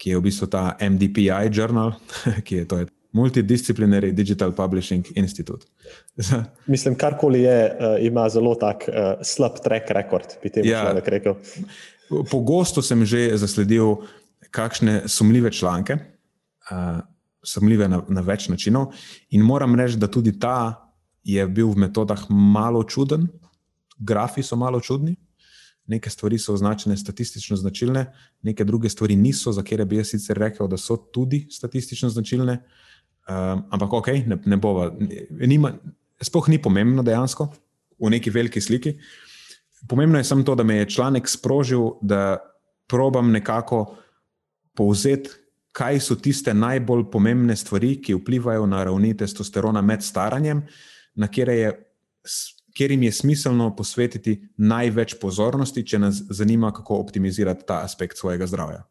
ki 0.00 0.14
je 0.14 0.16
v 0.16 0.24
bistvu 0.24 0.48
ta 0.48 0.76
MDPI 0.80 1.52
journal, 1.52 1.92
ki 2.46 2.62
je 2.62 2.64
to 2.64 2.80
je. 2.82 2.88
Multidisciplinary 3.10 4.12
Digital 4.14 4.52
Publishing 4.54 5.02
Institute. 5.18 5.66
Mislim, 6.70 6.94
karkoli 6.94 7.42
je, 7.42 7.58
uh, 7.66 7.96
ima 8.06 8.28
zelo 8.30 8.54
tak 8.54 8.86
uh, 8.86 9.18
slab 9.26 9.58
track 9.64 9.90
record, 9.90 10.38
bi 10.42 10.50
temu 10.54 10.70
ja, 10.70 10.84
človek 10.86 11.08
rekel. 11.08 11.34
Pogosto 12.30 12.82
sem 12.82 13.02
že 13.02 13.34
zasledil 13.34 14.06
kakšne 14.54 15.08
sumljive 15.10 15.50
članke, 15.50 15.98
uh, 16.70 17.02
sumljive 17.42 17.88
na, 17.90 17.98
na 18.08 18.22
več 18.22 18.46
načinov, 18.48 18.94
in 19.34 19.42
moram 19.42 19.74
reči, 19.74 19.98
da 19.98 20.06
tudi 20.06 20.38
ta 20.38 20.86
je 21.26 21.42
bil 21.50 21.74
v 21.74 21.82
metodah 21.88 22.30
malo 22.30 22.84
čuden, 22.86 23.26
grafi 23.98 24.46
so 24.46 24.54
malo 24.56 24.78
čudni, 24.80 25.16
neke 25.86 26.10
stvari 26.10 26.38
so 26.38 26.54
označene 26.54 26.96
statistično 26.96 27.56
značilne, 27.56 28.06
neke 28.42 28.64
druge 28.64 28.88
stvari 28.88 29.16
niso, 29.16 29.52
za 29.52 29.62
katere 29.62 29.84
bi 29.84 29.96
jaz 29.96 30.12
sicer 30.12 30.38
rekel, 30.38 30.68
da 30.68 30.76
so 30.76 30.96
tudi 30.96 31.46
statistično 31.50 32.08
značilne. 32.08 32.60
Um, 33.28 33.64
ampak 33.70 33.92
ok, 33.92 34.06
ne, 34.26 34.38
ne 34.44 34.56
bova. 34.56 34.90
Nima, 35.30 35.72
sploh 36.22 36.48
ni 36.48 36.60
pomembno 36.62 37.02
dejansko 37.02 37.48
v 38.00 38.10
neki 38.10 38.30
veliki 38.30 38.60
sliki. 38.60 38.94
Pomembno 39.88 40.18
je 40.18 40.24
samo 40.24 40.42
to, 40.42 40.54
da 40.54 40.62
me 40.62 40.76
je 40.76 40.90
članek 40.90 41.28
sprožil, 41.28 41.90
da 42.02 42.38
probam 42.88 43.30
nekako 43.30 43.96
povzeti, 44.74 45.30
kaj 45.72 46.00
so 46.00 46.16
tiste 46.18 46.54
najbolj 46.54 47.04
pomembne 47.12 47.56
stvari, 47.56 47.94
ki 48.02 48.18
vplivajo 48.18 48.66
na 48.66 48.84
ravni 48.84 49.14
testosterona 49.16 49.82
med 49.82 50.02
staranjem, 50.02 50.64
na 51.14 51.28
kjer 51.28 51.48
je, 51.48 51.70
kjer 52.80 52.94
jim 52.94 53.02
je 53.02 53.12
smiselno 53.12 53.66
posvetiti 53.76 54.38
največ 54.56 55.18
pozornosti, 55.20 55.82
če 55.84 55.98
nas 56.00 56.22
zanima, 56.32 56.70
kako 56.72 56.96
optimizirati 57.02 57.66
ta 57.68 57.82
aspekt 57.84 58.16
svojega 58.16 58.46
zdravja. 58.48 58.86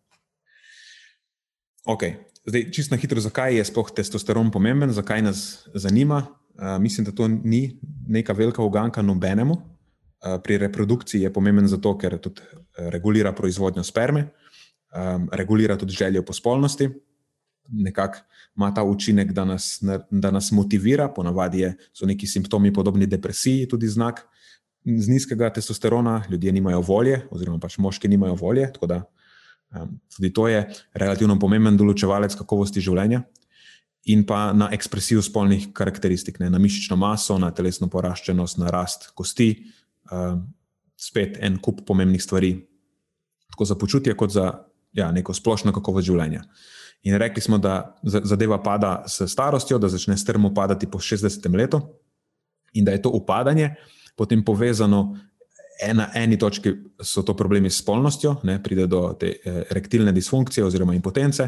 Ok, 1.89 2.05
zdaj 2.45 2.67
čisto 2.69 2.93
na 2.93 2.99
hitro, 3.01 3.23
zakaj 3.25 3.57
je 3.57 3.63
sploh 3.65 3.89
testosteron 3.89 4.51
pomemben, 4.53 4.93
zakaj 4.93 5.25
nas 5.25 5.41
zanima. 5.73 6.21
Uh, 6.59 6.75
mislim, 6.77 7.07
da 7.07 7.15
to 7.17 7.25
ni 7.31 7.79
neka 8.05 8.35
velika 8.37 8.61
uganka 8.61 9.01
nobenemu. 9.01 9.57
Uh, 9.57 10.37
pri 10.43 10.59
reprodukciji 10.61 11.25
je 11.25 11.33
pomemben 11.33 11.65
zato, 11.67 11.95
ker 11.97 12.19
tudi 12.21 12.45
regulira 12.93 13.33
proizvodnjo 13.33 13.81
sperme, 13.83 14.27
um, 14.93 15.25
regulira 15.33 15.79
tudi 15.81 15.97
željo 15.97 16.21
po 16.21 16.37
spolnosti, 16.37 16.91
nekako 17.71 18.19
ima 18.57 18.73
ta 18.73 18.83
učinek, 18.83 19.31
da 19.31 19.45
nas, 19.45 19.79
da 20.11 20.31
nas 20.31 20.51
motivira, 20.51 21.09
ponavadi 21.15 21.71
so 21.93 22.05
neki 22.05 22.27
simptomi 22.27 22.73
podobni 22.73 23.07
depresiji, 23.07 23.67
tudi 23.67 23.87
znak 23.87 24.25
z 24.85 25.07
nizkega 25.09 25.49
testosterona, 25.53 26.23
ljudje 26.29 26.51
nimajo 26.51 26.81
volje, 26.81 27.21
oziroma 27.31 27.59
pač 27.59 27.77
moški 27.77 28.07
nimajo 28.07 28.35
volje. 28.35 28.69
Tako 28.73 28.87
da 28.87 29.01
um, 29.75 29.99
tudi 30.15 30.33
to 30.33 30.47
je 30.47 30.63
relativno 30.93 31.39
pomemben 31.39 31.77
določevalec 31.77 32.35
kakovosti 32.39 32.81
življenja. 32.81 33.23
In 34.09 34.23
pa 34.25 34.53
na 34.55 34.69
ekspresijo 34.73 35.21
spolnih 35.21 35.69
karakteristik, 35.75 36.39
ne, 36.39 36.49
na 36.49 36.59
mišično 36.59 36.95
maso, 36.97 37.37
na 37.37 37.51
telesno 37.51 37.89
poraščenost, 37.91 38.57
na 38.57 38.71
rast 38.73 39.11
kosti, 39.13 39.51
um, 40.11 40.47
spet 40.99 41.37
en 41.43 41.59
kup 41.63 41.83
pomembnih 41.87 42.23
stvari, 42.23 42.53
tako 43.51 43.67
za 43.67 43.75
počutje, 43.79 44.15
kot 44.17 44.33
za 44.33 44.51
ja, 44.95 45.11
neko 45.11 45.35
splošno 45.35 45.73
kakovost 45.75 46.07
življenja. 46.07 46.45
In 47.03 47.17
rekli 47.17 47.41
smo, 47.41 47.57
da 47.57 47.95
zadeva 48.03 48.57
pada 48.63 49.03
s 49.07 49.21
starostjo, 49.31 49.77
da 49.77 49.87
začne 49.87 50.17
strmo 50.17 50.53
padati 50.53 50.87
po 50.87 50.99
60. 50.99 51.55
letu, 51.55 51.81
in 52.73 52.85
da 52.85 52.91
je 52.91 53.01
to 53.01 53.09
upadanje 53.09 53.75
potem 54.17 54.43
povezano. 54.45 55.17
Na 55.93 56.09
eni 56.13 56.35
točki 56.35 56.73
so 56.99 57.21
to 57.23 57.31
problemi 57.33 57.69
s 57.69 57.77
spolnostjo, 57.79 58.41
ne, 58.43 58.57
pride 58.63 58.83
do 58.87 59.13
te 59.19 59.29
eh, 59.31 59.61
erektilne 59.71 60.11
disfunkcije 60.11 60.65
oziroma 60.65 60.91
impotence, 60.93 61.47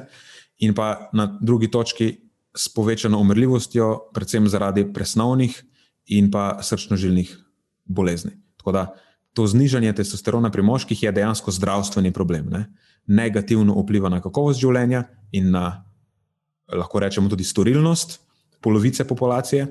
in 0.64 0.72
pa 0.74 1.10
na 1.14 1.26
drugi 1.42 1.68
točki 1.72 2.14
s 2.56 2.72
povečano 2.72 3.20
umrljivostjo, 3.20 3.90
predvsem 4.14 4.48
zaradi 4.48 4.86
presnovnih 4.94 5.58
in 6.16 6.32
pa 6.32 6.62
srčno-žilnih 6.64 7.36
bolezni. 7.86 8.32
Tako 8.58 8.72
da 8.72 8.86
to 9.34 9.48
znižanje 9.48 9.92
testosterona 10.00 10.52
pri 10.52 10.64
moških 10.64 11.04
je 11.04 11.12
dejansko 11.12 11.52
zdravstveni 11.52 12.14
problem. 12.16 12.48
Ne 12.56 12.66
negativno 13.08 13.76
vpliva 13.82 14.10
na 14.10 14.22
kakovost 14.22 14.60
življenja 14.62 15.04
in 15.32 15.52
na, 15.52 15.86
lahko 16.74 17.00
rečemo, 17.00 17.30
tudi 17.30 17.44
storilnost 17.44 18.20
polovice 18.62 19.08
populacije, 19.08 19.68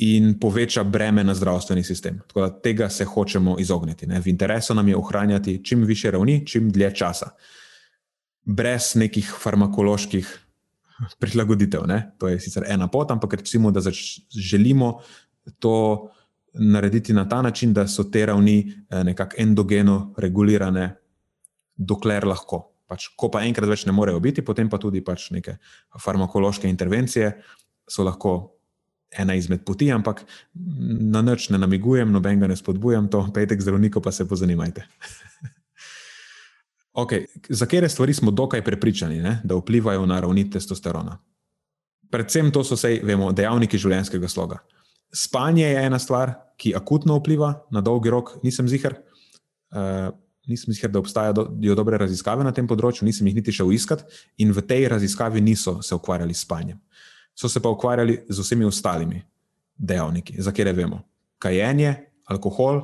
in 0.00 0.38
poveča 0.40 0.84
breme 0.84 1.24
na 1.24 1.34
zdravstveni 1.34 1.84
sistem. 1.84 2.20
Tako 2.26 2.40
da 2.40 2.60
tega 2.60 2.88
se 2.88 3.04
hočemo 3.04 3.56
izogniti. 3.60 4.06
Ne. 4.06 4.20
V 4.20 4.28
interesu 4.28 4.74
nam 4.74 4.88
je 4.88 4.96
ohranjati 4.96 5.60
čim 5.64 5.84
više 5.84 6.10
ravni, 6.10 6.46
čim 6.46 6.70
dlje 6.70 6.94
časa, 6.94 7.30
brez 8.44 8.94
nekih 8.94 9.34
farmakoloških 9.42 10.38
prilagoditev. 11.20 11.84
Ne. 11.86 12.14
To 12.18 12.28
je 12.28 12.40
sicer 12.40 12.64
ena 12.68 12.88
pot, 12.88 13.10
ampak 13.10 13.34
recimo, 13.34 13.70
da 13.70 13.80
želimo 14.30 15.00
to. 15.58 16.10
Narediti 16.52 17.12
na 17.12 17.28
ta 17.28 17.42
način, 17.42 17.72
da 17.72 17.84
so 17.88 18.04
te 18.04 18.24
ravni 18.26 18.72
eh, 18.90 19.04
nekako 19.04 19.36
endogeno 19.38 20.14
regulirane, 20.18 20.96
dokler 21.76 22.26
lahko. 22.26 22.69
Pač, 22.90 23.12
ko 23.14 23.28
pa 23.30 23.44
enkrat 23.46 23.70
več 23.70 23.86
ne 23.86 23.94
morejo 23.94 24.18
biti, 24.22 24.42
potem 24.42 24.66
pa 24.70 24.80
tudi 24.82 24.98
pač 25.06 25.28
neke 25.30 25.60
farmakološke 25.94 26.66
intervencije 26.66 27.30
so 27.90 28.02
lahko 28.02 28.60
ena 29.10 29.34
izmed 29.34 29.64
poti, 29.66 29.90
ampak 29.90 30.22
na 30.54 31.22
nič 31.22 31.48
ne 31.50 31.58
namigujem, 31.58 32.10
noben 32.12 32.42
ga 32.42 32.50
ne 32.50 32.56
spodbujam, 32.58 33.08
to 33.10 33.22
pejte 33.34 33.58
k 33.58 33.66
zdravniku, 33.66 34.02
pa 34.02 34.12
se 34.14 34.26
pozanimajte. 34.28 34.86
okay, 37.02 37.26
za 37.48 37.66
kere 37.66 37.88
stvari 37.88 38.14
smo 38.14 38.30
dokaj 38.30 38.62
prepričani, 38.64 39.18
ne, 39.22 39.40
da 39.44 39.58
vplivajo 39.58 40.06
na 40.06 40.20
ravni 40.22 40.46
testosterona? 40.50 41.18
Predvsem 42.10 42.50
to 42.54 42.62
so 42.66 42.78
vse, 42.78 43.00
vemo, 43.06 43.32
dejavniki 43.34 43.78
življenjskega 43.78 44.30
sloga. 44.30 44.62
Spanje 45.14 45.66
je 45.66 45.84
ena 45.86 45.98
stvar, 45.98 46.34
ki 46.58 46.74
akutno 46.78 47.18
vpliva 47.18 47.54
na 47.74 47.82
dolgi 47.82 48.10
rok, 48.10 48.36
nisem 48.46 48.68
zihar. 48.70 48.98
Uh, 49.70 50.10
nisem 50.48 50.70
mislil, 50.70 50.90
da 50.92 50.98
obstajajo 50.98 51.32
do, 51.32 51.74
dobre 51.74 51.98
raziskave 51.98 52.44
na 52.44 52.52
tem 52.52 52.66
področju, 52.68 53.04
nisem 53.04 53.26
jih 53.26 53.36
niti 53.36 53.52
šel 53.52 53.72
iskat, 53.72 54.04
in 54.38 54.52
v 54.52 54.64
tej 54.66 54.88
raziskavi 54.88 55.40
niso 55.40 55.80
se 55.82 55.94
ukvarjali 55.94 56.34
s 56.34 56.44
spanjem. 56.46 56.80
So 57.34 57.48
se 57.48 57.60
pa 57.60 57.70
ukvarjali 57.70 58.24
z 58.28 58.40
vsemi 58.40 58.64
ostalimi 58.64 59.22
dejavniki, 59.76 60.40
za 60.42 60.52
katere 60.52 60.72
vemo: 60.76 61.02
kajenje, 61.38 61.94
alkohol, 62.28 62.82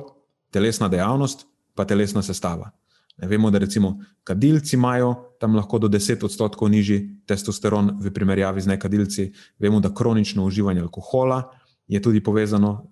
telesna 0.51 0.89
dejavnost, 0.89 1.45
pa 1.75 1.85
telesna 1.85 2.23
sestava. 2.23 2.71
Ne 3.17 3.27
vemo, 3.27 3.49
da 3.51 3.57
recimo 3.57 3.97
kadilci 4.23 4.75
imajo 4.75 5.15
tam 5.39 5.55
lahko 5.55 5.79
do 5.79 5.87
10 5.89 6.23
odstotkov 6.25 6.69
nižji 6.69 7.23
testosteron 7.25 7.97
v 8.01 8.11
primerjavi 8.13 8.61
z 8.61 8.67
nekadilci. 8.67 9.31
Vemo, 9.59 9.79
da 9.79 9.93
kronično 9.93 10.45
uživanje 10.45 10.81
alkohola 10.81 11.43
je 11.87 12.01
tudi 12.01 12.21
povezano 12.23 12.91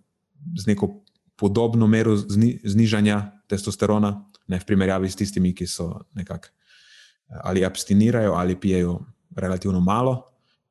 z 0.58 0.68
neko 0.68 1.02
podobno 1.36 1.88
mero 1.88 2.16
zni, 2.16 2.60
znižanja 2.64 3.32
testosterona 3.48 4.26
ne 4.48 4.60
v 4.60 4.66
primerjavi 4.66 5.10
s 5.10 5.16
tistimi, 5.16 5.54
ki 5.56 5.68
so 5.68 5.90
nekako 6.14 6.48
eh, 6.48 7.40
ali 7.44 7.66
abstinirajo 7.66 8.34
ali 8.34 8.60
pijejo 8.60 9.00
relativno 9.36 9.80
malo. 9.80 10.24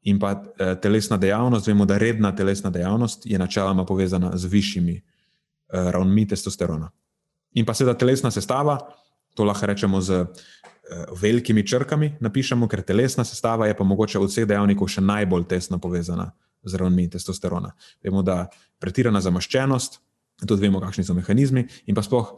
In 0.03 0.19
pa 0.19 0.33
eh, 0.59 0.75
telesna 0.83 1.17
dejavnost, 1.17 1.67
vemo, 1.67 1.85
da 1.85 1.99
redna 1.99 2.35
telesna 2.37 2.71
dejavnost 2.71 3.27
je 3.27 3.39
načeloma 3.39 3.85
povezana 3.85 4.37
z 4.37 4.47
višjimi 4.47 4.97
eh, 4.97 5.03
ravnmi 5.91 6.29
testosterona. 6.29 6.91
In 7.55 7.65
pa 7.65 7.75
seveda 7.75 7.99
telesna 7.99 8.31
sestava, 8.31 8.79
to 9.35 9.45
lahko 9.45 9.67
rečemo 9.67 10.01
z 10.01 10.27
velikimi 11.21 11.63
črkami, 11.67 12.17
napišemo, 12.21 12.69
ker 12.69 12.83
telesna 12.83 13.25
sestava 13.25 13.67
je 13.67 13.77
pa 13.77 13.85
mogoče 13.85 14.19
od 14.19 14.29
vseh 14.29 14.47
dejavnikov 14.47 14.91
še 14.91 15.01
najbolj 15.01 15.47
tesno 15.49 15.79
povezana 15.81 16.33
z 16.65 16.81
ravnmi 16.81 17.09
testosterona. 17.11 17.73
Vemo, 18.05 18.23
da 18.23 18.49
pretirana 18.79 19.21
zamaščenost, 19.25 20.01
tudi 20.47 20.67
vemo, 20.67 20.83
kakšni 20.83 21.07
so 21.07 21.17
mehanizmi, 21.17 21.65
in 21.87 21.97
pa 21.97 22.05
sploh 22.05 22.35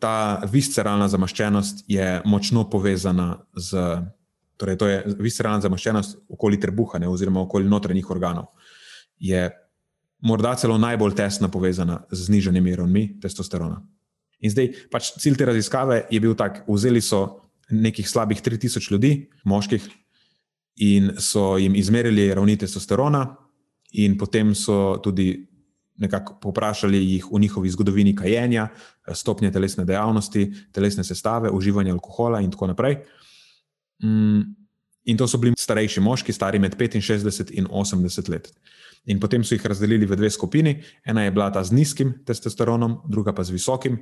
ta 0.00 0.40
visceralna 0.50 1.08
zamaščenost 1.08 1.84
je 1.88 2.20
močno 2.24 2.64
povezana 2.70 3.34
z, 3.54 3.84
torej 4.56 4.78
to 4.80 4.88
je 4.88 5.00
visceralna 5.20 5.60
zamaščenost 5.60 6.18
okoli 6.32 6.60
trebuha, 6.60 6.98
ne, 6.98 7.08
oziroma 7.08 7.42
okoli 7.44 7.68
notranjih 7.68 8.10
organov, 8.10 8.50
je 9.20 9.48
morda 10.24 10.54
celo 10.56 10.78
najbolj 10.80 11.16
tesno 11.16 11.50
povezana 11.52 12.00
z 12.10 12.26
znižanjem 12.28 12.72
ravni 12.80 13.04
testosterona. 13.20 13.80
In 14.40 14.52
zdaj, 14.52 14.72
pač 14.92 15.12
cilj 15.20 15.36
te 15.36 15.48
raziskave 15.48 16.04
je 16.10 16.20
bil 16.20 16.34
tak: 16.36 16.62
vzeli 16.68 17.00
so 17.04 17.42
nekih 17.70 18.08
slabih 18.08 18.40
3000 18.42 18.90
ljudi, 18.92 19.28
moških, 19.44 19.84
in 20.80 21.12
so 21.20 21.58
jim 21.60 21.76
izmerili 21.76 22.30
ravni 22.34 22.56
testosterona, 22.56 23.26
in 23.92 24.16
potem 24.18 24.54
so 24.54 24.96
tudi 25.04 25.49
nekako 26.00 26.38
poprašali 26.40 26.98
jih 27.12 27.26
o 27.32 27.38
njihovi 27.38 27.70
zgodovini 27.70 28.14
kajenja, 28.16 28.68
stopnje 29.14 29.52
telesne 29.52 29.84
dejavnosti, 29.84 30.46
telesne 30.72 31.04
sestave, 31.04 31.50
uživanja 31.50 31.92
alkohola 31.92 32.40
in 32.40 32.50
tako 32.50 32.66
naprej. 32.66 32.96
Mm, 34.02 34.40
in 35.04 35.16
to 35.16 35.28
so 35.28 35.38
bili 35.38 35.54
starejši 35.58 36.00
moški, 36.00 36.32
stari 36.32 36.58
med 36.58 36.76
65 36.76 37.52
in 37.52 37.66
80 37.66 38.30
let. 38.30 38.52
In 39.04 39.20
potem 39.20 39.44
so 39.44 39.54
jih 39.54 39.66
razdelili 39.66 40.06
v 40.06 40.16
dve 40.16 40.30
skupini. 40.30 40.74
Ena 41.04 41.24
je 41.24 41.30
bila 41.30 41.50
ta 41.52 41.64
z 41.64 41.72
nizkim 41.72 42.14
testosteronom, 42.26 43.00
druga 43.08 43.32
pa 43.32 43.44
z 43.44 43.56
visokim. 43.56 43.98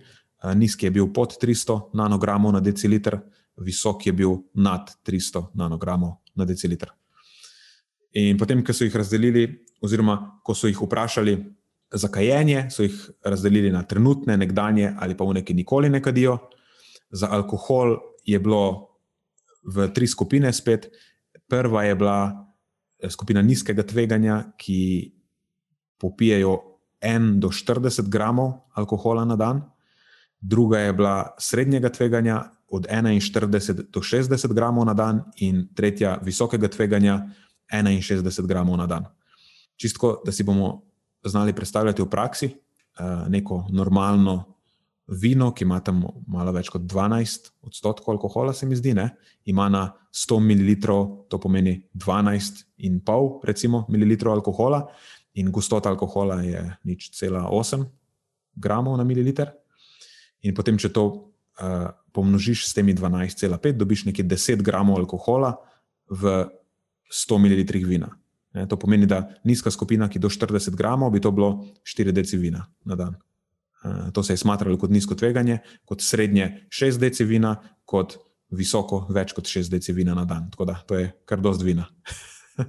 Nizki 0.54 0.86
je 0.86 0.90
bil 0.90 1.12
pod 1.14 1.36
300 1.42 1.94
nanogramov 1.94 2.52
na 2.52 2.60
deciliter, 2.60 3.18
visok 3.56 4.06
je 4.06 4.12
bil 4.12 4.36
nad 4.54 4.90
300 5.06 5.50
nanogramov 5.54 6.18
na 6.34 6.44
deciliter. 6.44 6.90
In 8.18 8.38
potem, 8.38 8.62
ko 8.64 8.72
so 8.72 8.86
jih 8.86 8.94
razdelili, 8.96 9.46
oziroma 9.84 10.40
ko 10.42 10.54
so 10.54 10.66
jih 10.66 10.78
vprašali, 10.82 11.36
za 11.92 12.08
kajenje 12.08 12.66
so 12.70 12.82
jih 12.82 13.10
razdelili 13.24 13.70
na 13.72 13.82
trenutne, 13.82 14.36
nekdanje 14.36 14.92
ali 14.98 15.16
pa 15.16 15.24
v 15.24 15.40
neki 15.40 15.54
nikoli 15.54 15.90
ne 15.90 16.02
kadijo. 16.02 16.38
Za 17.10 17.28
alkohol 17.30 17.96
je 18.24 18.38
bilo 18.38 18.88
v 19.64 19.88
tri 19.94 20.06
skupine 20.06 20.52
spet. 20.52 20.90
Prva 21.48 21.84
je 21.84 21.94
bila 21.94 22.46
eh, 22.98 23.10
skupina 23.10 23.42
nizkega 23.42 23.82
tveganja, 23.82 24.52
ki 24.56 25.12
popijajo 25.98 26.60
1 27.00 27.38
do 27.38 27.48
40 27.48 28.08
gramov 28.08 28.52
alkohola 28.74 29.24
na 29.24 29.36
dan, 29.36 29.62
druga 30.40 30.78
je 30.78 30.92
bila 30.92 31.34
srednjega 31.38 31.88
tveganja 31.88 32.42
od 32.68 32.86
41 32.86 33.90
do 33.90 34.00
60 34.00 34.52
gramov 34.52 34.84
na 34.86 34.94
dan, 34.94 35.22
in 35.36 35.68
tretja 35.74 36.18
visokega 36.22 36.68
tveganja 36.68 37.22
61 37.72 38.46
gramov 38.46 38.76
na 38.76 38.86
dan. 38.86 39.04
Čistko, 39.76 40.22
da 40.26 40.32
si 40.32 40.42
bomo 40.42 40.87
znali 41.24 41.52
predstavljati 41.52 42.02
v 42.02 42.10
praksi, 42.10 42.46
eh, 42.46 43.28
neko 43.28 43.66
normalno 43.70 44.58
vino, 45.08 45.52
ki 45.54 45.64
ima 45.64 45.80
tam 45.80 46.02
malo 46.26 46.52
več 46.52 46.68
kot 46.68 46.82
12 46.84 47.50
odstotkov 47.64 48.12
alkohola, 48.12 48.52
se 48.52 48.66
mi 48.66 48.76
zdi, 48.76 48.94
ne? 48.94 49.08
ima 49.44 49.68
na 49.68 49.92
100 50.12 50.40
ml, 50.40 50.74
to 51.28 51.40
pomeni 51.40 51.80
12,5 51.94 53.40
recimo, 53.44 53.86
ml 53.88 54.28
alkohola, 54.28 54.86
in 55.34 55.50
gostota 55.52 55.88
alkohola 55.88 56.42
je 56.42 56.60
nič 56.84 57.10
cela 57.16 57.46
8 57.48 57.86
gramov 58.56 58.98
na 58.98 59.04
mililiter. 59.04 59.54
In 60.42 60.54
potem, 60.54 60.78
če 60.78 60.90
to 60.92 61.04
uh, 61.08 61.88
pomnožiš 62.12 62.66
s 62.68 62.74
temi 62.74 62.94
12,5, 62.94 63.72
dobiš 63.78 64.04
nekje 64.10 64.26
10 64.26 64.62
gramov 64.66 64.98
alkohola 64.98 65.54
v 66.10 66.48
100 67.08 67.38
ml 67.38 67.86
vina. 67.86 68.10
Ne, 68.58 68.66
to 68.68 68.78
pomeni, 68.78 69.06
da 69.06 69.22
nizka 69.46 69.70
skupina, 69.70 70.08
ki 70.10 70.18
do 70.18 70.28
40 70.28 70.74
gramov, 70.76 71.12
bi 71.14 71.20
to 71.22 71.30
bilo 71.30 71.64
4 71.86 72.10
deci 72.12 72.36
vina 72.36 72.64
na 72.84 72.96
dan. 72.98 73.14
Uh, 73.84 74.10
to 74.12 74.22
se 74.26 74.32
je 74.32 74.42
smatralo 74.42 74.78
kot 74.78 74.90
nizko 74.90 75.14
tveganje, 75.14 75.58
kot 75.86 76.02
srednje 76.02 76.66
6 76.74 76.98
deci 76.98 77.24
vina, 77.24 77.54
kot 77.86 78.16
visoko 78.50 79.04
več 79.14 79.32
kot 79.36 79.46
6 79.46 79.70
deci 79.70 79.94
vina 79.94 80.16
na 80.18 80.24
dan. 80.26 80.50
Tako 80.50 80.66
da 80.66 80.74
to 80.86 80.98
je 80.98 81.12
kar 81.24 81.38
dost 81.40 81.62
vina. 81.62 81.86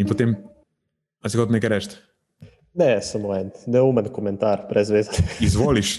In 0.00 0.08
potem, 0.08 0.32
a 1.20 1.28
si 1.28 1.36
kot 1.36 1.52
nekaj 1.52 1.72
reči? 1.74 2.00
Ne, 2.80 3.02
samo 3.04 3.34
en 3.36 3.52
neumen 3.68 4.08
komentar, 4.14 4.64
brez 4.70 4.88
veze. 4.90 5.12
Izvoliš. 5.46 5.98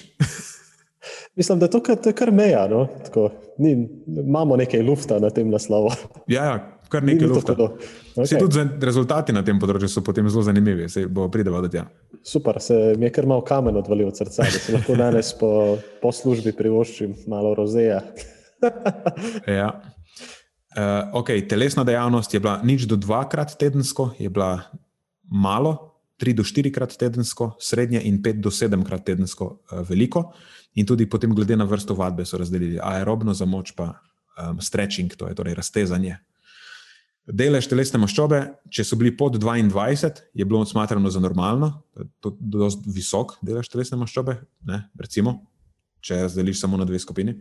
Mislim, 1.37 1.59
da 1.59 1.69
to 1.69 1.83
kar, 1.83 2.01
to 2.01 2.09
je 2.09 2.17
kar 2.17 2.33
meja. 2.33 2.65
No? 2.71 2.87
Tako, 3.05 3.29
ni, 3.61 3.75
imamo 4.07 4.57
nekaj 4.57 4.81
lufta 4.81 5.19
na 5.21 5.29
tem 5.29 5.53
naslovu. 5.53 5.93
Ja, 6.31 6.49
ja 6.49 6.74
kar 6.89 7.03
nekaj 7.05 7.27
lufta. 7.27 7.55
Okay. 7.55 8.39
Tudi 8.39 8.65
rezultati 8.85 9.33
na 9.35 9.43
tem 9.45 9.59
področju 9.61 9.89
so 9.91 10.03
potem 10.05 10.27
zelo 10.29 10.43
zanimivi, 10.47 10.87
se 10.91 11.05
bo 11.07 11.27
prideva 11.31 11.61
do 11.63 11.71
tega. 11.71 11.87
Super, 12.25 12.59
se 12.63 12.95
mi 12.99 13.09
je 13.09 13.13
kar 13.15 13.27
malo 13.29 13.43
kamen 13.45 13.77
odvalil 13.77 14.09
od 14.09 14.17
srca, 14.17 14.45
da 14.45 14.61
se 14.61 14.75
lahko 14.75 14.95
danes 15.03 15.33
po, 15.39 15.51
po 16.01 16.13
službi 16.15 16.55
privoščim 16.57 17.17
malo 17.31 17.53
rozeja. 17.57 18.01
ja. 19.59 19.69
Uh, 20.75 21.21
okay, 21.21 21.43
telesna 21.47 21.85
dejavnost 21.87 22.33
je 22.35 22.41
bila 22.43 22.59
nič 22.63 22.87
do 22.89 22.99
dvakrat 22.99 23.55
tedensko, 23.55 24.11
je 24.19 24.27
bila 24.27 24.67
malo, 25.31 25.95
3 26.19 26.35
do 26.35 26.43
4 26.47 26.71
krat 26.71 26.95
tedensko, 26.95 27.55
srednje 27.59 27.99
in 28.07 28.21
5 28.23 28.43
do 28.43 28.51
7 28.51 28.83
krat 28.87 29.03
tedensko 29.03 29.45
uh, 29.45 29.83
veliko. 29.87 30.31
In 30.75 30.87
tudi 30.87 31.07
potem, 31.07 31.31
glede 31.35 31.55
na 31.55 31.63
vrsto 31.67 31.95
vadbe, 31.95 32.25
so 32.27 32.39
razdelili 32.39 32.79
aerobno 32.83 33.33
za 33.33 33.47
moč, 33.47 33.71
pa 33.75 33.93
um, 34.35 34.59
stretching, 34.59 35.15
to 35.15 35.27
je 35.27 35.35
torej 35.35 35.55
raztezanje. 35.55 36.17
Delež 37.25 37.65
telesne 37.65 37.97
maščobe, 37.97 38.39
če 38.69 38.83
so 38.85 38.97
bili 39.01 39.09
pod 39.17 39.39
22, 39.41 40.21
je 40.37 40.45
bilo 40.45 40.61
smatrano 40.65 41.09
za 41.09 41.19
normalno, 41.19 41.71
to 42.21 42.35
je 42.37 42.51
zelo 42.53 42.69
visok 42.93 43.33
delež 43.41 43.69
telesne 43.73 43.97
maščobe, 43.97 44.35
ne, 44.69 44.83
recimo, 45.01 45.39
če 46.05 46.21
razdeliš 46.27 46.59
samo 46.61 46.77
na 46.77 46.85
dve 46.85 46.99
skupini, 47.01 47.33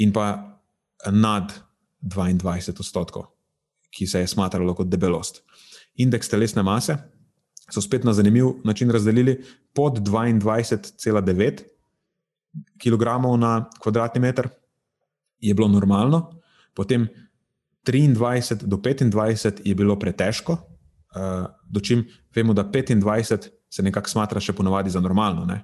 in 0.00 0.12
pa 0.12 0.30
nad 1.12 1.52
22 2.00 2.80
odstotkov, 2.80 3.28
ki 3.92 4.08
se 4.08 4.24
je 4.24 4.30
smatralo 4.32 4.72
kot 4.74 4.88
debelost. 4.88 5.42
Indeks 6.00 6.32
telesne 6.32 6.64
mase 6.64 6.96
so 7.68 7.84
spet 7.84 8.08
na 8.08 8.12
zanimiv 8.16 8.64
način 8.64 8.90
razdelili 8.90 9.36
pod 9.76 10.00
22,9 10.00 11.60
kg 12.80 13.04
na 13.38 13.68
kvadratni 13.82 14.20
meter, 14.20 14.48
je 15.44 15.54
bilo 15.54 15.68
normalno, 15.68 16.40
potem 16.74 17.04
23 17.84 18.64
do 18.64 18.76
25 18.76 19.60
je 19.64 19.74
bilo 19.74 19.98
pretežko, 19.98 20.52
uh, 20.52 21.46
dočim 21.70 22.04
vemo, 22.34 22.54
da 22.54 22.64
25 22.64 23.48
se 23.70 23.82
nekako 23.82 24.08
smatra 24.08 24.40
še 24.40 24.52
ponovadi 24.52 24.90
za 24.90 25.00
normalno. 25.00 25.44
Ne? 25.44 25.62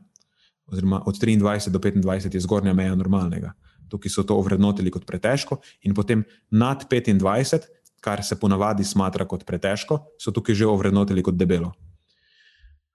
Oziroma, 0.71 1.03
od 1.07 1.19
23 1.19 1.71
do 1.71 1.79
25 1.79 2.35
je 2.35 2.41
zgornja 2.41 2.75
meja 2.75 2.95
normalnega. 2.95 3.53
Tukaj 3.91 4.11
so 4.11 4.23
to 4.23 4.37
ovrednotili 4.39 4.91
kot 4.91 5.07
pretežko, 5.07 5.61
in 5.83 5.95
potem 5.95 6.25
nad 6.51 6.87
25, 6.91 7.67
kar 8.01 8.23
se 8.25 8.39
ponavadi 8.39 8.85
smatra 8.85 9.27
kot 9.27 9.45
pretežko, 9.45 9.99
so 10.19 10.31
tukaj 10.33 10.55
že 10.55 10.67
ovrednotili 10.67 11.23
kot 11.23 11.35
debelo. 11.35 11.73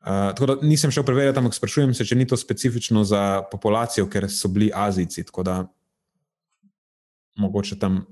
Uh, 0.05 0.32
tako 0.38 0.45
da 0.45 0.55
nisem 0.61 0.91
šel 0.93 1.03
preverjati, 1.03 1.41
ampak 1.41 1.57
sprašujem 1.57 1.93
se, 1.97 2.05
če 2.05 2.15
ni 2.15 2.28
to 2.30 2.38
specifično 2.38 3.03
za 3.03 3.41
populacijo, 3.51 4.05
ker 4.05 4.30
so 4.30 4.47
bili 4.53 4.69
Azijci. 4.69 5.23
Tako 5.26 5.43
da 5.43 5.55
mogoče 7.41 7.80
tam 7.80 8.03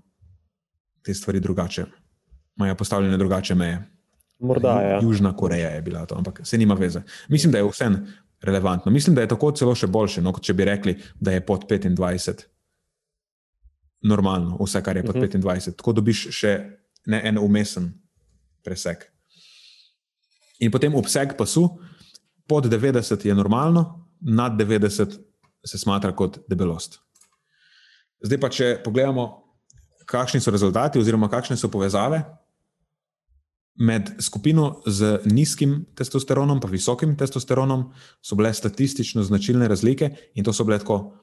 te 1.04 1.14
stvari 1.14 1.40
drugače, 1.40 1.86
imajo 2.58 2.76
postavljene 2.76 3.18
drugače 3.18 3.56
meje. 3.56 3.84
Morda, 4.40 4.82
ja. 4.82 5.00
Južna 5.04 5.36
Koreja 5.38 5.70
je 5.70 5.82
bila 5.82 6.06
to, 6.06 6.16
ampak 6.16 6.42
se 6.44 6.58
nima 6.58 6.74
veze. 6.74 7.02
Mislim, 7.28 7.52
da 7.52 7.58
je 7.58 7.68
vse 7.70 7.90
relevantno. 8.42 8.92
Mislim, 8.92 9.16
da 9.16 9.22
je 9.22 9.28
tako 9.28 9.52
celo 9.52 9.76
še 9.76 9.88
boljše, 9.88 10.22
no, 10.22 10.34
kot 10.34 10.44
če 10.44 10.54
bi 10.54 10.66
rekli, 10.68 10.98
da 11.20 11.32
je 11.32 11.46
pod 11.46 11.64
25 11.70 12.44
normalno, 14.04 14.58
vse, 14.60 14.84
kar 14.84 14.98
je 14.98 15.04
pod 15.04 15.16
uh 15.16 15.22
-huh. 15.22 15.42
25. 15.42 15.76
Tako 15.78 15.94
dobiš 15.94 16.28
še 16.32 16.70
ne 17.06 17.22
en 17.24 17.38
umesen 17.38 17.94
presek. 18.64 19.12
In 20.60 20.72
potem 20.72 20.96
obseg 20.96 21.38
pasu, 21.38 21.80
pod 22.48 22.66
90 22.66 23.26
je 23.26 23.36
normalno, 23.36 24.10
nad 24.22 24.52
90 24.52 25.20
se 25.66 25.78
smatra 25.78 26.12
kot 26.16 26.40
debelost. 26.50 27.00
Zdaj 28.22 28.40
pa, 28.40 28.50
če 28.50 28.82
pogledamo, 28.84 29.43
kakšni 30.14 30.42
so 30.42 30.54
rezultati, 30.54 31.02
oziroma 31.02 31.30
kakšne 31.32 31.58
so 31.58 31.72
povezave 31.74 32.22
med 33.76 34.12
skupino 34.22 34.84
z 34.86 35.20
nizkim 35.26 35.86
testosteronom 35.98 36.60
in 36.64 36.70
visokim 36.70 37.16
testosteronom, 37.18 37.90
so 38.22 38.36
bile 38.36 38.54
statistično 38.54 39.24
značilne 39.24 39.68
razlike 39.68 40.12
in 40.36 40.44
to 40.44 40.54
so 40.54 40.64
bile 40.64 40.80
tako. 40.80 41.18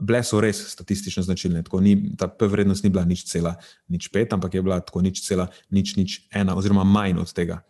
Bile 0.00 0.20
so 0.24 0.40
res 0.40 0.58
statistično 0.68 1.22
značilne. 1.22 1.62
Ni, 1.80 2.16
ta 2.16 2.28
P 2.28 2.46
vrednost 2.46 2.84
ni 2.84 2.90
bila 2.90 3.04
nič 3.04 3.24
cela, 3.24 3.54
nič 3.88 4.08
pet, 4.12 4.32
ampak 4.32 4.54
je 4.54 4.62
bila 4.62 4.80
tako 4.80 5.00
nič 5.00 5.22
cela, 5.24 5.46
nič, 5.70 5.96
nič 5.96 6.28
ena, 6.32 6.56
oziroma 6.56 6.84
manj 6.84 7.20
od 7.20 7.32
tega. 7.32 7.62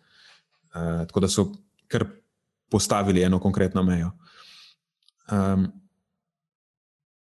Uh, 0.75 1.05
tako 1.07 1.19
da 1.23 1.29
so 1.31 1.45
kar 1.87 2.03
postavili 2.69 3.23
eno 3.23 3.39
konkretno 3.39 3.83
mejo. 3.83 4.11
Um, 5.31 5.67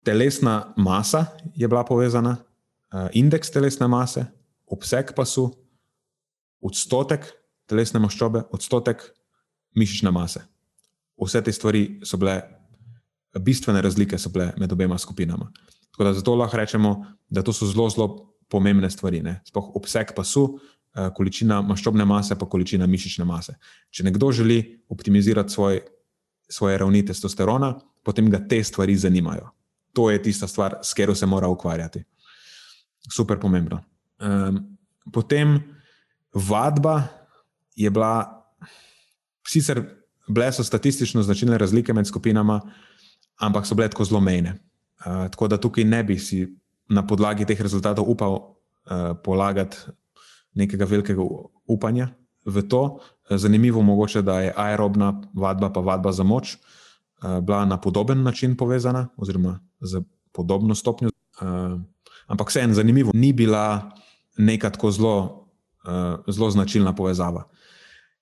telesna 0.06 0.74
masa 0.78 1.26
je 1.56 1.68
bila 1.68 1.84
povezana, 1.86 2.38
indeks 3.14 3.52
telesne 3.52 3.88
mase, 3.88 4.26
obseg 4.68 5.14
pasu, 5.16 5.50
odstotek 6.62 7.26
telesne 7.68 8.00
maščobe, 8.00 8.46
odstotek 8.56 9.04
mišične 9.76 10.12
mase. 10.12 10.44
Vse 11.18 11.42
te 11.44 11.52
stvari 11.52 12.00
so 12.06 12.18
bile, 12.18 12.40
bistvene 13.44 13.82
razlike 13.82 14.18
so 14.18 14.32
bile 14.34 14.52
med 14.58 14.72
obema 14.72 14.98
skupinama. 14.98 15.52
Tako 15.92 16.04
da 16.04 16.14
zato 16.14 16.36
lahko 16.36 16.58
rečemo, 16.58 16.94
da 17.30 17.44
to 17.44 17.54
so 17.54 17.68
zelo, 17.68 17.90
zelo 17.90 18.08
pomembne 18.48 18.90
stvari. 18.90 19.24
Sploh 19.46 19.76
obseg 19.76 20.14
pasu, 20.16 20.48
Eh, 20.98 21.10
količina 21.14 21.60
maščobne 21.62 22.06
mase, 22.10 22.36
pa 22.40 22.48
količina 22.50 22.88
mišične 22.90 23.26
mase. 23.28 23.54
Če 23.94 24.08
nekdo 24.08 24.32
želi 24.34 24.58
optimizirati 24.90 25.54
svoj, 25.54 25.82
svoje 26.50 26.78
ravni 26.82 27.04
testosterona, 27.06 27.76
potem 28.04 28.32
ga 28.34 28.40
te 28.50 28.64
stvari 28.64 28.96
zanimajo. 28.98 29.52
To 29.94 30.10
je 30.10 30.22
tista 30.24 30.48
stvar, 30.48 30.80
s 30.82 30.98
katero 30.98 31.16
se 31.16 31.26
mora 31.26 31.52
ukvarjati. 31.54 32.02
Super 33.12 33.40
pomembno. 33.40 33.82
Um, 34.20 34.78
potem 35.14 35.60
vadba 36.34 37.08
je 37.76 37.90
bila, 37.90 38.44
sicer 39.48 39.84
bile 40.28 40.52
so 40.52 40.64
statistično 40.64 41.24
značilne 41.24 41.58
razlike 41.58 41.94
med 41.94 42.08
skupinama, 42.08 42.62
ampak 43.40 43.66
so 43.66 43.76
bile 43.76 43.90
tako 43.90 44.06
zelo 44.06 44.22
mejne. 44.22 44.58
Uh, 45.00 45.28
tako 45.32 45.48
da 45.48 45.58
tukaj 45.58 45.84
ne 45.84 46.04
bi 46.04 46.20
si 46.20 46.48
na 46.90 47.06
podlagi 47.08 47.46
teh 47.46 47.62
rezultatov 47.62 48.10
upal 48.10 48.34
uh, 48.34 49.16
polagati 49.24 49.78
nekega 50.58 50.86
velikega 50.86 51.22
upanja 51.68 52.10
v 52.46 52.64
to. 52.66 53.00
Zanimivo 53.30 53.84
je, 54.16 54.22
da 54.22 54.40
je 54.42 54.54
aerobna 54.56 55.22
vadba, 55.34 55.70
pa 55.70 55.80
vadba 55.80 56.12
za 56.12 56.24
moč, 56.24 56.56
eh, 56.56 57.42
bila 57.42 57.66
na 57.66 57.78
podoben 57.78 58.24
način 58.24 58.58
povezana, 58.58 59.08
oziroma 59.18 59.60
z 59.80 60.02
podobno 60.32 60.76
stopnjo. 60.76 61.10
Eh, 61.10 61.44
ampak 62.28 62.52
vseeno, 62.52 62.74
zanimivo, 62.74 63.12
ni 63.16 63.34
bila 63.34 63.92
neka 64.38 64.70
tako 64.70 64.92
zelo, 64.92 65.16
eh, 65.88 66.32
zelo 66.32 66.50
značilna 66.52 66.96
povezava. 66.96 67.48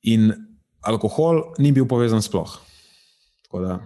In 0.04 0.34
alkohol 0.82 1.54
ni 1.58 1.72
bil 1.72 1.88
povezan 1.90 2.22
sploh. 2.22 2.60
Tako 3.46 3.62
da 3.62 3.80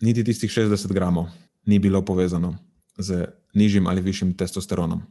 niti 0.00 0.24
tistih 0.24 0.50
60 0.50 0.92
gramov 0.92 1.28
ni 1.66 1.78
bilo 1.78 2.02
povezano 2.04 2.56
z 2.98 3.26
nižjim 3.54 3.86
ali 3.86 4.00
višjim 4.00 4.36
testosteronom 4.36 5.02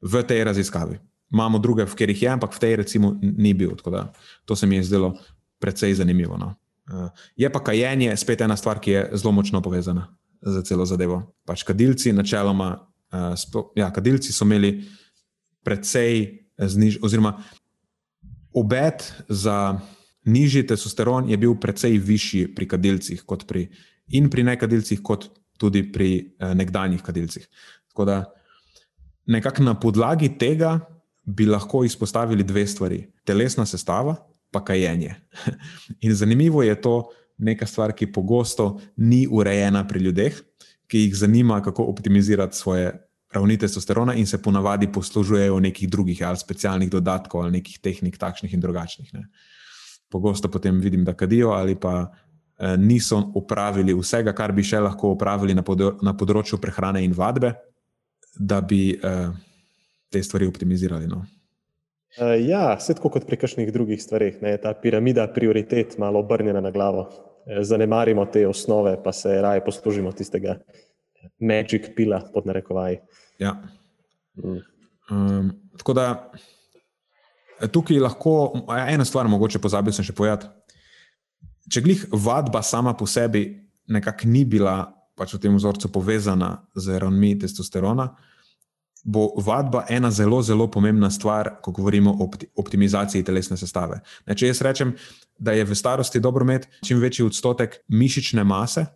v 0.00 0.22
tej 0.22 0.44
raziskavi 0.44 0.98
imamo 1.32 1.58
druge, 1.58 1.84
v 1.84 1.92
katerih 1.92 2.22
je, 2.22 2.28
ampak 2.28 2.56
v 2.56 2.60
tej, 2.60 2.72
recimo, 2.76 3.16
ni 3.20 3.52
bil. 3.54 3.76
To 4.44 4.56
se 4.56 4.66
mi 4.66 4.76
je 4.76 4.88
zdelo 4.88 5.16
precej 5.60 5.94
zanimivo. 5.94 6.36
No. 6.36 6.56
Uh, 6.88 7.12
je 7.36 7.48
pa 7.52 7.60
kajenje 7.60 8.16
spet 8.16 8.40
ena 8.40 8.56
stvar, 8.56 8.80
ki 8.80 8.90
je 8.90 9.00
zelo 9.12 9.32
močno 9.32 9.60
povezana 9.60 10.08
z 10.40 10.62
celo 10.64 10.86
zadevo. 10.86 11.36
Pač 11.44 11.62
kadilci, 11.68 12.12
načeloma, 12.12 12.88
uh, 13.12 13.34
spo, 13.36 13.70
ja, 13.76 13.90
kadilci 13.94 14.32
so 14.32 14.46
imeli 14.46 14.82
precej 15.64 16.44
zniž, 16.58 16.98
oziroma 17.02 17.36
obet 18.54 19.12
za 19.28 19.78
nižji 20.24 20.66
testosteron 20.66 21.28
je 21.30 21.36
bil 21.36 21.54
precej 21.60 21.98
višji 21.98 22.54
pri 22.54 22.68
kadilcih, 22.68 23.22
kot 23.26 23.46
pri, 23.46 23.68
in 24.12 24.30
pri 24.30 24.44
nekadilcih, 24.44 25.02
kot 25.02 25.28
tudi 25.58 25.84
pri 25.92 26.10
uh, 26.40 26.54
nekdanjih 26.54 27.02
kadilcih. 27.02 27.48
Tako 27.92 28.04
da 28.04 28.18
nekako 29.26 29.62
na 29.62 29.74
podlagi 29.74 30.32
tega 30.38 30.78
bi 31.24 31.46
lahko 31.46 31.84
izpostavili 31.84 32.44
dve 32.44 32.66
stvari: 32.66 33.04
telesna 33.24 33.66
sestava, 33.66 34.16
pa 34.50 34.64
kajenje. 34.64 35.14
In 36.04 36.14
zanimivo 36.14 36.62
je 36.62 36.80
to, 36.80 37.10
neka 37.38 37.66
stvar, 37.66 37.92
ki 37.92 38.12
pogosto 38.12 38.80
ni 38.96 39.26
urejena 39.30 39.84
pri 39.86 40.00
ljudeh, 40.00 40.40
ki 40.88 41.04
jih 41.06 41.16
zanima, 41.16 41.60
kako 41.62 41.84
optimizirati 41.92 42.56
svoje 42.56 42.92
ravni 43.32 43.58
testosterona 43.58 44.14
in 44.14 44.26
se 44.26 44.42
ponavadi 44.42 44.88
poslužujejo 44.92 45.60
nekih 45.60 45.90
drugih 45.90 46.22
ali 46.24 46.36
specialnih 46.36 46.90
dodatkov 46.90 47.42
ali 47.42 47.58
nekih 47.58 47.78
tehnik, 47.78 48.18
takšnih 48.18 48.54
in 48.54 48.60
drugačnih. 48.60 49.14
Ne. 49.14 49.28
Pogosto 50.08 50.48
potem 50.48 50.80
vidim, 50.80 51.04
da 51.04 51.12
kadijo 51.12 51.50
ali 51.50 51.76
pa 51.76 52.06
eh, 52.58 52.76
niso 52.76 53.32
upravili 53.34 53.94
vsega, 53.94 54.32
kar 54.32 54.52
bi 54.52 54.64
še 54.64 54.80
lahko 54.80 55.12
upravili 55.12 55.54
na, 55.54 55.62
podro 55.62 55.98
na 56.02 56.16
področju 56.16 56.58
prehrane 56.58 57.04
in 57.04 57.12
vadbe, 57.12 57.52
da 58.38 58.60
bi 58.60 58.96
eh, 58.96 59.28
te 60.08 60.22
stvari 60.22 60.48
optimizirali. 60.48 61.06
No. 61.06 61.26
Uh, 62.16 62.34
ja, 62.40 62.72
vse 62.80 62.96
tako 62.96 63.12
kot 63.14 63.26
pri 63.28 63.36
kakšnih 63.36 63.68
drugih 63.72 64.00
stvarih, 64.00 64.40
ne, 64.40 64.56
ta 64.56 64.72
piramida 64.72 65.26
prioritet 65.28 65.98
malo 66.00 66.24
obrnjena 66.24 66.62
na 66.64 66.72
glavo. 66.72 67.04
Eh, 67.48 67.64
zanemarimo 67.64 68.26
te 68.26 68.46
osnove, 68.48 69.02
pa 69.02 69.12
se 69.12 69.40
raje 69.42 69.64
poslužimo 69.64 70.12
tistega 70.12 70.58
magic 71.40 71.88
pila, 71.96 72.20
pod 72.34 72.46
narekovaj. 72.46 72.98
Ja. 73.38 73.56
Mm. 74.36 74.58
Um, 75.10 75.52
tako 75.78 75.92
da 75.92 76.32
tukaj 77.72 77.98
lahko 77.98 78.52
ena 78.88 79.04
stvar, 79.04 79.28
mogoče 79.28 79.58
pozabil 79.58 79.92
sem 79.96 80.04
še 80.04 80.12
povedati. 80.12 80.50
Če 81.72 81.80
glih 81.84 82.04
vadba 82.12 82.60
sama 82.62 82.92
po 82.96 83.06
sebi 83.08 83.46
nekako 83.88 84.28
ni 84.28 84.44
bila 84.44 84.82
pač 85.16 85.32
v 85.34 85.40
tem 85.42 85.56
vzorcu 85.56 85.88
povezana 85.92 86.58
z 86.76 87.00
ravnmi 87.00 87.32
testosterona, 87.40 88.10
bo 89.04 89.32
vadba 89.36 89.84
ena 89.88 90.10
zelo, 90.10 90.42
zelo 90.42 90.66
pomembna 90.70 91.10
stvar, 91.10 91.50
ko 91.62 91.72
govorimo 91.72 92.10
o 92.10 92.30
optimizaciji 92.56 93.24
telesne 93.24 93.56
sestave. 93.56 94.00
Ne, 94.26 94.36
če 94.36 94.50
jaz 94.50 94.62
rečem, 94.62 94.94
da 95.38 95.54
je 95.54 95.64
v 95.64 95.74
starosti 95.74 96.20
dobro 96.20 96.44
imeti 96.44 96.68
čim 96.84 96.98
večji 96.98 97.26
odstotek 97.26 97.78
mišične 97.88 98.44
mase, 98.44 98.86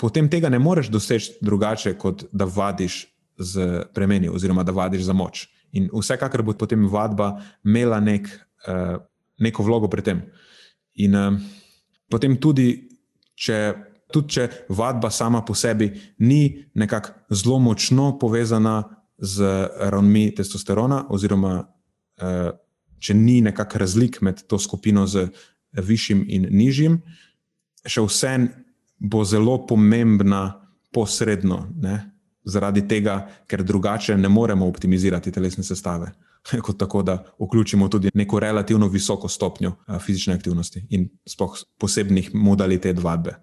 potem 0.00 0.28
tega 0.28 0.48
ne 0.48 0.58
moreš 0.58 0.90
doseči 0.90 1.38
drugače, 1.40 1.94
kot 1.98 2.26
da 2.32 2.44
vadiš 2.44 3.04
z 3.38 3.84
premeni, 3.94 4.28
oziroma 4.28 4.62
da 4.62 4.72
vadiš 4.72 5.06
za 5.06 5.12
moč. 5.12 5.48
In 5.74 5.88
vsekakor 5.92 6.42
bo 6.42 6.54
potem 6.58 6.86
vadba 6.90 7.40
imela 7.64 8.00
nek, 8.00 8.28
uh, 8.68 8.98
neko 9.38 9.62
vlogo 9.62 9.90
pri 9.90 10.02
tem. 10.02 10.22
In 11.02 11.14
uh, 11.14 11.38
potem 12.10 12.36
tudi, 12.38 12.68
če, 13.34 13.58
tudi, 14.12 14.36
če 14.36 14.48
vadba 14.68 15.10
sama 15.10 15.42
po 15.42 15.54
sebi 15.54 15.90
ni 16.18 16.66
nekako 16.74 17.34
zelo 17.34 17.58
močno 17.58 18.12
povezana 18.18 18.82
z 19.18 19.68
ravnmi 19.90 20.34
testosterona, 20.34 21.04
oziroma 21.10 21.58
uh, 21.62 22.50
če 22.98 23.14
ni 23.14 23.40
nekakšnih 23.44 23.80
razlik 23.80 24.20
med 24.22 24.42
to 24.48 24.58
skupino 24.58 25.06
z 25.06 25.28
višjim 25.74 26.24
in 26.28 26.48
nižjim, 26.50 26.98
še 27.84 28.04
vsem 28.06 28.48
bo 28.98 29.24
zelo 29.26 29.58
pomembna 29.66 30.44
posredno. 30.94 31.64
Ne? 31.82 31.98
Zaradi 32.44 32.84
tega, 32.88 33.24
ker 33.48 33.64
drugače 33.64 34.16
ne 34.20 34.28
moremo 34.28 34.68
optimizirati 34.68 35.32
telesne 35.32 35.64
sestave, 35.64 36.12
kot 36.66 36.78
tako, 36.80 37.02
da 37.02 37.18
vključimo 37.40 37.88
tudi 37.88 38.12
neko 38.14 38.40
relativno 38.40 38.88
visoko 38.92 39.28
stopnjo 39.28 39.74
fizične 40.00 40.34
aktivnosti 40.34 40.86
in 40.90 41.08
posebnih 41.80 42.34
modalitet 42.34 43.02
vadbe. 43.02 43.36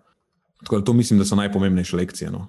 Tako 0.63 0.80
da 0.80 0.86
to 0.86 0.93
mislim, 0.93 1.19
da 1.19 1.26
so 1.26 1.36
najpomembnejše 1.36 1.97
lekcije. 1.97 2.32
No. 2.32 2.47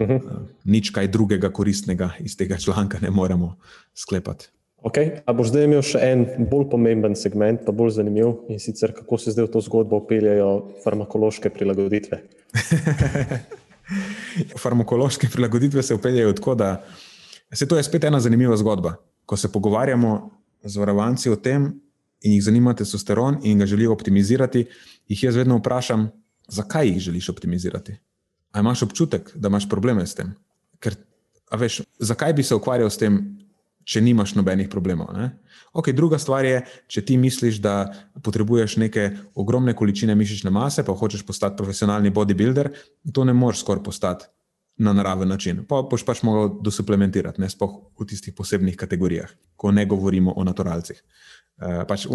Uh 0.00 0.08
-huh. 0.08 0.46
Nič 0.64 0.90
kaj 0.90 1.08
drugega 1.08 1.52
koristnega 1.52 2.10
iz 2.20 2.36
tega 2.36 2.56
članka 2.56 2.98
ne 3.02 3.10
moremo 3.10 3.56
sklepati. 3.94 4.48
Okay. 4.84 5.24
A 5.24 5.32
boš 5.32 5.48
zdaj 5.48 5.64
imel 5.64 5.80
še 5.82 6.00
en 6.04 6.26
bolj 6.50 6.66
pomemben 6.68 7.14
segment, 7.16 7.62
pa 7.64 7.72
bolj 7.72 7.94
zanimiv 7.96 8.44
in 8.52 8.60
sicer 8.60 8.92
kako 8.92 9.16
se 9.18 9.32
zdaj 9.32 9.46
v 9.46 9.52
to 9.54 9.60
zgodbo 9.64 9.96
upeljajo 9.96 10.50
farmakološke 10.84 11.48
prilagoditve. 11.50 12.18
farmakološke 14.62 15.30
prilagoditve 15.32 15.82
se 15.82 15.96
upeljajo 15.96 16.32
tako, 16.36 16.54
da 16.54 16.84
se 17.52 17.68
to 17.68 17.80
je 17.80 17.82
spet 17.82 18.04
ena 18.04 18.20
zanimiva 18.20 18.56
zgodba. 18.60 18.98
Ko 19.24 19.36
se 19.40 19.48
pogovarjamo 19.52 20.30
z 20.64 20.76
varovanci 20.76 21.32
o 21.32 21.36
tem 21.36 21.70
in 22.20 22.36
jih 22.36 22.44
zanima 22.44 22.74
testosteron 22.76 23.40
in 23.42 23.58
ga 23.58 23.66
želijo 23.66 23.92
optimizirati, 23.92 24.66
jih 25.08 25.22
jaz 25.24 25.36
vedno 25.36 25.56
vprašam, 25.62 26.10
zakaj 26.48 26.88
jih 26.88 27.00
želiš 27.08 27.28
optimizirati. 27.32 27.96
A 28.54 28.62
imaš 28.62 28.84
občutek, 28.86 29.32
da 29.34 29.50
imaš 29.50 29.66
probleme 29.68 30.06
s 30.06 30.14
tem? 30.14 30.30
Ker, 30.78 30.94
veš, 31.58 31.82
zakaj 31.98 32.32
bi 32.38 32.44
se 32.46 32.54
ukvarjal 32.54 32.90
s 32.90 33.00
tem, 33.00 33.18
če 33.84 34.00
nimaš 34.00 34.32
nobenih 34.38 34.68
problemov. 34.72 35.10
Okay, 35.74 35.92
druga 35.92 36.18
stvar 36.22 36.46
je, 36.46 36.62
če 36.88 37.02
ti 37.04 37.16
misliš, 37.20 37.58
da 37.60 37.90
potrebuješ 38.24 38.78
neke 38.80 39.10
ogromne 39.34 39.74
količine 39.76 40.14
mišične 40.16 40.52
mase, 40.54 40.84
pa 40.86 40.94
hočeš 40.96 41.26
postati 41.26 41.58
profesionalni 41.58 42.14
bodybuilder, 42.14 42.70
to 43.12 43.26
ne 43.26 43.34
moreš 43.36 43.64
skoraj 43.64 43.82
postati 43.84 44.30
na 44.78 44.94
naraven 44.96 45.28
način. 45.28 45.64
Pa 45.68 45.82
boš 45.90 46.06
pač 46.06 46.22
mogel 46.26 46.56
dosuplementirati, 46.64 47.42
ne 47.42 47.50
spoh 47.50 47.76
v 47.98 48.08
tistih 48.08 48.34
posebnih 48.34 48.78
kategorijah, 48.78 49.34
ko 49.56 49.70
ne 49.74 49.84
govorimo 49.86 50.32
o 50.32 50.46
naturalcih. 50.46 51.02
Uh, 51.58 51.84
pač, 51.88 52.08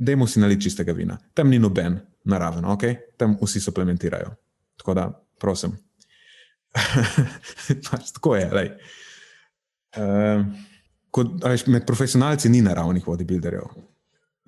Dajmo 0.00 0.24
si 0.24 0.40
naliti 0.40 0.64
čistega 0.64 0.94
vina. 0.96 1.18
Tam 1.36 1.50
ni 1.52 1.58
noben 1.60 1.98
naraven, 2.24 2.64
okay? 2.72 2.96
tam 3.20 3.34
vsi 3.36 3.60
suplementirajo. 3.60 4.30
Tako 4.80 4.96
da, 4.96 5.06
prosim. 5.40 5.76
pač, 7.90 8.12
tako 8.16 8.34
je. 8.38 8.48
Lej. 8.56 8.72
Uh, 9.98 10.46
kot, 11.12 11.36
veš, 11.44 11.66
med 11.68 11.84
profesionalci 11.86 12.48
ni 12.48 12.62
naravnih 12.64 13.04
bodybuilderjev. 13.04 13.68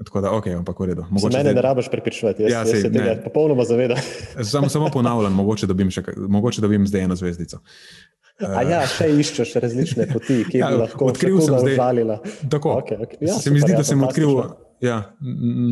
Tako 0.03 0.23
da, 0.25 0.33
ok, 0.35 0.47
ampak 0.57 0.81
v 0.81 0.87
redu. 0.93 1.05
Mogoče 1.11 1.37
mene 1.37 1.51
zdaj... 1.51 1.55
ne 1.55 1.63
rabiš 1.63 1.91
prepričevati, 1.93 2.43
jaz, 2.43 2.53
ja, 2.53 2.63
jaz 2.65 2.83
se 2.83 2.93
tega 2.93 3.19
popolnoma 3.25 3.65
zavedam. 3.69 3.99
Sam, 4.51 4.69
samo 4.73 4.89
ponavljam, 4.91 5.35
mogoče 5.37 5.69
dobim, 5.71 5.93
še, 5.95 6.03
mogoče 6.17 6.65
dobim 6.65 6.87
zdaj 6.89 7.05
eno 7.05 7.19
zvezdico. 7.19 7.61
Uh, 8.41 8.57
A 8.57 8.65
ja, 8.67 8.81
še 8.89 9.11
iščeš 9.21 9.53
različne 9.63 10.09
poti, 10.11 10.41
ki 10.49 10.59
ja, 10.63 10.73
bi 10.73 10.81
lahko 10.81 11.13
odkril 11.13 11.39
sem 11.45 11.59
zdaj. 11.61 11.77
Žalila. 11.79 12.19
Tako. 12.51 12.79
Okay, 12.81 13.05
okay. 13.05 13.21
Ja, 13.21 13.37
se 13.37 13.51
super, 13.51 13.55
mi 13.59 13.63
zdi, 13.63 13.75
ja, 13.75 13.83
da 13.83 13.87
sem 13.87 14.03
odkril 14.03 14.33
ja, 14.83 14.99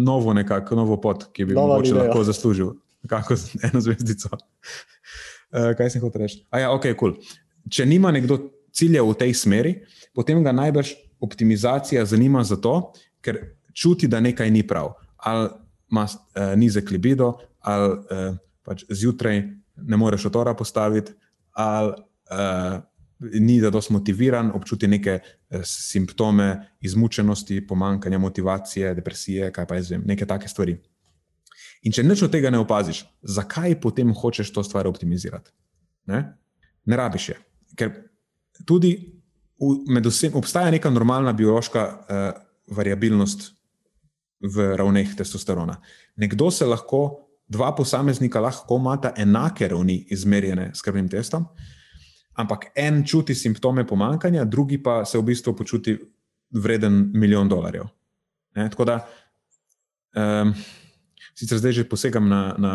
novo, 0.04 0.36
nekak, 0.36 0.70
novo 0.76 1.00
pot, 1.02 1.30
ki 1.34 1.48
bi 1.48 1.56
Nova 1.56 1.80
mogoče 1.80 1.96
lahko 1.96 2.26
zaslužil. 2.28 2.74
Kako 3.08 3.36
eno 3.62 3.80
zvezdico. 3.80 4.28
Uh, 4.34 5.72
kaj 5.78 5.90
sem 5.90 6.02
hotel 6.02 6.26
reči? 6.26 6.42
A 6.50 6.64
ja, 6.64 6.72
ok, 6.72 6.92
kul. 6.92 7.14
Cool. 7.14 7.38
Če 7.70 7.86
nima 7.86 8.10
nekdo 8.12 8.38
cilja 8.74 9.02
v 9.04 9.14
tej 9.18 9.34
smeri, 9.36 9.72
potem 10.16 10.42
ga 10.44 10.52
najbrž 10.56 10.92
optimizacija 11.20 12.04
zanima 12.08 12.42
zato, 12.44 12.92
ker 13.20 13.38
čuti, 13.76 14.08
da 14.08 14.20
nekaj 14.20 14.50
ni 14.50 14.62
prav. 14.66 14.94
Ali 15.16 15.48
ima 15.90 16.06
uh, 16.06 16.52
nizek 16.56 16.90
libido, 16.90 17.34
ali 17.60 17.92
uh, 17.92 18.36
pač 18.64 18.84
zjutraj 18.88 19.42
ne 19.76 19.96
moreš 19.96 20.26
otora 20.30 20.54
postaviti, 20.54 21.12
ali 21.52 21.92
uh, 22.30 22.80
ni 23.20 23.60
da 23.60 23.70
dosti 23.70 23.92
motiviran, 23.92 24.52
občuti 24.54 24.88
neke 24.88 25.18
uh, 25.20 25.60
simptome 25.64 26.76
izmučenosti, 26.80 27.66
pomankanja 27.66 28.18
motivacije, 28.18 28.94
depresije, 28.94 29.52
kaj 29.52 29.66
pa 29.66 29.80
jaz 29.80 29.90
vem, 29.90 30.02
neke 30.06 30.26
take 30.26 30.48
stvari. 30.48 30.78
In 31.86 31.94
če 31.96 32.04
nič 32.04 32.22
od 32.26 32.32
tega 32.32 32.50
ne 32.52 32.60
opaziš, 32.60 33.04
zakaj 33.22 33.78
potem 33.80 34.12
hočeš 34.14 34.52
to 34.52 34.64
stvar 34.66 34.88
optimizirati? 34.90 35.50
Ne, 36.12 36.20
ne 36.84 36.96
rabiš 36.96 37.28
je. 37.32 37.36
Ker 37.78 37.94
tudi 38.68 38.92
med 39.88 40.06
vsem 40.08 40.36
obstaja 40.36 40.72
neka 40.72 40.90
normalna 40.92 41.32
biološka 41.36 41.82
uh, 41.84 42.28
variabilnost 42.76 43.50
v 44.40 44.70
ravneh 44.76 45.16
testosterona. 45.16 45.76
Nekdo 46.16 46.50
se 46.50 46.68
lahko, 46.68 47.28
dva 47.48 47.72
posameznika 47.76 48.40
lahko 48.40 48.78
imata 48.80 49.12
enake 49.16 49.68
ravni 49.68 49.98
izmerjene 50.12 50.70
s 50.74 50.84
krvnim 50.84 51.08
testom, 51.12 51.48
ampak 52.40 52.70
en 52.76 53.02
čuti 53.04 53.34
simptome 53.34 53.86
pomankanja, 53.86 54.44
drugi 54.44 54.78
pa 54.82 55.04
se 55.04 55.18
v 55.18 55.26
bistvu 55.32 55.56
počuti 55.56 55.96
vreden 56.50 57.10
milijon 57.14 57.48
dolarjev. 57.48 57.88
Ne? 58.56 58.70
Tako 58.70 58.84
da. 58.84 59.00
Um, 60.16 60.54
sicer 61.34 61.58
zdaj 61.58 61.72
že 61.72 61.84
posegam 61.88 62.28
na, 62.28 62.40
na 62.58 62.72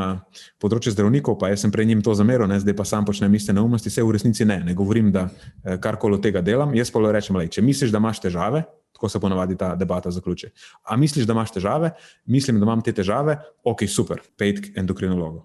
področje 0.61 0.93
zdravnikov, 0.95 1.37
pa 1.41 1.51
jaz 1.51 1.65
sem 1.65 1.73
prej 1.73 1.89
njim 1.89 2.01
to 2.05 2.13
zameril, 2.17 2.47
ne, 2.49 2.59
zdaj 2.61 2.75
pa 2.77 2.85
sam 2.87 3.05
počnem 3.05 3.33
iste 3.35 3.53
neumnosti, 3.53 3.91
vse 3.91 4.03
v 4.03 4.15
resnici 4.15 4.45
ne, 4.45 4.61
ne 4.65 4.75
govorim, 4.77 5.11
da 5.15 5.27
eh, 5.29 5.77
karkoli 5.81 6.19
od 6.19 6.23
tega 6.23 6.41
delam. 6.45 6.73
Jaz 6.75 6.91
pa 6.93 7.03
le 7.03 7.13
rečem, 7.15 7.37
lej, 7.39 7.51
če 7.57 7.65
misliš, 7.65 7.93
da 7.93 8.01
imaš 8.01 8.23
težave, 8.23 8.65
tako 8.95 9.09
se 9.09 9.19
ponavadi 9.19 9.57
ta 9.59 9.73
debata 9.75 10.11
zaključi. 10.11 10.51
A 10.87 10.97
misliš, 10.97 11.27
da 11.27 11.35
imaš 11.35 11.51
težave, 11.57 11.91
mislim, 12.25 12.59
da 12.59 12.65
imam 12.65 12.81
te 12.81 12.93
težave, 12.95 13.37
ok, 13.63 13.83
super, 13.91 14.23
pejt 14.39 14.63
k 14.63 14.79
endokrinologu. 14.79 15.43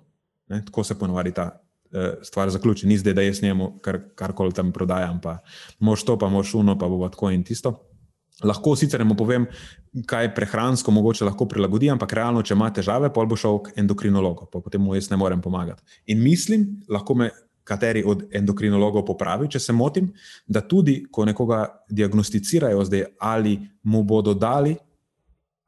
Ne, 0.51 0.63
tako 0.67 0.85
se 0.87 0.99
ponavadi 0.99 1.33
ta 1.35 1.51
uh, 1.55 2.23
stvar 2.23 2.51
zaključi. 2.51 2.87
Ni 2.87 2.99
zdaj, 2.99 3.15
da 3.15 3.23
jaz 3.27 3.43
njemu 3.43 3.73
kar, 3.83 4.01
karkoli 4.15 4.55
tam 4.55 4.73
prodajam, 4.73 5.21
pa 5.23 5.39
moš 5.79 6.05
to, 6.05 6.19
pa 6.19 6.29
moš 6.29 6.55
uno, 6.55 6.79
pa 6.79 6.89
bo 6.89 7.09
tako 7.09 7.31
in 7.31 7.45
tisto. 7.45 7.90
Lahko 8.45 8.75
sicer 8.77 9.05
mu 9.05 9.15
povem, 9.19 9.47
kaj 10.09 10.31
prehransko 10.35 10.93
mogoče 10.95 11.27
lahko 11.29 11.47
prilagodi, 11.49 11.91
ampak 11.93 12.13
realno, 12.17 12.43
če 12.43 12.55
ima 12.57 12.71
težave, 12.73 13.11
pol 13.13 13.29
bo 13.29 13.37
šel 13.37 13.61
k 13.67 13.77
endokrinologu, 13.83 14.49
pa 14.53 14.63
potem 14.65 14.83
mu 14.83 14.97
jaz 14.97 15.11
ne 15.11 15.19
morem 15.21 15.43
pomagati. 15.45 15.83
In 16.13 16.23
mislim, 16.25 16.67
lahko 16.89 17.19
me 17.21 17.31
kateri 17.65 18.03
od 18.07 18.25
endokrinologov 18.35 19.05
popravi, 19.07 19.51
če 19.53 19.61
se 19.61 19.75
motim, 19.77 20.09
da 20.47 20.63
tudi, 20.67 21.03
ko 21.13 21.27
nekoga 21.29 21.67
diagnosticirajo 21.91 22.87
zdaj, 22.89 23.05
ali 23.21 23.59
mu 23.83 24.03
bodo 24.03 24.35
dali 24.35 24.77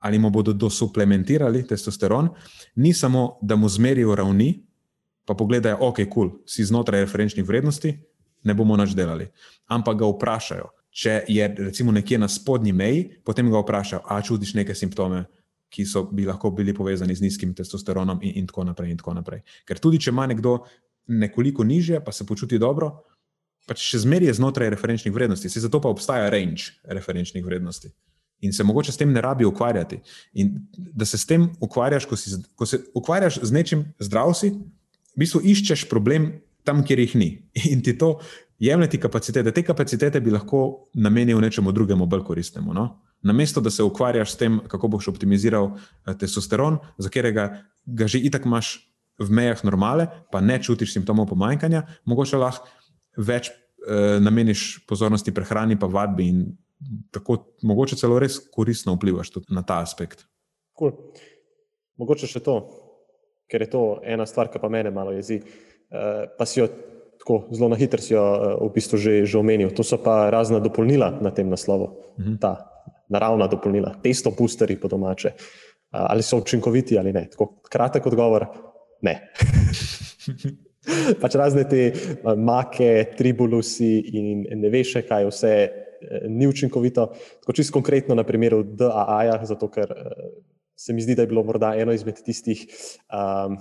ali 0.03 0.19
mu 0.19 0.31
bodo 0.35 0.53
dosuplementirali 0.53 1.63
testosteron, 1.67 2.29
ni 2.83 2.91
samo, 2.95 3.39
da 3.43 3.57
mu 3.57 3.69
zmerijo 3.69 4.15
ravni, 4.19 4.67
pa 5.25 5.35
pogledajo, 5.39 5.77
ok, 5.81 5.97
kul, 5.97 6.07
cool, 6.11 6.31
si 6.47 6.65
znotraj 6.67 7.05
referenčnih 7.05 7.47
vrednosti, 7.47 7.93
ne 8.43 8.55
bomo 8.55 8.77
nič 8.77 8.97
delali. 8.99 9.29
Ampak 9.71 10.01
ga 10.01 10.09
vprašajo, 10.11 10.67
če 10.93 11.23
je 11.29 11.47
recimo 11.59 11.93
nekje 11.93 12.19
na 12.21 12.29
spodnji 12.29 12.73
meji, 12.77 13.05
potem 13.25 13.49
ga 13.51 13.63
vprašajo, 13.63 14.03
a 14.05 14.21
čutiš 14.23 14.55
neke 14.59 14.75
simptome, 14.77 15.25
ki 15.73 15.87
so 15.89 16.05
bi 16.13 16.27
lahko 16.29 16.51
bili 16.53 16.75
povezani 16.77 17.15
z 17.17 17.25
nizkim 17.25 17.55
testosteronom 17.57 18.21
in, 18.23 18.43
in 18.43 18.47
tako 18.51 18.67
naprej. 18.69 18.93
In 18.93 19.01
tako 19.01 19.15
naprej. 19.17 19.41
Ker 19.69 19.81
tudi 19.81 20.01
če 20.03 20.13
ima 20.13 20.27
nekdo 20.29 20.59
nekoliko 21.09 21.65
nižje, 21.65 22.03
pa 22.05 22.13
se 22.13 22.27
počuti 22.29 22.61
dobro, 22.61 22.93
pač 23.67 23.81
še 23.87 24.03
zmeraj 24.05 24.29
je 24.29 24.39
znotraj 24.39 24.73
referenčnih 24.75 25.15
vrednosti, 25.15 25.49
se 25.49 25.63
zato 25.65 25.81
pa 25.81 25.91
obstaja 25.93 26.29
range 26.33 26.75
referenčnih 26.85 27.45
vrednosti. 27.45 27.93
In 28.43 28.53
se 28.53 28.67
mogoče 28.67 28.93
s 28.93 28.99
tem 28.99 29.13
ne 29.15 29.23
rabi 29.23 29.47
ukvarjati. 29.47 30.01
In 30.43 30.55
da 30.77 31.07
se 31.07 31.19
s 31.19 31.27
tem 31.27 31.47
ukvarjaš, 31.63 32.09
ko, 32.11 32.19
si, 32.19 32.37
ko 32.59 32.67
se 32.67 32.81
ukvarjaš 32.99 33.39
z 33.43 33.55
nečim 33.55 33.85
zdravsi, 34.03 34.51
v 35.15 35.23
bistvu 35.23 35.41
iščeš 35.47 35.87
problem 35.89 36.33
tam, 36.67 36.83
kjer 36.87 37.05
jih 37.05 37.15
ni. 37.21 37.31
In 37.73 37.85
ti 37.87 37.95
to 37.99 38.17
jemljeti 38.63 39.01
kapacitete. 39.01 39.51
Te 39.51 39.63
kapacitete 39.67 40.21
bi 40.21 40.31
lahko 40.31 40.89
namenil 40.95 41.41
nečemu 41.43 41.73
drugemu, 41.73 42.07
bolj 42.07 42.23
koristnemu. 42.25 42.75
No? 42.75 42.87
Namesto 43.23 43.61
da 43.61 43.71
se 43.71 43.83
ukvarjaš 43.83 44.33
s 44.33 44.39
tem, 44.39 44.61
kako 44.69 44.89
boš 44.89 45.09
optimiziral 45.09 45.73
eh, 45.75 46.15
testosteron, 46.19 46.79
za 46.99 47.11
katerega 47.11 47.49
ga 47.87 48.07
že 48.07 48.21
itak 48.23 48.47
imaš 48.47 48.77
v 49.19 49.31
mejah 49.31 49.65
normale, 49.65 50.07
pa 50.33 50.41
ne 50.41 50.61
čutiš 50.63 50.93
simptomov 50.95 51.27
pomanjkanja, 51.31 51.83
mogoče 52.07 52.39
lahko 52.39 52.71
več 53.19 53.51
eh, 53.51 54.21
nameniš 54.23 54.87
pozornosti 54.87 55.35
prehrani, 55.35 55.79
pa 55.79 55.91
vadbi 55.91 56.29
in 56.29 56.47
tako 57.11 57.41
mogoče 57.63 57.99
celo 57.99 58.19
res 58.23 58.39
koristno 58.51 58.95
vplivaš 58.95 59.31
tudi 59.31 59.55
na 59.55 59.67
ta 59.67 59.81
aspekt. 59.83 60.23
Cool. 60.79 60.95
Mogoče 61.99 62.31
še 62.31 62.41
to, 62.43 62.57
ker 63.51 63.67
je 63.67 63.71
to 63.75 63.83
ena 64.07 64.27
stvar, 64.27 64.51
ki 64.51 64.63
pa 64.63 64.71
mene 64.71 64.91
malo 64.95 65.13
jezi. 65.15 65.43
Uh, 65.93 66.25
pa 66.39 66.47
si 66.49 66.59
jo 66.59 66.71
tako 67.23 67.47
zelo 67.55 67.71
na 67.71 67.79
hitro 67.79 68.03
uh, 68.03 68.67
v 68.67 68.71
bistvu 68.75 68.99
že, 68.99 69.15
že 69.23 69.39
omenil. 69.39 69.71
To 69.79 69.87
so 69.87 69.95
pa 70.03 70.27
razna 70.35 70.59
dopolnila 70.59 71.23
na 71.23 71.31
tem 71.31 71.47
naslovu, 71.47 72.19
mhm. 72.19 72.43
ta 72.43 72.67
naravna 73.07 73.47
dopolnila, 73.47 73.95
testo 74.03 74.35
boosteri 74.35 74.75
po 74.75 74.91
domače. 74.91 75.39
Uh, 75.95 76.11
ali 76.11 76.27
so 76.27 76.43
učinkoviti 76.43 76.99
ali 76.99 77.15
ne? 77.15 77.31
Tako 77.31 77.63
kratek 77.63 78.11
odgovor: 78.11 78.51
ne. 79.07 79.23
pač 81.23 81.39
razne 81.39 81.63
te 81.71 81.93
make, 82.35 83.15
tribulusi 83.15 84.03
in 84.19 84.43
ne 84.59 84.71
veš, 84.73 84.99
kaj 85.07 85.29
vse 85.31 85.55
ni 86.27 86.49
učinkovito. 86.51 87.07
Tako 87.45 87.55
čisto 87.55 87.77
konkretno 87.77 88.19
na 88.19 88.27
primeru 88.27 88.65
DAA-ja, 88.67 89.39
zato 89.47 89.71
ker 89.71 89.95
se 90.75 90.93
mi 90.93 91.03
zdi, 91.03 91.15
da 91.15 91.23
je 91.23 91.31
bilo 91.31 91.45
morda 91.47 91.77
eno 91.79 91.95
izmed 91.95 92.19
tistih, 92.27 92.67
um, 93.07 93.55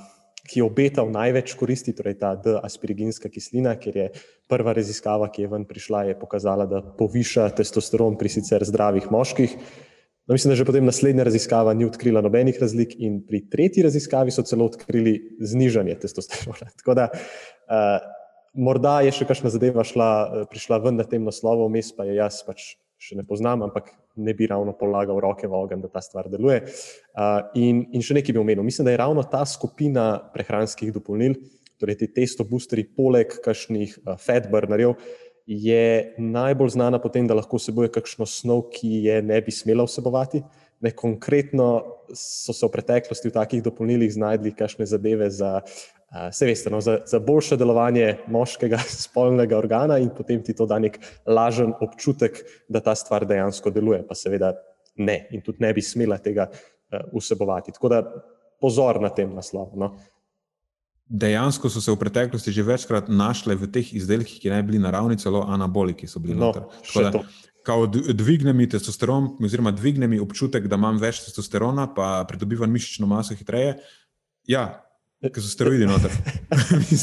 ki 0.52 0.60
je 0.60 0.66
obetal 0.68 1.08
največ 1.12 1.54
koristi, 1.56 1.94
torej 1.96 2.18
ta 2.20 2.34
D-aspiriginska 2.36 3.32
kislina, 3.32 3.78
ker 3.80 3.96
je 3.96 4.08
prva 4.52 4.76
raziskava, 4.76 5.30
ki 5.32 5.46
je 5.46 5.52
ven 5.54 5.64
prišla, 5.70 6.10
je 6.10 6.18
pokazala, 6.20 6.68
da 6.68 6.82
poviša 6.84 7.48
testosteron 7.56 8.18
pri 8.20 8.34
sicer 8.36 8.66
zdravih 8.68 9.08
moških. 9.14 9.56
No, 10.28 10.36
mislim, 10.36 10.52
da 10.52 10.60
že 10.60 10.68
potem 10.68 10.86
naslednja 10.86 11.24
raziskava 11.24 11.74
ni 11.74 11.88
odkrila 11.88 12.22
nobenih 12.22 12.60
razlik, 12.60 12.98
in 13.00 13.22
pri 13.28 13.46
tretji 13.48 13.88
raziskavi 13.88 14.32
so 14.32 14.44
celo 14.44 14.68
odkrili 14.68 15.16
znižanje 15.40 15.96
testosterona. 16.04 16.68
Tako 16.84 17.00
da 17.00 17.08
uh, 17.16 18.04
morda 18.54 19.00
je 19.08 19.16
še 19.16 19.28
kakšna 19.32 19.54
zadeva 19.56 19.88
šla, 19.88 20.12
prišla 20.52 20.84
ven 20.84 21.00
na 21.00 21.08
tem 21.08 21.24
naslovu, 21.24 21.72
vmes 21.72 21.96
pa 21.96 22.06
je 22.08 22.20
jaz 22.20 22.44
pač 22.44 22.76
še 23.02 23.18
ne 23.18 23.26
poznam, 23.26 23.64
ampak 23.66 23.90
ne 24.22 24.34
bi 24.38 24.48
ravno 24.50 24.76
polagal 24.78 25.18
roke 25.24 25.50
v 25.50 25.58
ogen, 25.58 25.82
da 25.82 25.90
ta 25.90 26.04
stvar 26.06 26.30
deluje. 26.30 26.62
Uh, 27.16 27.50
in, 27.58 27.88
in 27.96 28.06
še 28.06 28.20
nekaj 28.20 28.36
bi 28.36 28.42
omenil. 28.42 28.66
Mislim, 28.68 28.86
da 28.86 28.94
je 28.94 29.02
ravno 29.02 29.26
ta 29.26 29.42
skupina 29.50 30.14
prehranskih 30.36 30.94
dopolnil, 30.94 31.40
torej 31.82 31.98
ti 32.04 32.12
testo 32.14 32.46
boosteri, 32.46 32.86
poleg 32.86 33.34
kakšnih 33.42 33.98
uh, 34.04 34.16
fat 34.22 34.50
burnerjev, 34.52 34.94
je 35.50 36.14
najbolj 36.22 36.76
znana 36.78 37.00
po 37.02 37.10
tem, 37.10 37.26
da 37.28 37.36
lahko 37.36 37.58
vsebuje 37.58 37.90
kakšno 37.92 38.28
snov, 38.30 38.68
ki 38.76 39.08
je 39.08 39.18
ne 39.26 39.40
bi 39.42 39.52
smela 39.52 39.88
vsebovati. 39.88 40.44
Ne, 40.82 40.94
konkretno 40.98 41.98
so 42.18 42.54
se 42.54 42.66
v 42.66 42.72
preteklosti 42.74 43.30
v 43.30 43.36
takih 43.36 43.66
dopolnilih 43.66 44.14
znašli 44.14 44.54
kakšne 44.58 44.86
zadeve 44.90 45.30
za 45.34 45.60
Vse 46.12 46.46
veste, 46.46 46.70
no, 46.70 46.82
za, 46.84 46.98
za 47.08 47.20
boljše 47.24 47.56
delovanje 47.58 48.18
moškega 48.28 48.82
spolnega 49.06 49.58
organa, 49.58 49.98
in 49.98 50.10
potem 50.18 50.44
ti 50.44 50.56
to 50.56 50.68
da 50.68 50.80
nek 50.80 51.00
lažen 51.26 51.72
občutek, 51.80 52.42
da 52.68 52.82
ta 52.84 52.96
stvar 52.96 53.26
dejansko 53.28 53.72
deluje, 53.72 54.02
pa 54.08 54.18
seveda 54.18 54.52
ne, 55.00 55.22
in 55.32 55.44
tudi 55.46 55.64
ne 55.64 55.72
bi 55.74 55.82
smela 55.82 56.18
tega 56.20 56.50
uh, 56.52 57.06
vsebovati. 57.16 57.72
Tako 57.72 57.94
da 57.94 58.02
pozor 58.62 59.00
na 59.02 59.10
tem 59.10 59.32
naslovu. 59.36 59.80
No. 59.80 59.94
Dejansko 61.12 61.72
so 61.72 61.82
se 61.84 61.92
v 61.92 62.00
preteklosti 62.00 62.52
že 62.56 62.64
večkrat 62.64 63.08
našle 63.12 63.56
v 63.56 63.72
teh 63.72 63.96
izdelkih, 63.96 64.36
ki 64.44 64.52
naj 64.52 64.68
bili 64.68 64.84
naravni, 64.84 65.18
celo 65.20 65.46
anaboliki 65.48 66.08
so 66.08 66.20
bili 66.20 66.36
no, 66.36 66.52
noter. 66.52 67.24
Kao 67.64 67.86
dvigne 67.86 68.54
mi 68.58 68.66
testosteron, 68.70 69.36
oziroma 69.46 69.72
dvigne 69.72 70.08
mi 70.10 70.20
občutek, 70.20 70.66
da 70.68 70.80
imam 70.80 70.98
več 70.98 71.20
testosterona, 71.28 71.92
pa 71.94 72.24
pridobivam 72.28 72.72
mišično 72.74 73.08
maso 73.08 73.36
hitreje. 73.38 73.76
Ja, 74.50 74.82
Ker 75.22 75.38
so 75.38 75.52
steroidi 75.52 75.86
noter. 75.86 76.10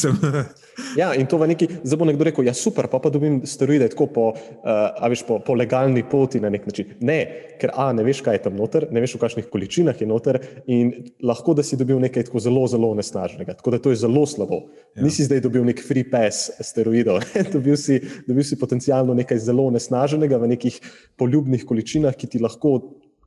ja, 0.99 1.13
in 1.15 1.29
to 1.31 1.39
v 1.39 1.47
neki, 1.53 1.69
zdaj 1.87 1.99
bo 2.01 2.07
nekdo 2.09 2.27
rekel, 2.27 2.49
ja, 2.49 2.55
super, 2.57 2.89
pa 2.91 2.99
pa 2.99 3.13
dobim 3.15 3.45
steroide 3.47 3.87
tako 3.93 4.09
po, 4.11 4.25
uh, 4.35 5.05
veš, 5.13 5.23
po, 5.29 5.37
po 5.47 5.55
legalni 5.55 6.03
poti 6.03 6.41
na 6.43 6.51
nek 6.51 6.67
način. 6.67 6.97
Ne, 7.07 7.19
ker 7.63 7.71
A, 7.79 7.93
ne 7.95 8.03
veš, 8.03 8.25
kaj 8.27 8.41
je 8.41 8.43
tam 8.49 8.59
noter, 8.59 8.89
ne 8.91 9.05
veš, 9.05 9.15
v 9.15 9.23
kakšnih 9.23 9.47
količinah 9.53 10.03
je 10.03 10.11
noter 10.11 10.41
in 10.67 10.91
lahko, 11.23 11.55
da 11.55 11.63
si 11.63 11.79
dobil 11.79 12.03
nekaj 12.03 12.27
tako 12.27 12.43
zelo, 12.43 12.67
zelo 12.67 12.91
nesnažnega. 12.99 13.55
Tako 13.61 13.77
da 13.77 13.83
to 13.87 13.95
je 13.95 14.03
zelo 14.03 14.27
slabo. 14.27 14.65
Ja. 14.99 15.07
Nisi 15.07 15.29
zdaj 15.31 15.45
dobil 15.47 15.63
nek 15.71 15.79
free 15.87 16.03
pass 16.11 16.51
steroidov, 16.59 17.23
dobil, 17.55 17.79
si, 17.79 18.01
dobil 18.27 18.43
si 18.43 18.59
potencialno 18.59 19.15
nekaj 19.15 19.47
zelo 19.47 19.71
nesnaženega 19.71 20.43
v 20.43 20.57
nekih 20.57 20.83
poljubnih 21.15 21.63
količinah, 21.71 22.19
ki 22.19 22.35
ti 22.35 22.43
lahko 22.43 22.81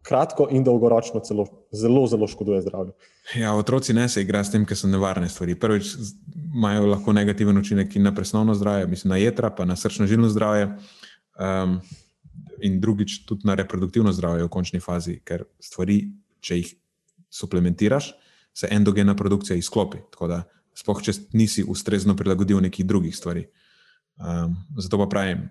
kratko 0.04 0.48
in 0.52 0.64
dolgoročno 0.64 1.20
celo 1.20 1.46
zelo, 1.72 2.08
zelo 2.08 2.28
škoduje 2.28 2.62
zdravju. 2.62 2.94
Ja, 3.36 3.54
otroci 3.54 3.94
ne 3.94 4.10
se 4.10 4.22
igrajo 4.22 4.44
s 4.44 4.52
tem, 4.52 4.66
ker 4.66 4.78
so 4.78 4.90
nevarne 4.90 5.30
stvari. 5.30 5.56
Prvič, 5.60 5.94
imajo 6.56 6.88
lahko 6.90 7.14
negativen 7.14 7.58
učinek 7.58 7.96
in 7.96 8.04
na 8.04 8.16
presnovno 8.16 8.56
zdravje, 8.58 8.88
mislim 8.88 9.10
na 9.10 9.18
jedra, 9.22 9.50
pa 9.50 9.66
na 9.66 9.76
srčno-žilno 9.76 10.30
zdravje, 10.30 10.72
um, 11.40 11.80
in 12.62 12.80
drugič 12.82 13.26
tudi 13.26 13.48
na 13.48 13.56
reproduktivno 13.56 14.14
zdravje 14.14 14.46
v 14.46 14.50
končni 14.50 14.80
fazi, 14.80 15.20
ker 15.26 15.46
stvari, 15.60 16.04
če 16.42 16.58
jih 16.58 16.74
suplementiraš, 17.32 18.12
se 18.54 18.68
endogena 18.72 19.16
produkcija 19.16 19.58
izklopi. 19.58 20.02
Tako 20.12 20.28
da, 20.28 20.44
spoh, 20.78 21.02
če 21.02 21.14
nisi 21.34 21.64
ustrezno 21.68 22.16
prilagodil 22.18 22.62
nekih 22.62 22.86
drugih 22.86 23.16
stvari. 23.16 23.46
Um, 24.22 24.58
zato 24.78 25.00
pa 25.02 25.08
pravim, 25.10 25.48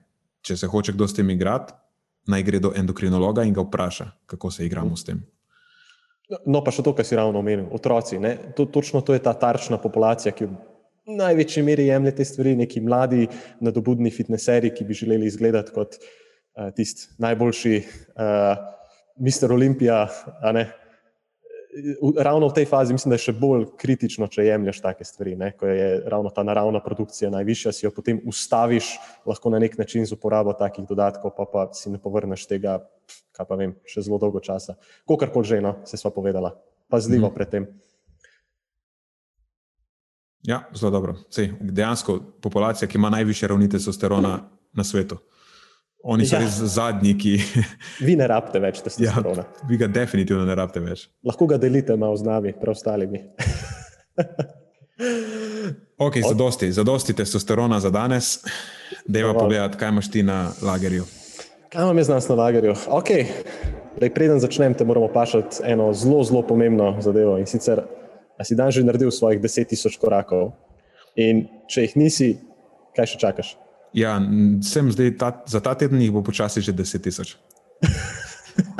če 0.47 0.57
se 0.57 0.69
hoče 0.71 0.95
kdo 0.95 1.09
s 1.09 1.17
tem 1.17 1.31
igrati, 1.31 1.75
naj 2.29 2.43
gre 2.43 2.61
do 2.61 2.73
endokrinologa 2.77 3.45
in 3.47 3.55
ga 3.55 3.65
vpraša, 3.65 4.11
kako 4.27 4.51
se 4.51 4.67
igramo 4.67 4.97
s 4.97 5.05
tem. 5.05 5.23
No, 6.47 6.61
pa 6.63 6.71
še 6.71 6.85
to, 6.87 6.93
kar 6.95 7.07
si 7.07 7.19
ravno 7.19 7.41
omenil, 7.41 7.67
otroci. 7.75 8.21
To, 8.57 8.67
točno 8.71 9.01
to 9.03 9.17
je 9.17 9.23
ta 9.23 9.33
tarčna 9.35 9.81
populacija, 9.83 10.33
ki 10.37 10.47
v 10.47 11.17
največji 11.19 11.65
meri 11.67 11.89
jemlje 11.89 12.13
te 12.21 12.27
stvari, 12.29 12.55
neki 12.61 12.83
mladi, 12.87 13.27
nadobudni 13.65 14.13
fitneseri, 14.15 14.71
ki 14.75 14.87
bi 14.87 14.95
želeli 14.95 15.27
izgledati 15.27 15.75
kot 15.75 15.97
uh, 15.99 16.71
tisti 16.77 17.17
najboljši, 17.19 17.75
uh, 18.15 18.63
Mister 19.21 19.53
Olimpija, 19.53 20.05
ravno 22.17 22.49
v 22.49 22.55
tej 22.55 22.67
fazi 22.67 22.93
mislim, 22.93 23.11
da 23.11 23.19
je 23.19 23.27
še 23.29 23.35
bolj 23.39 23.67
kritično, 23.79 24.27
če 24.31 24.47
jemliš 24.47 24.81
take 24.83 25.05
stvari. 25.07 25.37
Ne? 25.39 25.53
Ko 25.59 25.69
je 25.71 26.03
ravno 26.11 26.33
ta 26.35 26.43
naravna 26.47 26.81
produkcija 26.83 27.31
najvišja, 27.31 27.73
si 27.73 27.87
jo 27.87 27.93
potem 27.95 28.21
ustaviš, 28.27 28.97
lahko 29.27 29.53
na 29.55 29.61
nek 29.63 29.79
način 29.79 30.07
z 30.07 30.17
uporabo 30.17 30.55
takih 30.59 30.89
dodatkov, 30.89 31.35
pa, 31.37 31.47
pa 31.47 31.67
si 31.77 31.93
ne 31.93 32.01
povrneš 32.03 32.47
tega, 32.51 32.81
kaj 33.37 33.47
pa 33.47 33.59
vem, 33.61 33.77
še 33.87 34.03
zelo 34.07 34.19
dolgo 34.19 34.43
časa. 34.43 34.77
Kokarkoli 35.09 35.53
že, 35.55 35.63
no, 35.65 35.77
se 35.87 36.01
sva 36.01 36.11
povedala, 36.15 36.57
pazljivo 36.91 37.31
mm. 37.31 37.35
pred 37.39 37.55
tem. 37.55 37.71
Ja, 40.43 40.65
zelo 40.75 40.91
dobro. 40.91 41.17
Sej, 41.31 41.53
dejansko 41.61 42.19
populacija, 42.43 42.89
ki 42.89 42.99
ima 42.99 43.11
najviše 43.13 43.49
ravni 43.51 43.69
testosterona 43.69 44.39
na 44.73 44.85
svetu. 44.85 45.21
Oni 46.03 46.25
so 46.25 46.39
ja. 46.39 46.41
res 46.45 46.57
zadnji, 46.75 47.13
ki. 47.21 47.35
Vi 48.07 48.17
ne 48.17 48.29
rabite 48.31 48.61
več 48.63 48.81
testosterona. 48.81 49.45
Ja, 49.45 49.67
vi 49.69 49.77
ga 49.81 49.89
definitivno 49.93 50.47
ne 50.49 50.55
rabite 50.57 50.81
več. 50.81 51.05
Lahko 51.27 51.49
ga 51.51 51.59
delite 51.61 51.97
malo 52.01 52.17
z 52.17 52.25
nami, 52.25 52.55
preostalimi. 52.57 53.21
ok, 56.07 56.21
za 56.25 56.33
dosti, 56.37 56.71
za 56.73 56.85
dosti 56.89 57.17
testosterona 57.17 57.81
za 57.85 57.93
danes. 57.93 58.39
Deva 59.05 59.35
pogledati, 59.37 59.77
kaj 59.77 59.93
imaš 59.93 60.09
ti 60.11 60.25
na 60.25 60.47
lagerju. 60.65 61.05
Kaj 61.71 61.85
imam 61.85 62.01
jaz 62.01 62.29
na 62.33 62.39
lagerju? 62.41 62.75
Ok, 62.97 63.13
Dej, 64.01 64.15
preden 64.15 64.39
začnem, 64.41 64.75
te 64.75 64.85
moramo 64.87 65.11
pašati 65.13 65.61
eno 65.67 65.93
zelo, 65.93 66.23
zelo 66.25 66.41
pomembno 66.47 66.95
zadevo. 67.03 67.39
In 67.39 67.47
sicer, 67.47 67.83
a 68.39 68.45
si 68.45 68.55
dan 68.55 68.71
že 68.71 68.81
naredil 68.87 69.11
svojih 69.11 69.41
10.000 69.43 69.99
korakov? 69.99 70.55
In 71.19 71.49
če 71.69 71.85
jih 71.85 71.97
nisi, 71.99 72.31
kaj 72.97 73.11
še 73.13 73.19
čakaš? 73.19 73.49
Ja, 73.95 74.21
sem 74.63 74.93
zdaj 74.93 75.17
ta, 75.19 75.31
za 75.47 75.61
ta 75.61 75.75
teden 75.75 76.01
jih 76.01 76.13
bo 76.15 76.23
počasi 76.23 76.63
že 76.63 76.73
10 76.73 77.03
tisoč. 77.03 77.37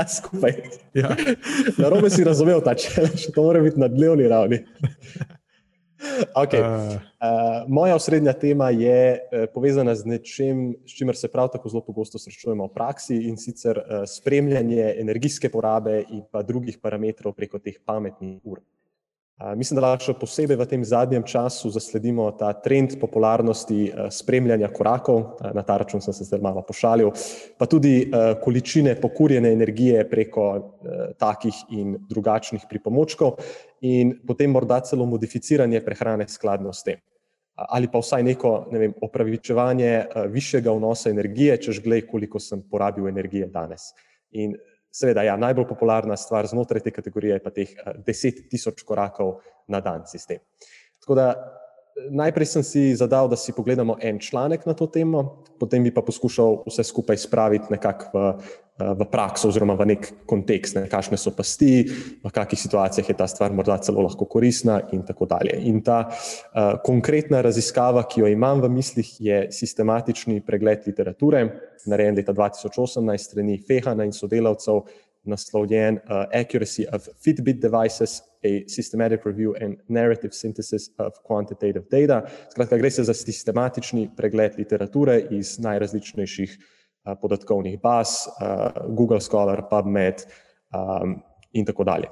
skupaj. 0.09 0.53
Ja. 0.95 1.17
Na 1.81 1.89
robe 1.89 2.11
si 2.11 2.25
razumel 2.25 2.61
ta 2.61 2.75
challenge, 2.75 3.33
to 3.35 3.43
mora 3.43 3.61
biti 3.61 3.81
na 3.81 3.89
dnevni 3.89 4.29
ravni. 4.29 4.65
Okay. 6.35 6.61
Uh, 6.61 7.01
Uh, 7.21 7.69
moja 7.69 7.95
osrednja 7.95 8.33
tema 8.33 8.71
je 8.71 9.13
uh, 9.13 9.45
povezana 9.55 9.93
z 9.95 10.09
nečem, 10.09 10.73
s 10.89 10.97
čimer 10.97 11.17
se 11.17 11.29
prav 11.29 11.51
tako 11.53 11.69
zelo 11.69 11.83
pogosto 11.85 12.19
srečujemo 12.19 12.65
v 12.65 12.73
praksi 12.73 13.19
in 13.29 13.37
sicer 13.37 13.77
uh, 13.77 14.09
spremljanje 14.09 14.95
energijske 14.97 15.51
porabe 15.53 15.99
in 16.09 16.23
pa 16.33 16.41
drugih 16.43 16.79
parametrov 16.81 17.37
preko 17.37 17.61
teh 17.61 17.77
pametnih 17.85 18.41
ur. 18.41 18.63
Uh, 18.65 18.80
mislim, 19.57 19.81
da 19.81 19.87
lahko 19.87 20.13
posebej 20.21 20.57
v 20.57 20.67
tem 20.69 20.85
zadnjem 20.85 21.23
času 21.25 21.71
zasledimo 21.73 22.29
ta 22.37 22.53
trend 22.53 22.99
popularnosti 23.01 23.81
uh, 23.89 24.09
spremljanja 24.13 24.69
korakov, 24.69 25.41
na 25.55 25.63
ta 25.63 25.79
račun 25.81 26.01
sem 26.05 26.15
se 26.15 26.25
zdaj 26.29 26.41
malo 26.45 26.63
pošalil, 26.63 27.13
pa 27.59 27.67
tudi 27.67 28.05
uh, 28.05 28.35
količine 28.43 28.95
pokurjene 29.01 29.53
energije 29.53 30.05
preko 30.11 30.49
uh, 30.57 30.63
takih 31.19 31.55
in 31.71 31.97
drugačnih 32.09 32.67
pripomočkov 32.69 33.41
in 33.81 34.19
potem 34.27 34.53
morda 34.53 34.81
celo 34.85 35.07
modificiranje 35.07 35.81
prehrane 35.85 36.29
skladno 36.29 36.73
s 36.73 36.85
tem. 36.85 37.01
Ali 37.57 37.89
pa 37.93 38.01
vsaj 38.01 38.23
neko 38.25 38.51
ne 38.73 38.79
vem, 38.79 38.93
opravičevanje 39.05 40.07
višjega 40.33 40.73
vnosa 40.73 41.11
energije, 41.11 41.57
češ 41.61 41.83
glej, 41.85 42.07
koliko 42.09 42.41
sem 42.41 42.63
porabil 42.71 43.09
energije 43.09 43.49
danes. 43.53 43.91
In 44.33 44.55
seveda, 44.93 45.25
ja, 45.27 45.37
najbolj 45.41 45.69
popularna 45.69 46.17
stvar 46.17 46.47
znotraj 46.51 46.85
te 46.85 46.93
kategorije 46.95 47.39
je 47.39 47.45
pa 47.45 47.55
teh 47.55 47.73
uh, 47.75 47.97
10 48.07 48.45
tisoč 48.51 48.85
korakov 48.87 49.39
na 49.69 49.81
dan 49.81 50.07
sistem. 50.11 50.43
Tako 51.01 51.15
da 51.15 51.27
najprej 52.11 52.47
sem 52.47 52.63
si 52.65 52.83
zadal, 52.97 53.29
da 53.29 53.37
si 53.37 53.53
pogledamo 53.53 53.97
en 54.01 54.19
članek 54.19 54.67
na 54.67 54.75
to 54.75 54.87
temo, 54.87 55.45
potem 55.61 55.85
bi 55.85 55.93
pa 55.95 56.03
poskušal 56.03 56.63
vse 56.67 56.85
skupaj 56.85 57.19
spraviti 57.21 57.71
nekako 57.71 58.11
v, 58.15 58.23
v 58.97 59.07
prakso 59.13 59.51
oziroma 59.51 59.77
v 59.77 59.87
nek 59.93 60.09
kontekst, 60.27 60.79
ne, 60.79 60.87
kakšne 60.89 61.19
so 61.21 61.35
pasti, 61.37 61.85
v 62.25 62.33
kakšnih 62.33 62.61
situacijah 62.61 63.09
je 63.13 63.17
ta 63.19 63.29
stvar 63.29 63.53
morda 63.53 63.77
celo 63.85 64.07
lahko 64.07 64.25
koristna 64.25 64.81
in 64.97 65.05
tako 65.05 65.29
dalje. 65.29 65.59
In 65.69 65.83
ta 65.85 66.07
uh, 66.09 66.81
konkretna 66.85 67.43
raziskava, 67.45 68.07
ki 68.09 68.25
jo 68.25 68.33
imam 68.33 68.65
v 68.65 68.73
mislih, 68.73 69.13
je 69.21 69.39
sistematični 69.53 70.41
pregled 70.47 70.89
literature, 70.89 71.45
narejen 71.87 72.17
leta 72.17 72.33
2018 72.33 73.31
strani 73.31 73.61
Fehana 73.61 74.09
in 74.09 74.17
sodelavcev, 74.17 74.85
naslovljen 75.29 76.01
uh, 76.01 76.25
Accuracy 76.33 76.89
of 76.89 77.05
Fitbit 77.21 77.61
Devices, 77.61 78.23
a 78.43 78.65
Systematic 78.67 79.25
Review 79.25 79.55
and 79.61 79.77
Narrative 79.89 80.33
Synthesis 80.33 80.91
of 80.99 81.13
Quantitative 81.23 81.85
Data. 81.91 82.25
Skratka, 82.51 82.77
gre 82.77 82.91
se 82.91 83.05
za 83.05 83.15
sistematični 83.15 84.11
pregled 84.17 84.59
literature 84.59 85.21
iz 85.31 85.59
najrazličnejših 85.59 86.57
uh, 86.59 87.15
podatkovnih 87.21 87.81
baz, 87.83 88.09
uh, 88.27 88.95
Google 88.97 89.21
Scholar, 89.21 89.67
PubMed 89.71 90.25
um, 90.73 91.21
in 91.53 91.67
tako 91.67 91.85
dalje. 91.85 92.09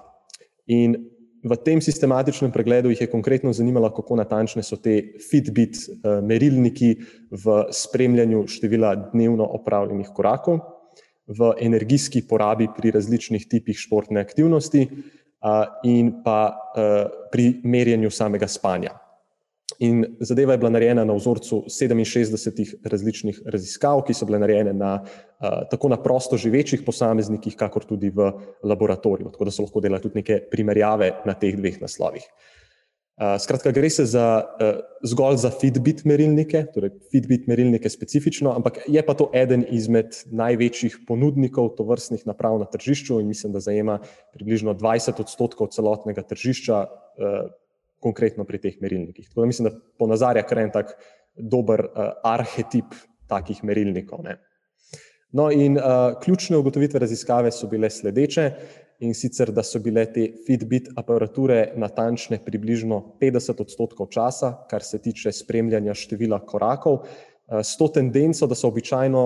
In 0.67 0.97
v 1.45 1.57
tem 1.65 1.81
sistematičnem 1.81 2.53
pregledu 2.53 2.91
jih 2.93 3.01
je 3.01 3.11
konkretno 3.11 3.53
zanimalo, 3.53 3.91
kako 3.95 4.17
natančne 4.21 4.63
so 4.63 4.77
te 4.77 5.01
Fitbit 5.31 5.79
uh, 5.79 6.19
merilniki 6.25 6.97
v 7.31 7.63
spremljanju 7.73 8.45
števila 8.47 8.95
dnevno 9.15 9.47
opravljenih 9.61 10.13
korakov 10.15 10.61
v 11.29 11.53
energijski 11.61 12.23
porabi 12.29 12.69
pri 12.77 12.91
različnih 12.91 13.45
tipih 13.49 13.77
športne 13.77 14.21
aktivnosti 14.21 14.87
in 15.85 16.11
pa 16.25 16.41
pri 17.33 17.61
merjenju 17.65 18.11
samega 18.11 18.49
spanja. 18.49 18.97
In 19.79 20.01
zadeva 20.21 20.53
je 20.53 20.59
bila 20.59 20.71
narejena 20.75 21.05
na 21.05 21.15
vzorcu 21.15 21.61
67 21.71 22.81
različnih 22.85 23.41
raziskav, 23.47 24.01
ki 24.07 24.15
so 24.17 24.27
bile 24.27 24.41
narejene 24.43 24.73
na, 24.75 24.97
tako 25.71 25.93
na 25.93 26.01
prosto 26.03 26.37
živečih 26.41 26.83
posameznikih, 26.87 27.55
kakor 27.57 27.85
tudi 27.87 28.11
v 28.11 28.33
laboratoriju, 28.65 29.31
tako 29.31 29.47
da 29.47 29.55
so 29.55 29.63
lahko 29.63 29.83
delali 29.85 30.03
tudi 30.03 30.19
neke 30.19 30.41
primerjave 30.51 31.13
na 31.29 31.37
teh 31.39 31.55
dveh 31.55 31.79
naslovih. 31.85 32.25
Skratka, 33.19 33.73
gre 33.75 33.89
se 33.91 34.05
za, 34.07 34.45
zgolj 35.03 35.41
za 35.43 35.51
Fitbit 35.51 36.05
merilnike, 36.07 36.61
torej 36.75 36.93
Fitbit 37.11 37.49
merilnike 37.51 37.91
specifično, 37.91 38.53
ampak 38.55 38.79
je 38.87 39.03
pa 39.03 39.15
to 39.19 39.27
eden 39.35 39.65
izmed 39.75 40.21
največjih 40.31 41.01
ponudnikov 41.09 41.73
tovrstnih 41.81 42.23
naprav 42.31 42.61
na 42.63 42.69
tržišču 42.71 43.19
in 43.19 43.27
mislim, 43.33 43.53
da 43.53 43.65
zajema 43.65 43.99
približno 44.37 44.77
20 44.79 45.19
odstotkov 45.25 45.73
celotnega 45.75 46.23
tržišča, 46.23 46.85
konkretno 47.99 48.47
pri 48.47 48.61
teh 48.63 48.79
merilnikih. 48.81 49.27
Tako 49.29 49.41
da 49.41 49.47
mislim, 49.51 49.69
da 49.69 49.81
ponazarja 49.99 50.47
kar 50.47 50.63
en 50.63 50.71
tak 50.71 50.95
dober 51.35 51.89
arhetip 52.23 52.95
takih 53.27 53.65
merilnikov. 53.67 54.23
Ne. 54.25 54.39
No, 55.33 55.51
in 55.53 55.77
uh, 55.77 56.15
ključne 56.23 56.57
ugotovitve 56.57 57.01
raziskave 57.03 57.51
so 57.53 57.69
bile 57.69 57.91
sledeče 57.91 58.53
in 58.99 59.15
sicer, 59.15 59.53
da 59.53 59.63
so 59.63 59.79
bile 59.79 60.05
te 60.13 60.27
Fitbit 60.47 60.91
aparature 60.99 61.73
natančne 61.77 62.41
približno 62.45 62.99
50 63.21 63.63
odstotkov 63.63 64.09
časa, 64.11 64.53
kar 64.71 64.83
se 64.83 64.99
tiče 64.99 65.33
spremljanja 65.33 65.95
števila 65.95 66.41
korakov, 66.47 67.05
s 67.49 67.79
to 67.81 67.89
tendenco, 67.89 68.47
da 68.47 68.55
so 68.55 68.69
običajno 68.69 69.23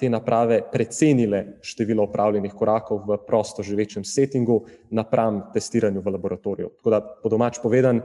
te 0.00 0.10
naprave 0.12 0.58
precenile 0.72 1.44
število 1.64 2.04
opravljenih 2.04 2.52
korakov 2.52 3.06
v 3.08 3.16
prosto 3.26 3.62
živečem 3.62 4.04
settingu 4.04 4.58
napram 4.90 5.40
testiranju 5.54 6.02
v 6.04 6.12
laboratoriju. 6.12 6.68
Tako 6.76 6.90
da, 6.92 7.00
po 7.00 7.32
domač 7.32 7.62
povedan, 7.62 8.02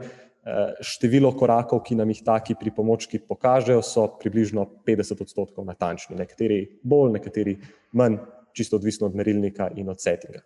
število 0.80 1.34
korakov, 1.36 1.82
ki 1.84 1.98
nam 1.98 2.08
jih 2.08 2.22
taki 2.24 2.56
pripomočki 2.56 3.20
pokažejo, 3.28 3.82
so 3.84 4.06
približno 4.22 4.64
50 4.86 5.20
odstotkov 5.26 5.66
natančni. 5.68 6.16
Nekateri 6.16 6.62
bolj, 6.82 7.18
nekateri 7.18 7.58
manj, 7.92 8.16
čisto 8.56 8.80
odvisno 8.80 9.10
od 9.10 9.18
merilnika 9.18 9.68
in 9.76 9.90
od 9.92 10.00
settinga. 10.00 10.40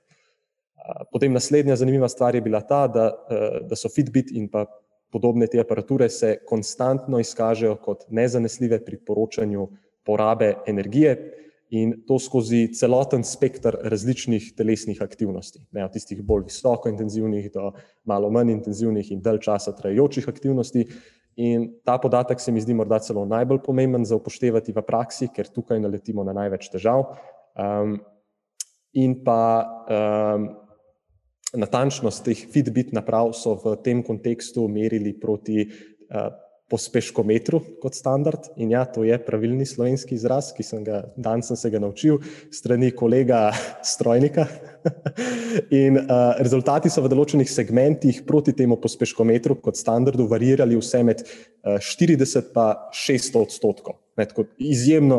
Potem 1.12 1.32
naslednja 1.32 1.76
zanimiva 1.76 2.08
stvar 2.08 2.34
je 2.34 2.40
bila 2.40 2.60
ta, 2.60 2.86
da, 2.88 3.10
eh, 3.30 3.60
da 3.68 3.76
so 3.76 3.88
Fitbit 3.88 4.32
in 4.32 4.48
pa 4.50 4.66
podobne 5.12 5.46
te 5.46 5.60
aparature 5.60 6.08
se 6.08 6.38
konstantno 6.48 7.20
izkažejo 7.20 7.76
kot 7.76 8.04
nezanesljive 8.10 8.84
pri 8.84 8.98
poročanju 9.06 9.68
porabe 10.04 10.54
energije 10.66 11.16
in 11.70 11.94
to 12.06 12.18
skozi 12.18 12.66
celoten 12.74 13.24
spektr 13.24 13.76
različnih 13.82 14.50
telesnih 14.56 15.02
aktivnosti, 15.02 15.62
ne, 15.72 15.84
od 15.84 15.92
tistih 15.92 16.20
bolj 16.22 16.44
visoko 16.50 16.88
intenzivnih 16.88 17.48
do 17.52 17.70
malo 18.04 18.30
manj 18.30 18.52
intenzivnih 18.52 19.12
in 19.12 19.22
dalj 19.22 19.40
časa 19.46 19.72
trajajočih 19.76 20.28
aktivnosti. 20.28 20.86
In 21.36 21.70
ta 21.84 21.96
podatek 21.98 22.40
se 22.40 22.52
mi 22.52 22.60
zdi 22.60 22.74
morda 22.74 22.98
celo 22.98 23.24
najbolj 23.24 23.62
pomemben 23.64 24.04
za 24.04 24.16
upoštevati 24.16 24.72
v 24.76 24.82
praksi, 24.84 25.30
ker 25.32 25.48
tukaj 25.48 25.80
naletimo 25.80 26.24
na 26.24 26.34
največ 26.36 26.68
težav. 26.74 27.06
Um, 27.56 27.96
in 28.92 29.16
pa 29.24 29.40
um, 29.88 30.50
natančnost 31.52 32.24
teh 32.24 32.46
Fitbit 32.52 32.92
naprav 32.96 33.32
so 33.36 33.56
v 33.60 33.76
tem 33.84 34.02
kontekstu 34.02 34.68
merili 34.68 35.12
proti 35.12 35.66
uh, 35.66 36.32
pospeškometru 36.72 37.60
kot 37.82 37.94
standard. 37.94 38.48
In 38.56 38.72
ja, 38.72 38.84
to 38.88 39.04
je 39.04 39.16
pravilni 39.20 39.66
slovenski 39.68 40.16
izraz, 40.16 40.52
ki 40.56 40.64
sem 40.64 40.84
ga 40.86 41.02
danes 41.20 41.50
sem 41.50 41.58
se 41.60 41.70
ga 41.70 41.80
naučil 41.82 42.22
strani 42.52 42.90
kolega 42.96 43.50
strojnika. 43.84 44.46
in 45.84 45.98
uh, 46.00 46.32
rezultati 46.40 46.90
so 46.90 47.04
v 47.04 47.10
določenih 47.12 47.50
segmentih 47.50 48.22
proti 48.26 48.54
temu 48.56 48.78
pospeškometru 48.80 49.58
kot 49.62 49.76
standardu 49.78 50.26
varirali 50.30 50.78
vse 50.80 51.02
med 51.06 51.20
uh, 51.22 51.76
40 51.76 52.48
pa 52.56 52.88
600 52.96 53.44
odstotkov. 53.44 54.00
Izjemno 54.60 55.18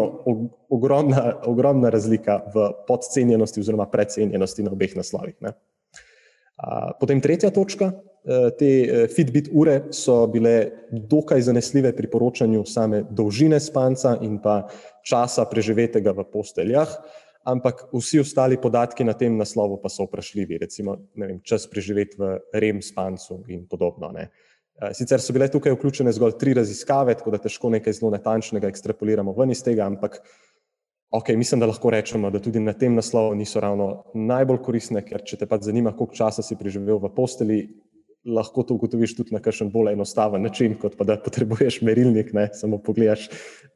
ogromna, 0.73 1.37
ogromna 1.49 1.89
razlika 1.93 2.41
v 2.53 2.67
podcenjenosti 2.89 3.61
oziroma 3.61 3.87
precenjenosti 3.89 4.65
na 4.65 4.73
obeh 4.73 4.97
naslovih. 4.97 5.37
Ne. 5.41 5.53
Potem 6.99 7.21
tretja 7.21 7.49
točka, 7.51 7.89
e, 7.89 8.51
te 8.57 8.69
e, 8.85 9.07
Fitbit 9.09 9.49
ure 9.51 9.87
so 9.91 10.27
bile 10.31 10.71
dokaj 10.91 11.41
zanesljive 11.49 11.95
pri 11.97 12.07
poročanju 12.07 12.61
same 12.69 13.03
dolžine 13.09 13.59
spanca 13.59 14.15
in 14.21 14.37
pa 14.41 14.67
časa 15.03 15.47
preživetega 15.49 16.13
v 16.13 16.27
posteljah, 16.31 16.93
ampak 17.49 17.87
vsi 17.91 18.21
ostali 18.21 18.61
podatki 18.61 19.03
na 19.03 19.17
tem 19.17 19.35
naslovu 19.37 19.81
pa 19.81 19.89
so 19.89 20.05
vprašljivi, 20.05 20.61
recimo 20.61 20.95
vem, 21.17 21.41
čas 21.43 21.65
preživeti 21.67 22.21
v 22.21 22.37
rem 22.53 22.81
spancu 22.81 23.41
in 23.49 23.65
podobno. 23.67 24.13
Ne. 24.13 24.29
E, 24.77 24.93
sicer 24.93 25.19
so 25.19 25.33
bile 25.33 25.49
tukaj 25.51 25.73
vključene 25.73 26.13
zgolj 26.13 26.37
tri 26.37 26.53
raziskave, 26.53 27.17
tako 27.17 27.33
da 27.33 27.41
težko 27.41 27.73
nekaj 27.73 27.97
zelo 27.97 28.13
natančnega 28.13 28.69
ekstrapoliramo 28.69 29.33
ven 29.33 29.51
iz 29.51 29.65
tega, 29.65 29.89
ampak 29.89 30.21
Ok, 31.13 31.29
mislim, 31.37 31.59
da 31.59 31.67
lahko 31.69 31.89
rečemo, 31.93 32.29
da 32.33 32.39
tudi 32.41 32.59
na 32.59 32.73
tem 32.73 32.95
naslovu 32.95 33.35
niso 33.37 33.59
ravno 33.61 34.03
najbolj 34.17 34.57
koristne, 34.65 35.03
ker 35.05 35.21
če 35.21 35.37
te 35.43 35.45
pa 35.45 35.59
zanima, 35.61 35.91
koliko 35.93 36.17
časa 36.17 36.41
si 36.41 36.57
preživel 36.57 36.97
v 36.97 37.11
posteli, 37.13 37.57
lahko 38.25 38.63
to 38.65 38.73
ugotoviš 38.79 39.13
tudi 39.19 39.35
na 39.35 39.41
kakšen 39.43 39.69
bolj 39.69 39.91
enostaven 39.93 40.41
način, 40.41 40.73
kot 40.79 40.95
pa 40.97 41.05
da 41.05 41.19
potrebuješ 41.21 41.81
merilnik, 41.85 42.31
ne? 42.33 42.47
samo 42.57 42.79
pogledaš, 42.81 43.27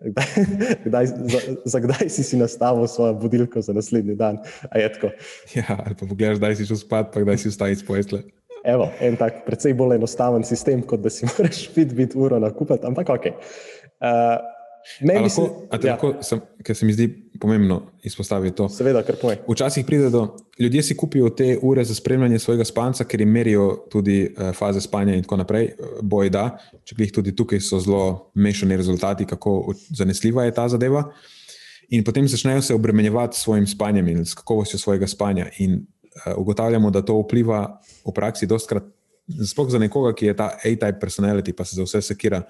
kdaj, 0.01 0.33
kdaj, 0.87 1.11
za, 1.13 1.43
za 1.75 1.83
kdaj 1.85 2.09
si 2.09 2.25
si 2.25 2.41
nastavil 2.41 2.89
svojo 2.89 3.13
budilko 3.21 3.61
za 3.61 3.77
naslednji 3.77 4.17
dan. 4.17 4.41
Ja, 5.53 5.77
ali 5.77 5.93
pa 5.93 6.09
pogledaš, 6.09 6.41
kdaj 6.41 6.57
si 6.57 6.69
šel 6.71 6.81
spat, 6.81 7.13
pa 7.13 7.21
kdaj 7.21 7.43
si 7.43 7.53
vstal 7.53 7.75
iz 7.75 7.85
posle. 7.85 8.23
Evo, 8.65 8.89
en 8.97 9.13
tak 9.15 9.43
precej 9.45 9.77
bolj 9.77 9.99
enostaven 10.01 10.41
sistem, 10.41 10.81
kot 10.81 11.05
da 11.05 11.13
si 11.13 11.27
moraš 11.29 11.67
Fitbit 11.69 12.17
uro 12.17 12.41
nakupiti, 12.41 12.81
ampak 12.89 13.13
ok. 13.13 13.33
Uh, 14.01 14.56
meni 15.01 15.19
lahko, 15.19 15.45
se- 15.71 15.87
ja. 15.87 15.93
lahko, 15.93 16.13
sem, 16.21 16.41
ker 16.63 16.75
se 16.75 16.85
mi 16.85 16.93
zdi 16.93 17.07
pomembno 17.39 17.81
izpostaviti 18.03 18.55
to. 18.55 18.69
Seveda, 18.69 19.03
kar 19.05 19.15
poj. 19.21 19.37
Včasih 19.47 19.85
pride 19.85 20.09
do, 20.09 20.23
ljudje 20.59 20.83
si 20.83 20.97
kupijo 20.97 21.29
te 21.29 21.57
ure 21.61 21.83
za 21.85 21.95
spremljanje 21.95 22.39
svojega 22.39 22.65
spanca, 22.65 23.03
ker 23.03 23.21
jim 23.21 23.31
merijo 23.31 23.67
tudi 23.91 24.23
uh, 24.25 24.51
faze 24.55 24.81
spanja 24.81 25.15
in 25.15 25.23
tako 25.23 25.37
naprej. 25.43 25.71
Boj 26.01 26.29
da, 26.33 26.47
če 26.83 26.95
glih 26.97 27.11
tudi 27.13 27.35
tukaj 27.35 27.61
so 27.61 27.79
zelo 27.79 28.31
mešani 28.35 28.77
rezultati, 28.77 29.25
kako 29.25 29.73
zanesljiva 29.89 30.47
je 30.47 30.53
ta 30.53 30.67
zadeva. 30.69 31.03
In 31.89 32.03
potem 32.03 32.27
začnejo 32.27 32.61
se 32.61 32.75
obremenjevati 32.75 33.37
s 33.37 33.45
svojim 33.45 33.67
spanjem 33.67 34.07
in 34.07 34.25
s 34.25 34.33
kakovostjo 34.35 34.79
svojega 34.79 35.07
spanja. 35.07 35.49
In 35.59 35.79
uh, 36.25 36.33
ugotavljamo, 36.37 36.91
da 36.91 37.01
to 37.05 37.19
vpliva 37.21 37.79
v 38.05 38.13
praksi 38.15 38.47
dostkrat, 38.47 38.83
sploh 39.27 39.69
za 39.69 39.79
nekoga, 39.79 40.13
ki 40.15 40.25
je 40.25 40.35
ta 40.35 40.51
A-type 40.63 40.99
personality, 40.99 41.53
pa 41.53 41.65
se 41.65 41.75
za 41.75 41.83
vse 41.83 42.01
sekira 42.01 42.41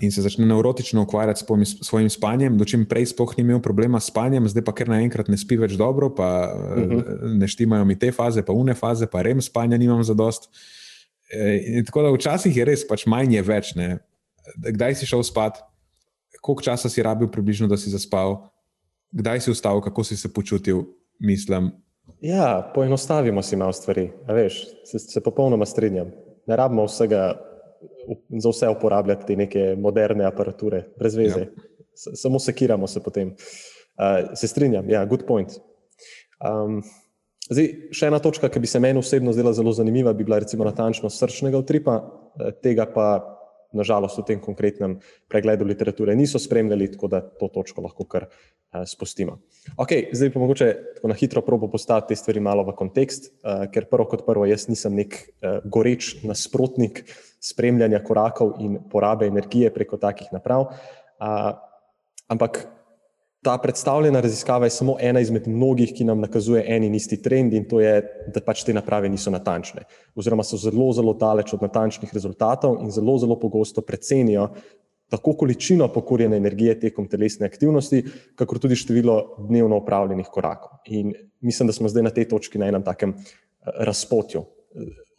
in 0.00 0.12
se 0.12 0.22
začne 0.22 0.46
neurotično 0.46 1.02
ukvarjati 1.02 1.40
s 1.40 1.76
svojim, 1.86 2.10
spanjem, 2.10 2.58
dočim 2.58 2.86
prej 2.86 3.06
sploh 3.06 3.34
ni 3.36 3.42
imel 3.42 3.60
problema 3.60 4.00
s 4.00 4.06
spanjem, 4.10 4.48
zdaj 4.48 4.64
pa 4.64 4.72
ker 4.72 4.88
naenkrat 4.88 5.28
ne 5.28 5.36
spi 5.36 5.56
več 5.56 5.72
dobro, 5.72 6.14
pa 6.14 6.52
uh 6.54 6.78
Mhm. 6.78 6.98
-huh. 6.98 7.38
ne 7.38 7.48
štimajo 7.48 7.84
mi 7.84 7.98
te 7.98 8.12
faze, 8.12 8.42
pa 8.42 8.52
une 8.52 8.74
faze, 8.74 9.06
pa 9.06 9.22
rem 9.22 9.40
spanja 9.42 9.76
nimam 9.76 10.04
za 10.04 10.14
dost. 10.14 10.50
E, 11.32 11.62
in 11.66 11.84
tako 11.84 12.02
da 12.02 12.10
včasih 12.10 12.56
je 12.56 12.64
res, 12.64 12.86
pač 12.88 13.06
manj 13.06 13.34
je 13.34 13.42
več. 13.42 13.74
Ne. 13.74 13.98
Kdaj 14.56 14.94
si 14.94 15.06
šel 15.06 15.22
spat, 15.22 15.58
koliko 16.40 16.62
časa 16.62 16.88
si 16.88 17.02
rabil, 17.02 17.28
približno, 17.28 17.68
da 17.68 17.76
si 17.76 17.90
zaspal, 17.90 18.48
kdaj 19.12 19.40
si 19.40 19.50
vstal, 19.50 19.80
kako 19.80 20.04
si 20.04 20.16
se 20.16 20.32
počutil, 20.32 20.84
mislim. 21.20 21.70
Ja, 22.20 22.72
poenostavimo 22.74 23.42
si 23.42 23.56
malo 23.56 23.72
stvari. 23.72 24.10
a 24.26 24.32
Veš, 24.32 24.66
se, 24.84 24.98
se 24.98 25.20
popolnoma 25.20 25.66
strinjam. 25.66 26.10
Ne 26.46 26.56
rabimo 26.56 26.84
vsega, 26.84 27.34
za 28.42 28.50
vse 28.50 28.68
uporabljati 28.68 29.26
te 29.26 29.36
neke 29.36 29.74
moderne 29.78 30.24
aparature, 30.24 30.84
brez 30.98 31.16
veze. 31.16 31.40
Ja. 31.40 31.68
Samo 31.94 32.38
sekiramo 32.38 32.86
se 32.86 33.02
potem. 33.02 33.34
Uh, 34.00 34.30
se 34.34 34.48
strinjam, 34.48 34.90
ja, 34.90 35.04
good 35.04 35.26
point. 35.28 35.58
Um, 36.40 36.80
zdaj, 37.50 37.66
še 37.92 38.08
ena 38.08 38.20
točka, 38.22 38.48
ki 38.48 38.62
bi 38.62 38.70
se 38.70 38.80
meni 38.80 38.98
osebno 39.02 39.34
zdela 39.36 39.52
zelo 39.52 39.74
zanimiva, 39.76 40.14
bi 40.16 40.24
bila 40.24 40.38
recimo 40.40 40.64
natančnost 40.64 41.20
srčnega 41.20 41.60
utripa, 41.60 41.98
eh, 42.40 42.54
tega 42.64 42.86
pa 42.88 43.08
nažalost 43.76 44.18
v 44.18 44.24
tem 44.32 44.40
konkretnem 44.42 44.98
pregledu 45.28 45.64
literature 45.68 46.14
niso 46.16 46.38
spremljali, 46.38 46.90
tako 46.94 47.10
da 47.12 47.20
to 47.20 47.48
točko 47.52 47.84
lahko 47.84 48.04
kar 48.04 48.26
uh, 48.26 48.82
spustimo. 48.86 49.38
Okay, 49.76 50.08
zdaj 50.12 50.32
pa 50.34 50.42
mogoče 50.42 50.70
na 51.04 51.14
hitro 51.14 51.42
probo 51.46 51.70
postaviti 51.70 52.14
te 52.14 52.20
stvari 52.20 52.40
malo 52.40 52.64
v 52.66 52.74
kontekst, 52.78 53.30
uh, 53.30 53.66
ker 53.72 53.86
prvo 53.90 54.08
kot 54.10 54.26
prvo 54.26 54.46
jaz 54.48 54.68
nisem 54.70 54.96
nek 54.98 55.16
uh, 55.16 55.60
goreč 55.64 56.16
nasprotnik 56.26 57.04
spremljanja 57.40 58.02
korakov 58.04 58.58
in 58.60 58.78
porabe 58.90 59.30
energije 59.30 59.72
preko 59.74 60.00
takih 60.00 60.32
naprav. 60.32 60.68
Uh, 61.20 61.52
ampak 62.28 62.64
ta 63.42 63.56
predstavljena 63.58 64.20
raziskava 64.20 64.66
je 64.66 64.70
samo 64.70 64.96
ena 65.00 65.20
izmed 65.20 65.48
mnogih, 65.48 65.92
ki 65.96 66.04
nam 66.04 66.20
nakazuje 66.20 66.64
en 66.68 66.84
in 66.84 66.94
isti 66.94 67.22
trend, 67.22 67.54
in 67.56 67.64
to 67.68 67.80
je, 67.80 67.94
da 68.34 68.42
pač 68.44 68.64
te 68.64 68.74
naprave 68.76 69.08
niso 69.08 69.32
natančne, 69.32 69.86
oziroma 70.14 70.44
so 70.44 70.60
zelo, 70.60 70.90
zelo 70.92 71.14
daleč 71.16 71.54
od 71.56 71.64
natančnih 71.64 72.12
rezultatov 72.14 72.82
in 72.84 72.92
zelo, 72.92 73.16
zelo 73.18 73.38
pogosto 73.40 73.80
precenijo 73.82 74.50
tako 75.10 75.32
količino 75.34 75.88
pokurjene 75.92 76.36
energije 76.36 76.76
tekom 76.80 77.08
telesne 77.10 77.46
aktivnosti, 77.46 78.04
kakor 78.38 78.60
tudi 78.62 78.76
število 78.78 79.16
dnevno 79.48 79.80
upravljenih 79.82 80.28
korakov. 80.30 80.78
In 80.86 81.14
mislim, 81.40 81.66
da 81.66 81.72
smo 81.72 81.88
zdaj 81.88 82.06
na 82.06 82.12
tej 82.14 82.28
točki 82.30 82.58
na 82.58 82.68
enem 82.70 82.84
takem 82.86 83.16
eh, 83.16 83.24
razpotju. 83.88 84.44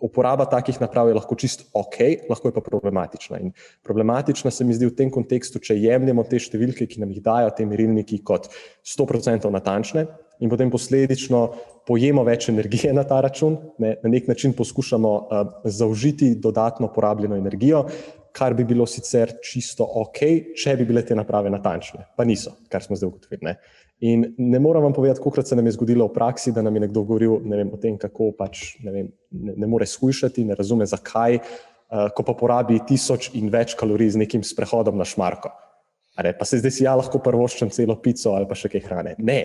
Uporaba 0.02 0.48
takih 0.50 0.80
naprav 0.82 1.10
je 1.10 1.16
lahko 1.18 1.36
čist 1.38 1.68
ok, 1.78 1.98
lahko 2.30 2.50
je 2.50 2.56
pa 2.56 2.64
problematična. 2.66 3.40
In 3.40 3.54
problematična 3.86 4.52
se 4.52 4.66
mi 4.66 4.74
zdi 4.74 4.90
v 4.90 4.96
tem 4.98 5.12
kontekstu, 5.14 5.62
če 5.62 5.78
jemljemo 5.78 6.26
te 6.26 6.40
številke, 6.42 6.88
ki 6.90 7.04
nam 7.04 7.14
jih 7.14 7.22
dajo 7.26 7.54
te 7.58 7.68
merilniki, 7.70 8.24
kot 8.26 8.50
100% 8.82 9.52
natančne, 9.54 10.08
in 10.42 10.50
potem 10.50 10.72
posledično 10.74 11.44
pojemo 11.86 12.24
več 12.26 12.50
energije 12.50 12.94
na 12.94 13.06
ta 13.08 13.20
račun, 13.22 13.60
ne, 13.82 13.96
na 14.02 14.10
nek 14.10 14.28
način 14.32 14.56
poskušamo 14.58 15.12
uh, 15.14 15.54
zaužiti 15.66 16.34
dodatno 16.42 16.90
porabljeno 16.94 17.38
energijo, 17.38 17.86
kar 18.32 18.54
bi 18.54 18.64
bilo 18.64 18.86
sicer 18.88 19.36
čisto 19.44 19.86
ok, 20.02 20.20
če 20.58 20.76
bi 20.80 20.88
bile 20.88 21.04
te 21.06 21.16
naprave 21.18 21.52
natančne, 21.52 22.08
pa 22.16 22.26
niso, 22.26 22.56
kar 22.72 22.84
smo 22.84 22.96
zdaj 22.96 23.10
ugotovili. 23.10 23.56
In 24.02 24.26
ne 24.38 24.60
moram 24.60 24.84
vam 24.84 24.94
povedati, 24.94 25.22
koliko 25.22 25.44
se 25.46 25.56
nam 25.56 25.66
je 25.66 25.76
zgodilo 25.76 26.08
v 26.08 26.14
praksi, 26.14 26.52
da 26.52 26.62
nam 26.66 26.76
je 26.76 26.88
nekdo 26.88 27.04
govoril 27.04 27.38
ne 27.46 27.58
vem, 27.58 27.74
o 27.74 27.78
tem, 27.78 27.98
kako 28.02 28.32
pač 28.38 28.80
ne, 28.82 28.92
vem, 28.92 29.12
ne, 29.30 29.54
ne 29.62 29.70
more 29.70 29.86
shujšati, 29.86 30.46
ne 30.50 30.58
razume 30.58 30.88
zakaj, 30.90 31.38
uh, 31.38 32.08
ko 32.16 32.26
pa 32.26 32.34
porabi 32.34 32.80
tisoč 32.88 33.30
in 33.38 33.52
več 33.54 33.76
kalorij 33.78 34.16
z 34.16 34.24
nekim 34.24 34.44
sprehodom 34.44 34.98
na 34.98 35.06
šmarko. 35.06 35.54
A 36.18 36.26
Ne, 36.26 36.34
pa 36.38 36.46
se 36.46 36.60
zdaj 36.60 36.74
si 36.76 36.84
ja 36.84 36.96
lahko 36.98 37.22
prvoščem 37.24 37.70
celo 37.72 37.96
pico 38.02 38.34
ali 38.36 38.48
pa 38.50 38.58
še 38.58 38.70
kaj 38.74 38.84
hrane. 38.84 39.16
Ne, 39.24 39.40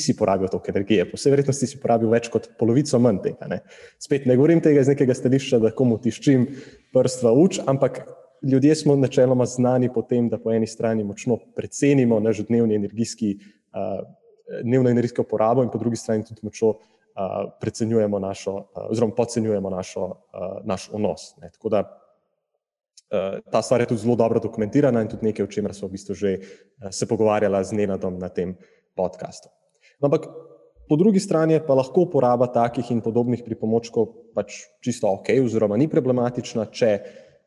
si 0.00 0.16
porabil 0.16 0.48
toliko 0.48 0.72
energije, 0.72 1.06
po 1.08 1.18
vsej 1.18 1.34
verjetnosti 1.34 1.68
si 1.68 1.80
porabil 1.80 2.10
več 2.12 2.28
kot 2.32 2.50
polovico 2.58 2.98
manj 3.02 3.20
tega. 3.24 3.48
Ne. 3.50 3.60
Spet 4.00 4.26
ne 4.28 4.36
govorim 4.38 4.62
tega 4.64 4.82
iz 4.84 4.90
nekega 4.90 5.16
stališča, 5.16 5.60
da 5.62 5.72
komu 5.76 5.98
tiščim 6.02 6.46
prst 6.94 7.24
v 7.24 7.32
uč, 7.42 7.60
ampak 7.70 8.02
ljudje 8.42 8.76
smo 8.82 8.96
načeloma 8.96 9.46
znani 9.46 9.90
po 9.92 10.02
tem, 10.02 10.28
da 10.32 10.40
po 10.40 10.52
eni 10.54 10.68
strani 10.68 11.04
močno 11.04 11.38
precenimo 11.56 12.20
naš 12.20 12.44
dnevni 12.48 12.78
energijski, 12.80 13.34
dnevno 14.62 14.90
energijsko 14.90 15.22
porabo 15.22 15.62
in 15.62 15.70
po 15.70 15.78
drugi 15.78 15.96
strani 15.96 16.24
tudi 16.24 16.40
močno 16.42 16.74
precenjujemo 17.60 18.18
našo, 18.18 18.64
oziroma 18.90 19.14
podcenjujemo 19.14 19.70
našo, 19.70 20.10
naš 20.64 20.88
vnos. 20.92 21.34
Ne. 21.40 21.50
Tako 21.50 21.68
da 21.68 21.82
ta 23.50 23.62
stvar 23.62 23.80
je 23.80 23.86
tudi 23.86 24.00
zelo 24.00 24.16
dobro 24.16 24.40
dokumentirana 24.40 25.02
in 25.02 25.08
tudi 25.08 25.26
nekaj, 25.26 25.44
o 25.44 25.50
čemer 25.50 25.74
smo 25.74 25.88
v 25.88 25.98
bistvu 25.98 26.14
že 26.14 26.36
se 26.90 27.08
pogovarjali 27.08 27.64
z 27.64 27.72
Nenadom 27.72 28.18
na 28.18 28.28
tem 28.28 28.54
podkastu. 28.94 29.48
No, 30.00 30.06
ampak 30.06 30.28
po 30.88 30.96
drugi 30.96 31.20
strani 31.20 31.60
pa 31.66 31.74
lahko 31.74 32.06
uporaba 32.06 32.46
takih 32.46 32.90
in 32.90 33.02
podobnih 33.02 33.42
pripomočkov 33.46 34.34
pač 34.34 34.66
čisto 34.82 35.10
ok, 35.10 35.34
oziroma 35.44 35.76
ni 35.76 35.90
problematična, 35.90 36.66
če 36.70 36.90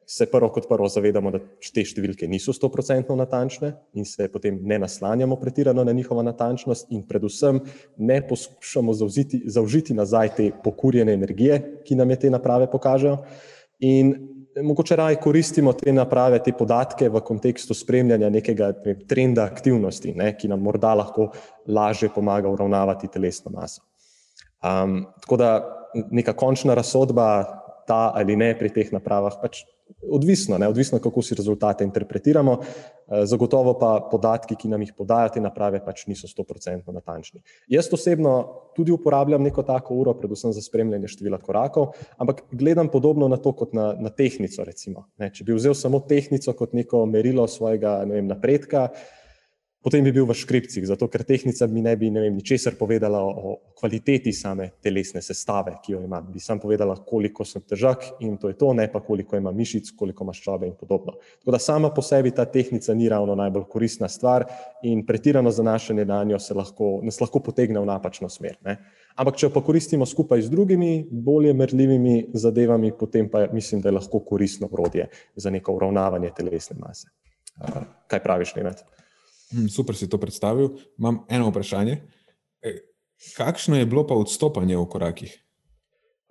se 0.06 0.26
prvo 0.32 0.50
kot 0.50 0.68
prvo 0.70 0.88
zavedamo, 0.90 1.32
da 1.32 1.40
te 1.74 1.84
številke 1.86 2.28
niso 2.28 2.54
100% 2.54 3.16
natančne 3.18 3.72
in 3.98 4.06
se 4.06 4.28
potem 4.32 4.60
ne 4.62 4.80
naslanjamo 4.84 5.38
pretirano 5.42 5.84
na 5.84 5.96
njihovo 5.96 6.24
natančnost, 6.24 6.92
in 6.92 7.06
predvsem 7.08 7.62
ne 7.98 8.20
poskušamo 8.28 8.94
zauziti, 8.94 9.44
zaužiti 9.46 9.94
nazaj 9.94 10.36
te 10.36 10.52
pokurjene 10.64 11.14
energije, 11.14 11.60
ki 11.86 11.96
nam 11.96 12.10
je 12.14 12.20
te 12.26 12.34
naprave 12.34 12.70
pokažejo. 12.72 13.18
In 13.84 14.14
mogoče 14.62 14.96
raje 14.96 15.16
koristimo 15.22 15.74
te 15.74 15.94
naprave, 15.94 16.40
te 16.44 16.54
podatke 16.54 17.10
v 17.10 17.22
kontekstu 17.26 17.74
spremljanja 17.74 18.30
nekega 18.30 18.72
trenda 19.10 19.48
aktivnosti, 19.50 20.14
ne, 20.16 20.34
ki 20.38 20.52
nam 20.52 20.62
morda 20.62 20.94
lahko 21.00 21.32
lažje 21.68 22.10
pomaga 22.14 22.52
uravnavati 22.52 23.10
telesno 23.14 23.52
maso. 23.54 23.82
Um, 24.64 25.06
tako 25.22 25.38
da 25.38 25.50
neka 26.12 26.34
končna 26.34 26.74
razsodba, 26.74 27.28
ta 27.88 28.12
ali 28.16 28.36
ne 28.36 28.54
pri 28.58 28.70
teh 28.72 28.92
napravah, 28.94 29.36
pač 29.42 29.66
odvisno, 30.12 30.58
ne, 30.58 30.68
odvisno, 30.68 31.00
kako 31.00 31.22
si 31.22 31.36
rezultate 31.36 31.84
interpretiramo. 31.84 32.58
Eh, 32.62 33.26
Zagotovo 33.26 33.74
pa 33.80 34.08
podatki, 34.12 34.56
ki 34.56 34.68
nam 34.72 34.82
jih 34.82 34.94
podajo 34.98 35.30
te 35.34 35.42
naprave, 35.42 35.82
pač 35.86 36.06
niso 36.08 36.28
100% 36.28 36.94
natančni. 36.94 37.42
Jaz 37.68 37.90
osebno 37.94 38.36
tudi 38.76 38.92
uporabljam 38.92 39.44
neko 39.44 39.64
tako 39.64 39.96
uro, 39.96 40.14
predvsem 40.18 40.54
za 40.54 40.62
spremljanje 40.62 41.08
števila 41.08 41.38
korakov, 41.38 41.94
ampak 42.18 42.44
gledam 42.52 42.90
podobno 42.90 43.28
na 43.28 43.38
to 43.38 43.52
kot 43.52 43.74
na, 43.74 43.94
na 44.00 44.10
tehnico. 44.10 44.64
Recimo, 44.64 45.08
ne, 45.18 45.30
če 45.34 45.44
bi 45.44 45.58
vzel 45.58 45.76
samo 45.78 46.00
tehnico 46.00 46.54
kot 46.54 46.74
neko 46.74 47.06
merilo 47.06 47.48
svojega 47.48 48.04
ne 48.06 48.22
vem, 48.22 48.28
napredka, 48.28 48.90
potem 49.84 50.04
bi 50.04 50.14
bil 50.16 50.26
v 50.26 50.36
škripcih, 50.38 50.86
zato 50.88 51.10
ker 51.12 51.26
tehnica 51.28 51.68
mi 51.68 51.82
ne 51.84 51.94
bi 52.00 52.10
ne 52.12 52.24
vem, 52.24 52.38
ničesar 52.40 52.78
povedala 52.80 53.20
o, 53.20 53.32
o 53.32 53.52
kvaliteti 53.76 54.32
same 54.34 54.70
telesne 54.82 55.22
sestave, 55.22 55.76
ki 55.84 55.98
jo 55.98 56.02
imam. 56.06 56.30
Bi 56.32 56.40
sam 56.40 56.62
povedala, 56.64 56.96
koliko 57.04 57.44
sem 57.46 57.62
težak 57.68 58.06
in 58.24 58.38
to 58.40 58.48
je 58.48 58.58
to, 58.60 58.72
ne 58.74 58.88
pa 58.92 59.04
koliko 59.04 59.36
ima 59.38 59.52
mišic, 59.52 59.92
koliko 60.00 60.24
maščobe 60.30 60.70
in 60.70 60.76
podobno. 60.80 61.18
Tako 61.44 61.56
da 61.56 61.60
sama 61.60 61.92
po 61.94 62.02
sebi 62.02 62.32
ta 62.32 62.46
tehnica 62.46 62.96
ni 62.96 63.12
ravno 63.12 63.36
najbolj 63.36 63.68
koristna 63.70 64.08
stvar 64.10 64.48
in 64.88 65.04
pretirano 65.06 65.52
zanašanje 65.52 66.06
na 66.06 66.24
njo 66.24 66.40
lahko, 66.56 66.94
nas 67.04 67.20
lahko 67.20 67.44
potegne 67.44 67.80
v 67.80 67.90
napačno 67.92 68.30
smer. 68.32 68.56
Ne? 68.64 68.78
Ampak, 69.20 69.38
če 69.38 69.50
jo 69.50 69.54
pa 69.54 69.62
koristimo 69.62 70.08
skupaj 70.10 70.42
z 70.48 70.50
drugimi, 70.50 71.06
bolje 71.12 71.54
merljivimi 71.54 72.16
zadevami, 72.34 72.96
potem 72.98 73.28
pa 73.30 73.46
mislim, 73.54 73.82
da 73.82 73.92
je 73.92 74.00
lahko 74.00 74.24
koristno 74.26 74.72
urodje 74.72 75.10
za 75.36 75.52
neko 75.54 75.76
uravnavanje 75.76 76.32
telesne 76.38 76.80
mase. 76.80 77.12
Uh, 77.62 77.84
kaj 78.10 78.24
praviš, 78.24 78.56
Nenad? 78.56 78.82
Hm, 79.54 79.70
Super 79.70 79.96
si 79.96 80.10
to 80.10 80.18
predstavil. 80.18 80.74
Imam 80.98 81.24
eno 81.30 81.50
vprašanje. 81.50 82.02
E, 82.62 82.78
Kakšno 83.38 83.78
je 83.78 83.86
bilo 83.86 84.04
pa 84.08 84.18
odstopanje 84.20 84.78
v 84.78 84.86
korakih? 84.90 85.32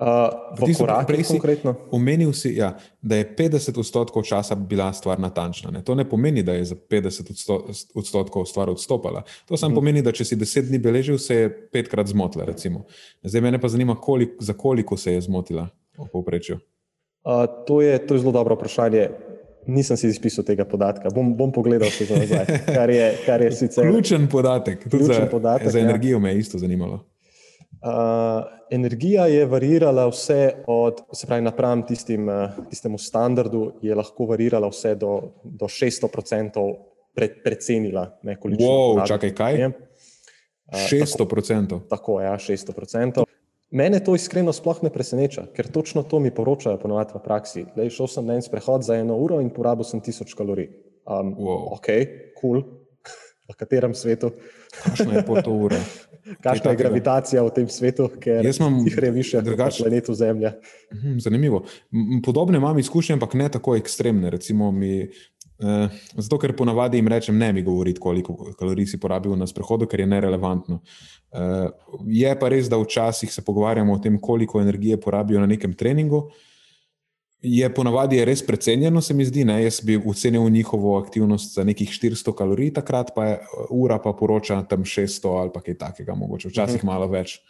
Uh, 0.03 0.35
v 0.59 0.67
Tisto, 0.67 0.83
korakih 0.83 1.07
prej 1.07 1.23
si 1.23 1.39
konkretno? 1.39 1.71
Omenil 1.95 2.35
si, 2.35 2.59
ja, 2.59 2.75
da 2.99 3.23
je 3.23 3.27
50 3.39 3.79
odstotkov 3.79 4.27
časa 4.27 4.59
bila 4.59 4.91
stvar 4.91 5.23
natančna. 5.23 5.71
Ne? 5.71 5.85
To 5.87 5.95
ne 5.95 6.03
pomeni, 6.03 6.43
da 6.43 6.59
je 6.59 6.75
za 6.75 6.77
50 6.77 7.31
odsto- 7.31 7.63
odstotkov 7.95 8.45
stvar 8.51 8.67
odstopala. 8.71 9.23
To 9.47 9.55
samo 9.57 9.79
pomeni, 9.79 10.03
da 10.03 10.11
če 10.11 10.27
si 10.27 10.37
10 10.37 10.69
dni 10.69 10.83
beležil, 10.83 11.23
se 11.23 11.35
je 11.37 11.53
petkrat 11.71 12.11
zmotila. 12.11 12.45
Recimo. 12.45 12.85
Zdaj 13.23 13.41
me 13.41 13.61
pa 13.63 13.71
zanima, 13.71 13.95
kolik, 13.95 14.35
za 14.43 14.53
koliko 14.59 14.99
se 14.99 15.15
je 15.15 15.21
zmotila 15.21 15.71
v 15.95 16.09
povprečju. 16.11 16.59
Uh, 17.23 17.47
to, 17.67 17.79
je, 17.79 17.95
to 18.03 18.19
je 18.19 18.27
zelo 18.27 18.35
dobro 18.35 18.59
vprašanje. 18.59 19.32
Nisem 19.67 19.97
si 19.97 20.09
izpisal 20.11 20.45
tega 20.45 20.65
podatka, 20.67 21.11
bom, 21.15 21.33
bom 21.39 21.53
pogledal 21.55 21.91
še 21.95 22.09
za 22.09 22.19
nazaj. 22.19 22.49
Kar 22.67 22.91
je, 22.91 23.07
kar 23.27 23.43
je 23.45 23.53
sicer. 23.55 23.87
Ključen 23.87 24.27
podatek, 24.31 24.89
tudi 24.89 25.05
Ključen 25.05 25.27
za, 25.27 25.31
podatek, 25.31 25.71
za 25.71 25.79
ja. 25.79 25.87
energijo 25.87 26.19
me 26.19 26.33
je 26.33 26.43
isto 26.43 26.59
zanimalo. 26.59 27.05
Uh, 27.83 28.43
energija 28.71 29.27
je 29.27 29.47
varirala 29.47 30.05
vse 30.11 30.65
od, 30.71 31.01
se 31.13 31.27
pravi, 31.27 31.43
napram 31.43 31.87
tistim, 31.87 32.29
uh, 32.29 32.59
tistemu 32.71 32.99
standardu, 32.99 33.73
je 33.83 33.95
lahko 33.95 34.27
varirala 34.31 34.69
vse 34.71 34.95
do, 34.95 35.17
do 35.45 35.67
600% 35.67 36.67
pre, 37.15 37.29
precenila. 37.45 38.07
Ne, 38.23 38.37
Wow, 38.43 38.95
porabe 38.95 39.09
čakaj, 39.09 39.35
kaj? 39.35 39.67
Uh, 39.67 39.73
600%. 40.91 41.81
Tako, 41.91 42.21
ja, 42.21 42.37
600%. 42.39 43.27
Mene 43.73 44.03
to 44.05 44.13
iskreno 44.15 44.53
sploh 44.53 44.83
ne 44.85 44.91
preseneča, 44.93 45.47
ker 45.57 45.71
točno 45.73 46.03
to 46.05 46.21
mi 46.21 46.31
poročajo 46.31 46.77
ponovadi 46.79 47.17
v 47.17 47.23
praksi. 47.25 47.65
Lej, 47.77 47.95
šel 47.97 48.11
sem 48.13 48.27
na 48.29 48.37
en 48.37 48.45
sprehod 48.45 48.85
za 48.85 48.99
eno 49.01 49.17
uro 49.17 49.41
in 49.41 49.49
porabil 49.51 49.89
sem 49.89 50.01
tisoč 50.01 50.35
kalorij. 50.37 50.69
Um, 51.09 51.33
Wow. 51.35 51.73
Ok, 51.81 51.89
kul. 52.37 52.61
Cool. 52.63 52.63
V 53.53 53.57
katerem 53.59 53.95
svetu? 53.95 54.31
Kakšna 54.85 55.19
je 55.19 55.23
pol 55.27 55.43
to 55.45 55.51
ura? 55.51 55.81
Kakšna 56.41 56.71
je 56.73 56.79
gravitacija 56.79 57.43
v 57.43 57.51
tem 57.51 57.67
svetu, 57.69 58.07
ker 58.23 58.47
jih 58.47 58.97
je 59.03 59.11
više 59.11 59.43
kot 59.43 59.59
na 59.59 59.69
planetu 59.69 60.15
Zemlja. 60.15 60.53
Mhm, 60.95 61.19
Zanimivo. 61.19 61.65
Podobne 62.25 62.57
imam 62.63 62.79
izkušnje, 62.79 63.13
ampak 63.19 63.35
ne 63.35 63.49
tako 63.49 63.77
ekstremne. 63.77 64.31
Recimo 64.31 64.71
mi, 64.71 65.11
zato, 66.17 66.39
ker 66.39 66.57
ponavadi 66.57 66.99
jim 66.99 67.09
rečem, 67.09 67.39
ne 67.39 67.53
mi 67.53 67.63
govoriti, 67.63 68.01
koliko 68.01 68.53
kalorij 68.59 68.87
si 68.87 69.01
porabil 69.01 69.37
na 69.39 69.47
sprehodu, 69.47 69.87
ker 69.87 70.01
je 70.01 70.07
nerelevantno. 70.07 70.81
Eh, 71.33 71.69
je 72.07 72.33
pa 72.39 72.49
res, 72.53 72.69
da 72.69 72.79
včasih 72.81 73.33
se 73.33 73.45
pogovarjamo 73.45 73.95
o 73.95 73.99
tem, 73.99 74.19
koliko 74.21 74.61
energije 74.61 75.01
porabijo 75.01 75.41
na 75.41 75.47
nekem 75.47 75.75
treningu. 75.75 76.27
Je 77.43 77.67
ponavadi 77.75 78.21
res 78.25 78.43
precenjeno, 78.47 79.01
se 79.01 79.15
mi 79.15 79.25
zdi. 79.25 79.45
Ne? 79.45 79.63
Jaz 79.65 79.81
bi 79.85 79.97
ocenil 79.99 80.51
njihovo 80.51 80.99
aktivnost 80.99 81.55
za 81.55 81.65
nekih 81.65 81.91
400 81.91 82.35
kalorij, 82.39 82.73
takrat 82.73 83.11
pa 83.15 83.27
je 83.27 83.39
ura 83.71 83.99
pa 83.99 84.13
poroča 84.13 84.63
tam 84.63 84.85
600 84.85 85.39
ali 85.41 85.65
kaj 85.65 85.79
takega, 85.79 86.15
mogoče 86.15 86.53
včasih 86.53 86.85
malo 86.85 87.09
več. 87.11 87.41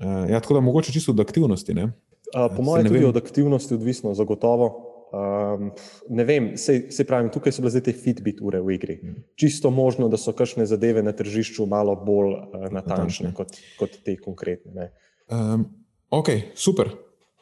Eh, 0.00 0.30
ja, 0.30 0.40
tako 0.40 0.54
da 0.54 0.60
mogoče 0.60 0.92
čisto 0.92 1.12
od 1.12 1.20
aktivnosti. 1.20 1.74
Ne? 1.74 1.90
Uh, 2.34 2.50
po 2.56 2.62
mojem, 2.62 2.86
tudi 2.86 2.98
vem. 2.98 3.08
od 3.08 3.16
aktivnosti 3.16 3.74
odvisno, 3.74 4.14
zagotovo. 4.14 4.93
Um, 5.14 5.70
ne 6.08 6.24
vem, 6.24 6.56
se, 6.58 6.90
se 6.90 7.04
pravi, 7.06 7.30
tukaj 7.30 7.52
so 7.54 7.62
bile 7.62 7.70
zdaj 7.70 7.84
te 7.86 7.92
Fitbit 7.94 8.40
ure 8.42 8.58
v 8.64 8.74
igri. 8.74 8.96
Mm. 9.02 9.22
Čisto 9.38 9.70
možno, 9.70 10.08
da 10.10 10.18
so 10.18 10.32
kakšne 10.34 10.66
zadeve 10.66 11.04
na 11.06 11.12
tržišču 11.14 11.66
malo 11.70 11.94
bolj 11.96 12.34
uh, 12.34 12.66
natančne. 12.74 13.30
kot, 13.36 13.54
kot 13.78 13.98
te 14.04 14.16
konkretne. 14.18 14.72
Ne. 14.74 14.88
Um, 15.30 15.68
ok, 16.10 16.30
super. 16.58 16.90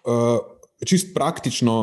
Uh, 0.05 0.43
čist 0.85 1.15
praktično, 1.15 1.77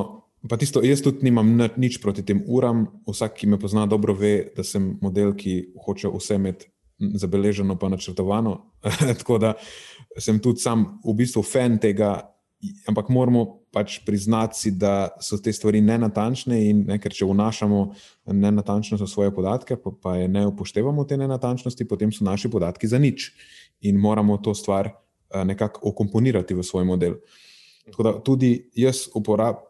pa 0.49 0.59
tisto, 0.61 0.83
jaz 0.85 1.01
tudi 1.01 1.25
nimam 1.25 1.55
nič 1.79 1.97
proti 2.03 2.25
tem 2.27 2.43
uram. 2.45 2.85
Vsak, 3.09 3.39
ki 3.39 3.49
me 3.49 3.59
pozna, 3.59 3.87
dobro 3.89 4.13
ve, 4.13 4.51
da 4.55 4.67
sem 4.67 4.91
model, 5.01 5.33
ki 5.33 5.73
hoče 5.85 6.11
vse 6.13 6.37
imeti 6.37 6.69
zabeleženo, 6.99 7.79
pa 7.79 7.89
načrtovano. 7.89 8.59
Tako 9.23 9.37
da 9.41 9.53
sem 10.19 10.37
tudi 10.43 10.61
sam 10.61 10.99
v 11.05 11.15
bistvu 11.23 11.43
fan 11.43 11.79
tega, 11.81 12.19
ampak 12.87 13.09
moramo 13.09 13.63
pač 13.71 13.99
priznati, 14.05 14.71
da 14.71 15.09
so 15.23 15.37
te 15.39 15.53
stvari 15.53 15.81
nenatančne 15.81 16.57
in 16.67 16.81
ne, 16.89 16.97
ker 16.99 17.13
če 17.13 17.27
vnašamo 17.29 17.79
nenatančnost 18.35 19.03
v 19.05 19.07
svoje 19.07 19.33
podatke, 19.35 19.77
pa, 19.79 19.93
pa 19.93 20.15
je 20.19 20.27
ne 20.27 20.45
upoštevamo 20.49 21.05
te 21.07 21.17
nenatančnosti, 21.17 21.87
potem 21.87 22.11
so 22.11 22.27
naši 22.27 22.51
podatki 22.51 22.89
za 22.89 22.99
nič 22.99 23.31
in 23.85 23.99
moramo 24.01 24.37
to 24.43 24.53
stvar 24.57 24.91
eh, 24.91 25.45
nekako 25.45 25.93
okomponirati 25.93 26.57
v 26.57 26.65
svoj 26.65 26.85
model. 26.89 27.15
Tako 27.89 28.03
da 28.05 28.13
tudi 28.23 28.51
jaz 28.75 29.07
uporabljam, 29.15 29.65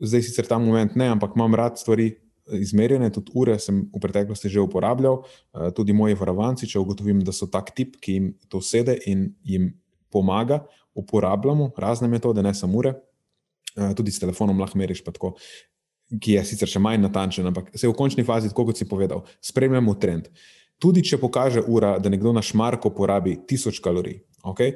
zdaj 0.00 0.22
sicer 0.24 0.46
ta 0.48 0.56
moment 0.58 0.96
ne, 0.96 1.10
ampak 1.12 1.36
imam 1.36 1.54
rad 1.54 1.76
stvari 1.76 2.08
izmerjene, 2.56 3.10
tudi 3.12 3.34
ure 3.36 3.58
sem 3.60 3.82
v 3.92 4.00
preteklosti 4.00 4.48
že 4.48 4.64
uporabljal, 4.64 5.20
eh, 5.20 5.70
tudi 5.76 5.92
moji 5.92 6.16
varovanci, 6.16 6.70
če 6.70 6.80
ugotovim, 6.80 7.20
da 7.20 7.36
so 7.36 7.50
tak 7.52 7.74
tip, 7.76 8.00
ki 8.00 8.16
jim 8.16 8.32
to 8.48 8.64
sede 8.64 8.96
in 9.06 9.34
jim 9.44 9.74
pomaga, 10.10 10.64
uporabljamo 10.94 11.70
razne 11.76 12.08
metode, 12.08 12.42
ne 12.42 12.54
samo 12.54 12.78
ure, 12.78 12.94
Eh, 13.76 13.94
tudi 13.94 14.10
s 14.10 14.18
telefonom 14.18 14.58
lahko 14.58 14.78
meriš, 14.78 15.04
tako, 15.06 15.36
ki 16.10 16.34
je 16.34 16.46
sicer 16.48 16.70
še 16.70 16.80
manj 16.82 17.04
natančen, 17.04 17.46
ampak 17.46 17.68
se 17.78 17.86
v 17.86 17.94
končni 17.94 18.24
fazi, 18.26 18.50
tako 18.50 18.66
kot 18.70 18.80
si 18.80 18.88
povedal, 18.88 19.22
spremljamo 19.46 19.94
trend. 20.02 20.26
Tudi 20.80 21.04
če 21.06 21.20
pokaže 21.22 21.62
ura, 21.62 21.94
da 22.02 22.10
nekdo 22.10 22.32
na 22.34 22.42
šmarko 22.42 22.90
porabi 22.96 23.36
1000 23.46 23.78
kalorij, 23.84 24.24
okay? 24.42 24.74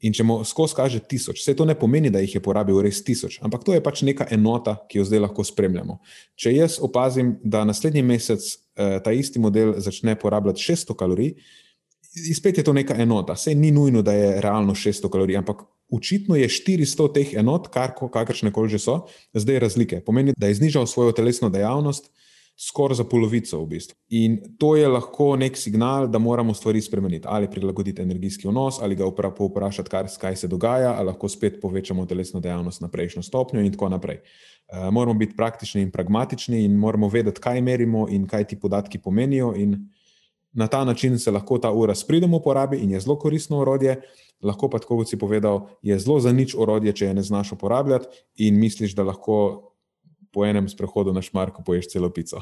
in 0.00 0.14
če 0.16 0.24
mu 0.24 0.38
skozi 0.48 0.72
kaže 0.78 0.98
1000, 1.04 1.36
vse 1.36 1.52
to 1.52 1.66
ne 1.68 1.74
pomeni, 1.76 2.08
da 2.08 2.22
jih 2.24 2.38
je 2.38 2.40
porabil 2.40 2.78
res 2.80 3.02
1000, 3.04 3.42
ampak 3.44 3.66
to 3.66 3.74
je 3.74 3.82
pač 3.84 4.00
neka 4.08 4.24
enota, 4.32 4.78
ki 4.88 5.02
jo 5.02 5.04
zdaj 5.04 5.20
lahko 5.26 5.44
spremljamo. 5.44 5.98
Če 6.40 6.54
jaz 6.54 6.78
opazim, 6.80 7.34
da 7.44 7.66
naslednji 7.68 8.00
mesec 8.08 8.40
eh, 8.40 8.96
ta 9.04 9.12
isti 9.12 9.42
model 9.42 9.74
začne 9.76 10.16
porabljati 10.16 10.64
600 10.70 10.96
kalorij, 10.96 11.34
spet 12.34 12.58
je 12.58 12.64
to 12.64 12.72
neka 12.72 12.94
enota. 12.98 13.36
Sej 13.36 13.54
ni 13.54 13.70
nujno, 13.70 14.02
da 14.02 14.12
je 14.12 14.40
realno 14.40 14.74
600 14.74 15.10
kalorij, 15.10 15.38
ampak 15.38 15.62
očitno 15.90 16.36
je 16.36 16.48
400 16.48 17.12
teh 17.14 17.34
enot, 17.34 17.68
kakršne 18.12 18.52
koli 18.52 18.68
že 18.70 18.78
so, 18.78 19.04
zdaj 19.34 19.58
razlike. 19.58 20.00
Pomeni, 20.06 20.34
da 20.36 20.46
je 20.46 20.58
znižal 20.60 20.86
svojo 20.86 21.12
telesno 21.12 21.50
dejavnost 21.50 22.10
skoraj 22.60 23.00
za 23.00 23.04
polovico 23.04 23.62
v 23.62 23.66
bistvu. 23.66 23.96
In 24.08 24.36
to 24.58 24.74
je 24.76 24.88
lahko 24.88 25.32
nek 25.36 25.56
signal, 25.56 26.08
da 26.08 26.18
moramo 26.18 26.54
stvari 26.54 26.80
spremeniti. 26.80 27.26
Ali 27.28 27.50
prilagoditi 27.50 28.02
energijski 28.02 28.48
vnos, 28.48 28.82
ali 28.82 28.94
ga 28.94 29.08
povprašati, 29.10 29.90
kar, 29.90 30.08
kaj 30.20 30.36
se 30.36 30.48
dogaja, 30.48 30.92
ali 30.98 31.06
lahko 31.06 31.28
spet 31.28 31.60
povečamo 31.62 32.06
telesno 32.06 32.40
dejavnost 32.40 32.80
na 32.80 32.88
prejšnjo 32.88 33.22
stopnjo 33.22 33.60
in 33.60 33.72
tako 33.72 33.88
naprej. 33.88 34.20
Uh, 34.68 34.92
moramo 34.92 35.18
biti 35.18 35.36
praktični 35.36 35.82
in 35.82 35.90
pragmatični 35.90 36.64
in 36.64 36.76
moramo 36.76 37.08
vedeti, 37.08 37.40
kaj 37.40 37.60
merimo 37.60 38.06
in 38.10 38.26
kaj 38.26 38.44
ti 38.44 38.60
podatki 38.60 38.98
pomenijo. 38.98 39.54
In 39.56 39.88
na 40.52 40.66
ta 40.66 40.84
način 40.84 41.18
se 41.18 41.30
lahko 41.30 41.58
ta 41.58 41.70
ura 41.72 41.94
s 41.94 42.06
pridom 42.06 42.34
uporabi 42.34 42.76
in 42.76 42.90
je 42.90 43.00
zelo 43.00 43.18
koristno 43.18 43.58
orodje, 43.58 44.00
lahko 44.42 44.70
pa, 44.70 44.78
tako 44.78 44.96
kot 44.96 45.08
si 45.08 45.18
povedal, 45.18 45.68
je 45.82 45.98
zelo 45.98 46.20
za 46.20 46.32
nič 46.32 46.54
orodje, 46.58 46.92
če 46.92 47.06
je 47.06 47.14
ne 47.14 47.22
znaš 47.22 47.52
uporabljati 47.52 48.06
in 48.36 48.58
misliš, 48.58 48.94
da 48.94 49.06
lahko 49.06 49.70
po 50.32 50.46
enem 50.46 50.68
sprehodu 50.68 51.12
na 51.12 51.22
šmarku 51.22 51.62
poješ 51.66 51.90
celo 51.92 52.10
pico. 52.10 52.40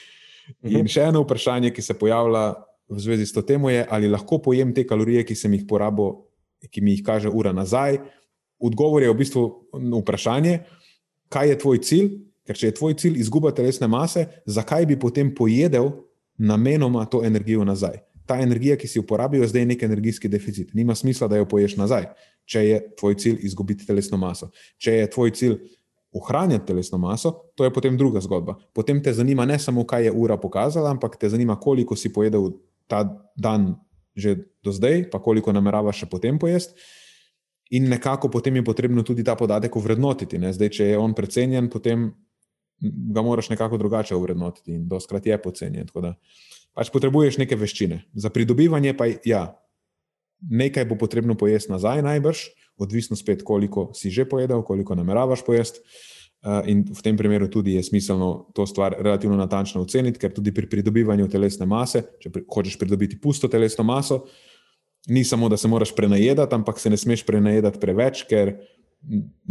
in 0.76 0.88
še 0.88 1.08
eno 1.10 1.22
vprašanje, 1.24 1.72
ki 1.72 1.82
se 1.82 1.96
pojavlja 1.98 2.44
v 2.90 2.98
zvezi 3.00 3.26
s 3.28 3.36
to 3.36 3.42
temo, 3.46 3.70
je, 3.70 3.84
ali 3.88 4.10
lahko 4.10 4.40
pojem 4.42 4.74
te 4.74 4.84
kalorije, 4.86 5.24
ki 5.28 5.36
sem 5.36 5.52
jih 5.54 5.66
porabil, 5.68 6.16
ki 6.70 6.82
mi 6.84 6.96
jih 6.96 7.04
kaže 7.06 7.30
ura 7.30 7.52
nazaj. 7.56 8.00
Odgovor 8.60 9.04
je 9.04 9.12
v 9.12 9.16
bistvu 9.16 9.44
vprašanje, 10.02 10.58
kaj 11.32 11.54
je 11.54 11.58
tvoj 11.62 11.80
cilj, 11.86 12.08
ker 12.44 12.58
če 12.58 12.72
je 12.72 12.76
tvoj 12.76 12.96
cilj 12.98 13.20
izguba 13.22 13.52
telesne 13.54 13.86
mase, 13.88 14.26
zakaj 14.44 14.88
bi 14.90 14.98
potem 14.98 15.30
pojedel 15.34 15.92
namenoma 16.40 17.04
to 17.04 17.20
energijo 17.24 17.64
nazaj. 17.64 18.00
Ta 18.26 18.38
energija, 18.40 18.76
ki 18.78 18.88
si 18.88 18.98
jo 18.98 19.04
porabil, 19.06 19.42
je 19.42 19.50
zdaj 19.50 19.66
nek 19.66 19.82
energijski 19.82 20.28
deficit. 20.28 20.74
Nima 20.74 20.94
smisla, 20.94 21.28
da 21.28 21.36
jo 21.36 21.48
poješ 21.48 21.76
nazaj, 21.76 22.06
če 22.48 22.62
je 22.64 22.78
tvoj 22.98 23.16
cilj 23.18 23.44
izgubiti 23.46 23.86
telesno 23.86 24.16
maso. 24.20 24.50
Če 24.78 24.94
je 25.00 25.10
tvoj 25.10 25.34
cilj 25.36 25.58
ohranjati 26.16 26.66
telesno 26.66 26.98
maso, 26.98 27.32
to 27.54 27.64
je 27.64 27.72
potem 27.74 27.98
druga 27.98 28.20
zgodba. 28.20 28.56
Potem 28.74 29.02
te 29.02 29.12
zanima 29.12 29.44
ne 29.46 29.58
samo, 29.58 29.84
kaj 29.86 30.08
je 30.08 30.12
ura 30.12 30.38
pokazala, 30.40 30.90
ampak 30.90 31.18
te 31.20 31.28
zanima, 31.28 31.58
koliko 31.60 31.96
si 31.96 32.12
pojedel 32.12 32.52
ta 32.86 33.04
dan 33.36 33.74
že 34.16 34.36
do 34.64 34.72
zdaj, 34.74 35.06
pa 35.10 35.20
koliko 35.22 35.52
nameravaš 35.54 36.02
še 36.02 36.06
potem 36.10 36.38
pojesti. 36.38 36.74
In 37.70 37.86
nekako 37.88 38.28
potem 38.28 38.56
je 38.58 38.64
potrebno 38.66 39.02
tudi 39.06 39.22
ta 39.24 39.36
podatek 39.38 39.76
ovrednotiti. 39.76 40.38
Ne? 40.38 40.50
Zdaj, 40.52 40.70
če 40.74 40.88
je 40.90 40.98
on 40.98 41.14
precenjen, 41.14 41.70
potem 41.70 42.10
ga 42.80 43.22
moraš 43.22 43.50
nekako 43.52 43.78
drugače 43.78 44.16
ovrednotiti 44.16 44.74
in 44.74 44.88
doskrat 44.88 45.26
je 45.26 45.42
pocenjen. 45.42 45.88
Pač 46.74 46.90
potrebuješ 46.92 47.38
neke 47.38 47.56
veščine. 47.56 48.04
Za 48.14 48.30
pridobivanje 48.30 48.94
pa 48.96 49.08
ja, 49.24 49.42
nekaj 50.40 50.86
bo 50.88 50.96
potrebno 50.96 51.36
pojesti 51.36 51.72
nazaj, 51.72 52.02
najbrž, 52.02 52.46
odvisno 52.80 53.16
spet, 53.16 53.42
koliko 53.44 53.90
si 53.94 54.10
že 54.10 54.24
pojedel, 54.24 54.62
koliko 54.62 54.94
nameravaš 54.94 55.44
pojesti. 55.44 55.84
Uh, 56.40 56.64
in 56.64 56.86
v 56.88 57.02
tem 57.04 57.16
primeru 57.20 57.50
tudi 57.52 57.74
je 57.76 57.82
smiselno 57.84 58.48
to 58.56 58.64
stvar 58.64 58.96
relativno 58.96 59.36
natančno 59.36 59.82
oceniti, 59.84 60.16
ker 60.16 60.32
tudi 60.32 60.54
pri 60.56 60.70
pridobivanju 60.72 61.28
telesne 61.28 61.66
mase, 61.68 62.00
če 62.16 62.32
pri, 62.32 62.46
hočeš 62.48 62.78
pridobiti 62.80 63.18
pusto 63.20 63.44
telesno 63.44 63.84
maso, 63.84 64.22
ni 65.12 65.20
samo, 65.24 65.50
da 65.52 65.60
se 65.60 65.68
moraš 65.68 65.92
prenajedati, 65.92 66.54
ampak 66.56 66.80
se 66.80 66.88
ne 66.90 66.96
smeš 66.96 67.26
prenajedati 67.28 67.80
preveč, 67.80 68.24
ker 68.24 68.54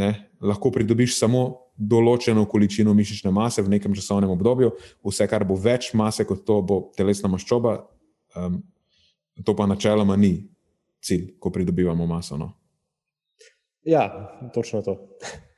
ne, 0.01 0.10
lahko 0.41 0.72
pridobiš 0.73 1.14
samo 1.19 1.69
določeno 1.80 2.43
količino 2.49 2.93
mišične 2.93 3.31
mase 3.31 3.64
v 3.64 3.72
nekem 3.72 3.95
časovnem 3.95 4.31
obdobju, 4.35 4.73
vse, 5.07 5.27
kar 5.31 5.45
bo 5.47 5.56
več 5.56 5.93
mase 5.95 6.26
kot 6.27 6.43
to, 6.45 6.60
bo 6.61 6.80
telesna 6.97 7.31
maščoba, 7.31 7.76
um, 8.35 8.60
to 9.45 9.56
pa 9.56 9.68
načeloma 9.69 10.18
ni 10.19 10.34
cilj, 10.99 11.39
ko 11.39 11.51
pridobivamo 11.56 12.07
maso. 12.10 12.38
No. 12.38 12.51
Ja, 13.88 14.10
točno 14.53 14.81
to. 14.84 14.97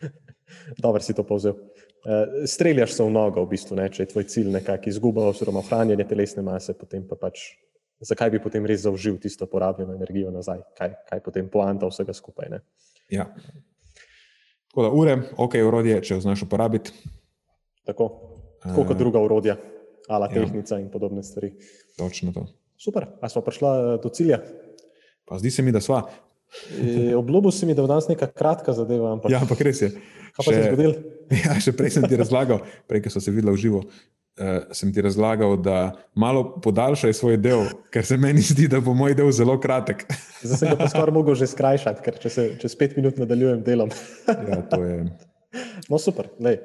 Dobro 0.83 1.01
si 1.01 1.17
to 1.17 1.25
povzel. 1.25 1.57
Uh, 2.01 2.45
streljaš 2.49 2.93
se 2.97 3.03
v 3.03 3.13
nogo, 3.13 3.43
v 3.45 3.53
bistvu, 3.55 3.77
ne? 3.77 3.89
če 3.89 4.05
je 4.05 4.11
tvoj 4.13 4.25
cilj 4.29 4.53
nekako 4.53 4.89
izguba 4.89 5.25
oziroma 5.29 5.61
ohranjanje 5.61 6.05
telesne 6.09 6.45
mase, 6.45 6.73
potem 6.77 7.03
pa 7.09 7.17
pač, 7.17 7.51
zakaj 8.01 8.31
bi 8.33 8.41
potem 8.41 8.65
res 8.65 8.85
zaužil 8.85 9.19
tisto 9.21 9.45
porabljeno 9.49 9.93
energijo 9.97 10.31
nazaj, 10.33 10.63
kaj, 10.77 10.95
kaj 11.09 11.21
potem 11.25 11.49
poanta 11.49 11.89
vsega 11.89 12.13
skupaj. 12.17 12.49
Ne? 12.53 12.61
Ja. 13.13 13.27
Tako 14.71 14.83
da 14.87 14.89
ure, 14.95 15.17
ok, 15.37 15.55
urodje, 15.67 15.99
če 16.07 16.15
jo 16.15 16.23
znaš 16.23 16.45
uporabiti. 16.47 16.93
Tako. 17.83 18.07
Tako 18.63 18.85
kot 18.87 18.95
Eh, 18.95 18.99
druga 18.99 19.19
urodja, 19.19 19.57
ala 20.07 20.29
ja. 20.31 20.39
tehnika 20.39 20.79
in 20.79 20.87
podobne 20.93 21.23
stvari. 21.23 21.51
Točno 21.97 22.31
to. 22.31 22.45
Super, 22.79 23.09
a 23.21 23.29
smo 23.29 23.41
prišla 23.43 23.71
eh, 23.77 23.97
do 24.03 24.09
cilja. 24.09 24.39
Pa 25.27 25.39
zdi 25.41 25.51
se 25.51 25.61
mi, 25.61 25.73
da 25.75 25.81
sva. 25.83 26.05
E, 26.79 27.15
Obljubil 27.15 27.51
si 27.51 27.65
mi, 27.65 27.75
da 27.75 27.83
bo 27.83 27.87
danes 27.87 28.07
neka 28.07 28.27
kratka 28.27 28.73
zadeva, 28.73 29.11
ampak 29.11 29.31
Ja, 29.31 29.41
ampak 29.43 29.61
res 29.63 29.81
je. 29.81 29.91
kaj 30.35 30.45
pa 30.45 30.51
se 30.51 30.55
je 30.55 30.71
zgodilo? 30.71 30.95
Ja, 31.45 31.55
še 31.63 31.71
prej 31.71 31.93
sem 31.95 32.03
ti 32.11 32.17
razlagal, 32.19 32.59
prej, 32.91 33.05
ko 33.05 33.13
smo 33.13 33.21
se 33.23 33.31
videli 33.31 33.53
v 33.55 33.59
živo, 33.59 33.83
uh, 34.39 34.71
sem 34.75 34.93
ti 34.93 35.01
razlagal, 35.01 35.57
da 35.57 35.91
malo 36.15 36.43
podaljšaj 36.63 37.13
svoj 37.13 37.37
del, 37.41 37.65
ker 37.93 38.05
se 38.05 38.17
meni 38.17 38.43
zdi, 38.45 38.67
da 38.71 38.81
bo 38.83 38.93
moj 38.97 39.15
del 39.17 39.31
zelo 39.35 39.57
kratek. 39.59 40.05
Zdaj 40.45 40.57
sem 40.57 40.73
ga 40.73 40.77
pa 40.79 40.89
skoraj 40.91 41.15
mogel 41.15 41.37
že 41.39 41.49
skrajšati, 41.51 42.03
ker 42.05 42.19
če 42.21 42.33
se 42.33 42.47
čez 42.61 42.77
pet 42.79 42.95
minut 42.99 43.19
nadaljujem 43.21 43.63
delom. 43.67 43.91
Ja, 44.51 44.61
to 44.69 44.83
je. 44.83 45.03
No, 45.89 45.99
super. 45.99 46.31
Lej. 46.39 46.61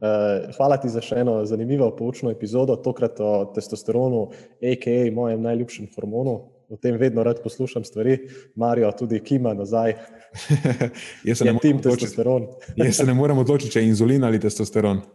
Uh, 0.00 0.48
hvala 0.56 0.78
ti 0.80 0.88
za 0.88 1.02
še 1.04 1.18
eno 1.20 1.42
zanimivo 1.44 1.90
poučno 1.92 2.30
epizodo, 2.32 2.78
tokrat 2.80 3.18
o 3.20 3.50
testosteronu, 3.52 4.30
a.k.a. 4.64 5.02
mojem 5.12 5.42
najljubšem 5.44 5.90
hormonu. 5.92 6.38
O 6.70 6.76
tem 6.78 6.94
vedno 6.96 7.22
rad 7.26 7.42
poslušam 7.42 7.84
stvari, 7.84 8.18
Marijo 8.54 8.92
tudi 8.98 9.18
kima 9.20 9.54
nazaj, 9.54 9.94
Jaz 11.24 11.38
se, 11.38 11.44
je 11.44 11.52
ne 11.52 11.58
tim 11.58 11.76
morem 11.76 11.78
odločiti, 11.78 12.00
testosteron. 12.00 12.46
jaz 12.76 12.96
se 12.96 13.04
ne 13.04 13.14
morem 13.14 13.38
odločiti, 13.38 13.72
če 13.72 13.82
je 13.82 13.90
inzulin 13.90 14.24
ali 14.24 14.40
testosteron. 14.40 15.02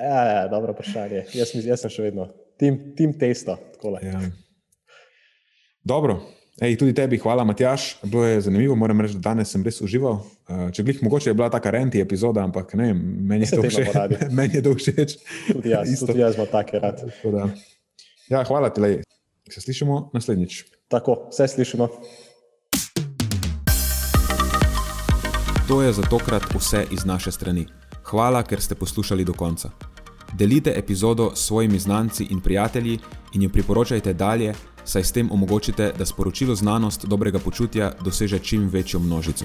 Ja, 0.00 0.22
ja, 0.24 0.48
dobro 0.48 0.74
vprašanje. 0.76 1.24
Jaz, 1.34 1.52
jaz 1.64 1.84
sem 1.84 1.92
še 1.92 2.08
vedno 2.08 2.28
tim, 2.60 2.78
tim 2.96 3.14
testa. 3.18 3.56
Ja. 4.02 4.20
Dobro. 5.84 6.20
Ej, 6.60 6.78
tudi 6.80 6.94
tebi 6.96 7.18
hvala, 7.20 7.44
Matjaš. 7.44 7.98
Bilo 8.04 8.24
je 8.24 8.40
zanimivo, 8.46 8.76
moram 8.80 9.00
reči, 9.04 9.18
da 9.18 9.30
danes 9.30 9.50
sem 9.52 9.64
res 9.64 9.82
užival. 9.84 10.22
Uh, 10.48 10.68
če 10.72 10.86
glih, 10.86 11.02
mogoče 11.04 11.30
je 11.30 11.36
bila 11.36 11.50
taka 11.52 11.72
renti 11.74 12.00
epizoda, 12.00 12.44
ampak 12.48 12.72
ne, 12.80 12.92
vem, 12.94 13.02
meni 13.32 13.44
je 13.44 13.58
to 13.58 13.66
všeč. 13.66 14.30
meni 14.38 14.56
je 14.56 14.62
to 14.64 14.72
všeč. 14.78 15.18
Tudi 15.50 15.74
jaz, 15.74 15.92
tudi 16.00 16.24
jaz 16.24 16.40
imam 16.40 16.48
take 16.52 16.80
rad. 16.80 17.04
Ja, 18.32 18.40
hvala 18.48 18.72
ti. 18.72 18.96
Se 19.50 19.60
slišimo 19.60 20.10
naslednjič. 20.14 20.64
Tako, 20.88 21.28
vse 21.30 21.48
slišimo. 21.48 21.88
To 25.68 25.82
je 25.82 25.92
za 25.92 26.02
tokrat 26.02 26.42
vse 26.54 26.86
iz 26.90 27.04
naše 27.04 27.32
strani. 27.32 27.66
Hvala, 28.04 28.42
ker 28.42 28.60
ste 28.60 28.74
poslušali 28.74 29.24
do 29.24 29.32
konca. 29.32 29.70
Delite 30.34 30.72
epizodo 30.76 31.30
s 31.34 31.46
svojimi 31.46 31.78
znanci 31.78 32.26
in 32.30 32.40
prijatelji 32.40 32.98
in 33.34 33.42
jo 33.42 33.50
priporočajte 33.52 34.14
dalje, 34.14 34.54
saj 34.84 35.04
s 35.04 35.12
tem 35.12 35.30
omogočite, 35.32 35.92
da 35.98 36.06
sporočilo 36.06 36.54
znanost 36.54 37.06
dobrega 37.06 37.38
počutja 37.38 37.92
doseže 38.04 38.38
čim 38.38 38.68
večjo 38.68 39.00
množico. 39.00 39.44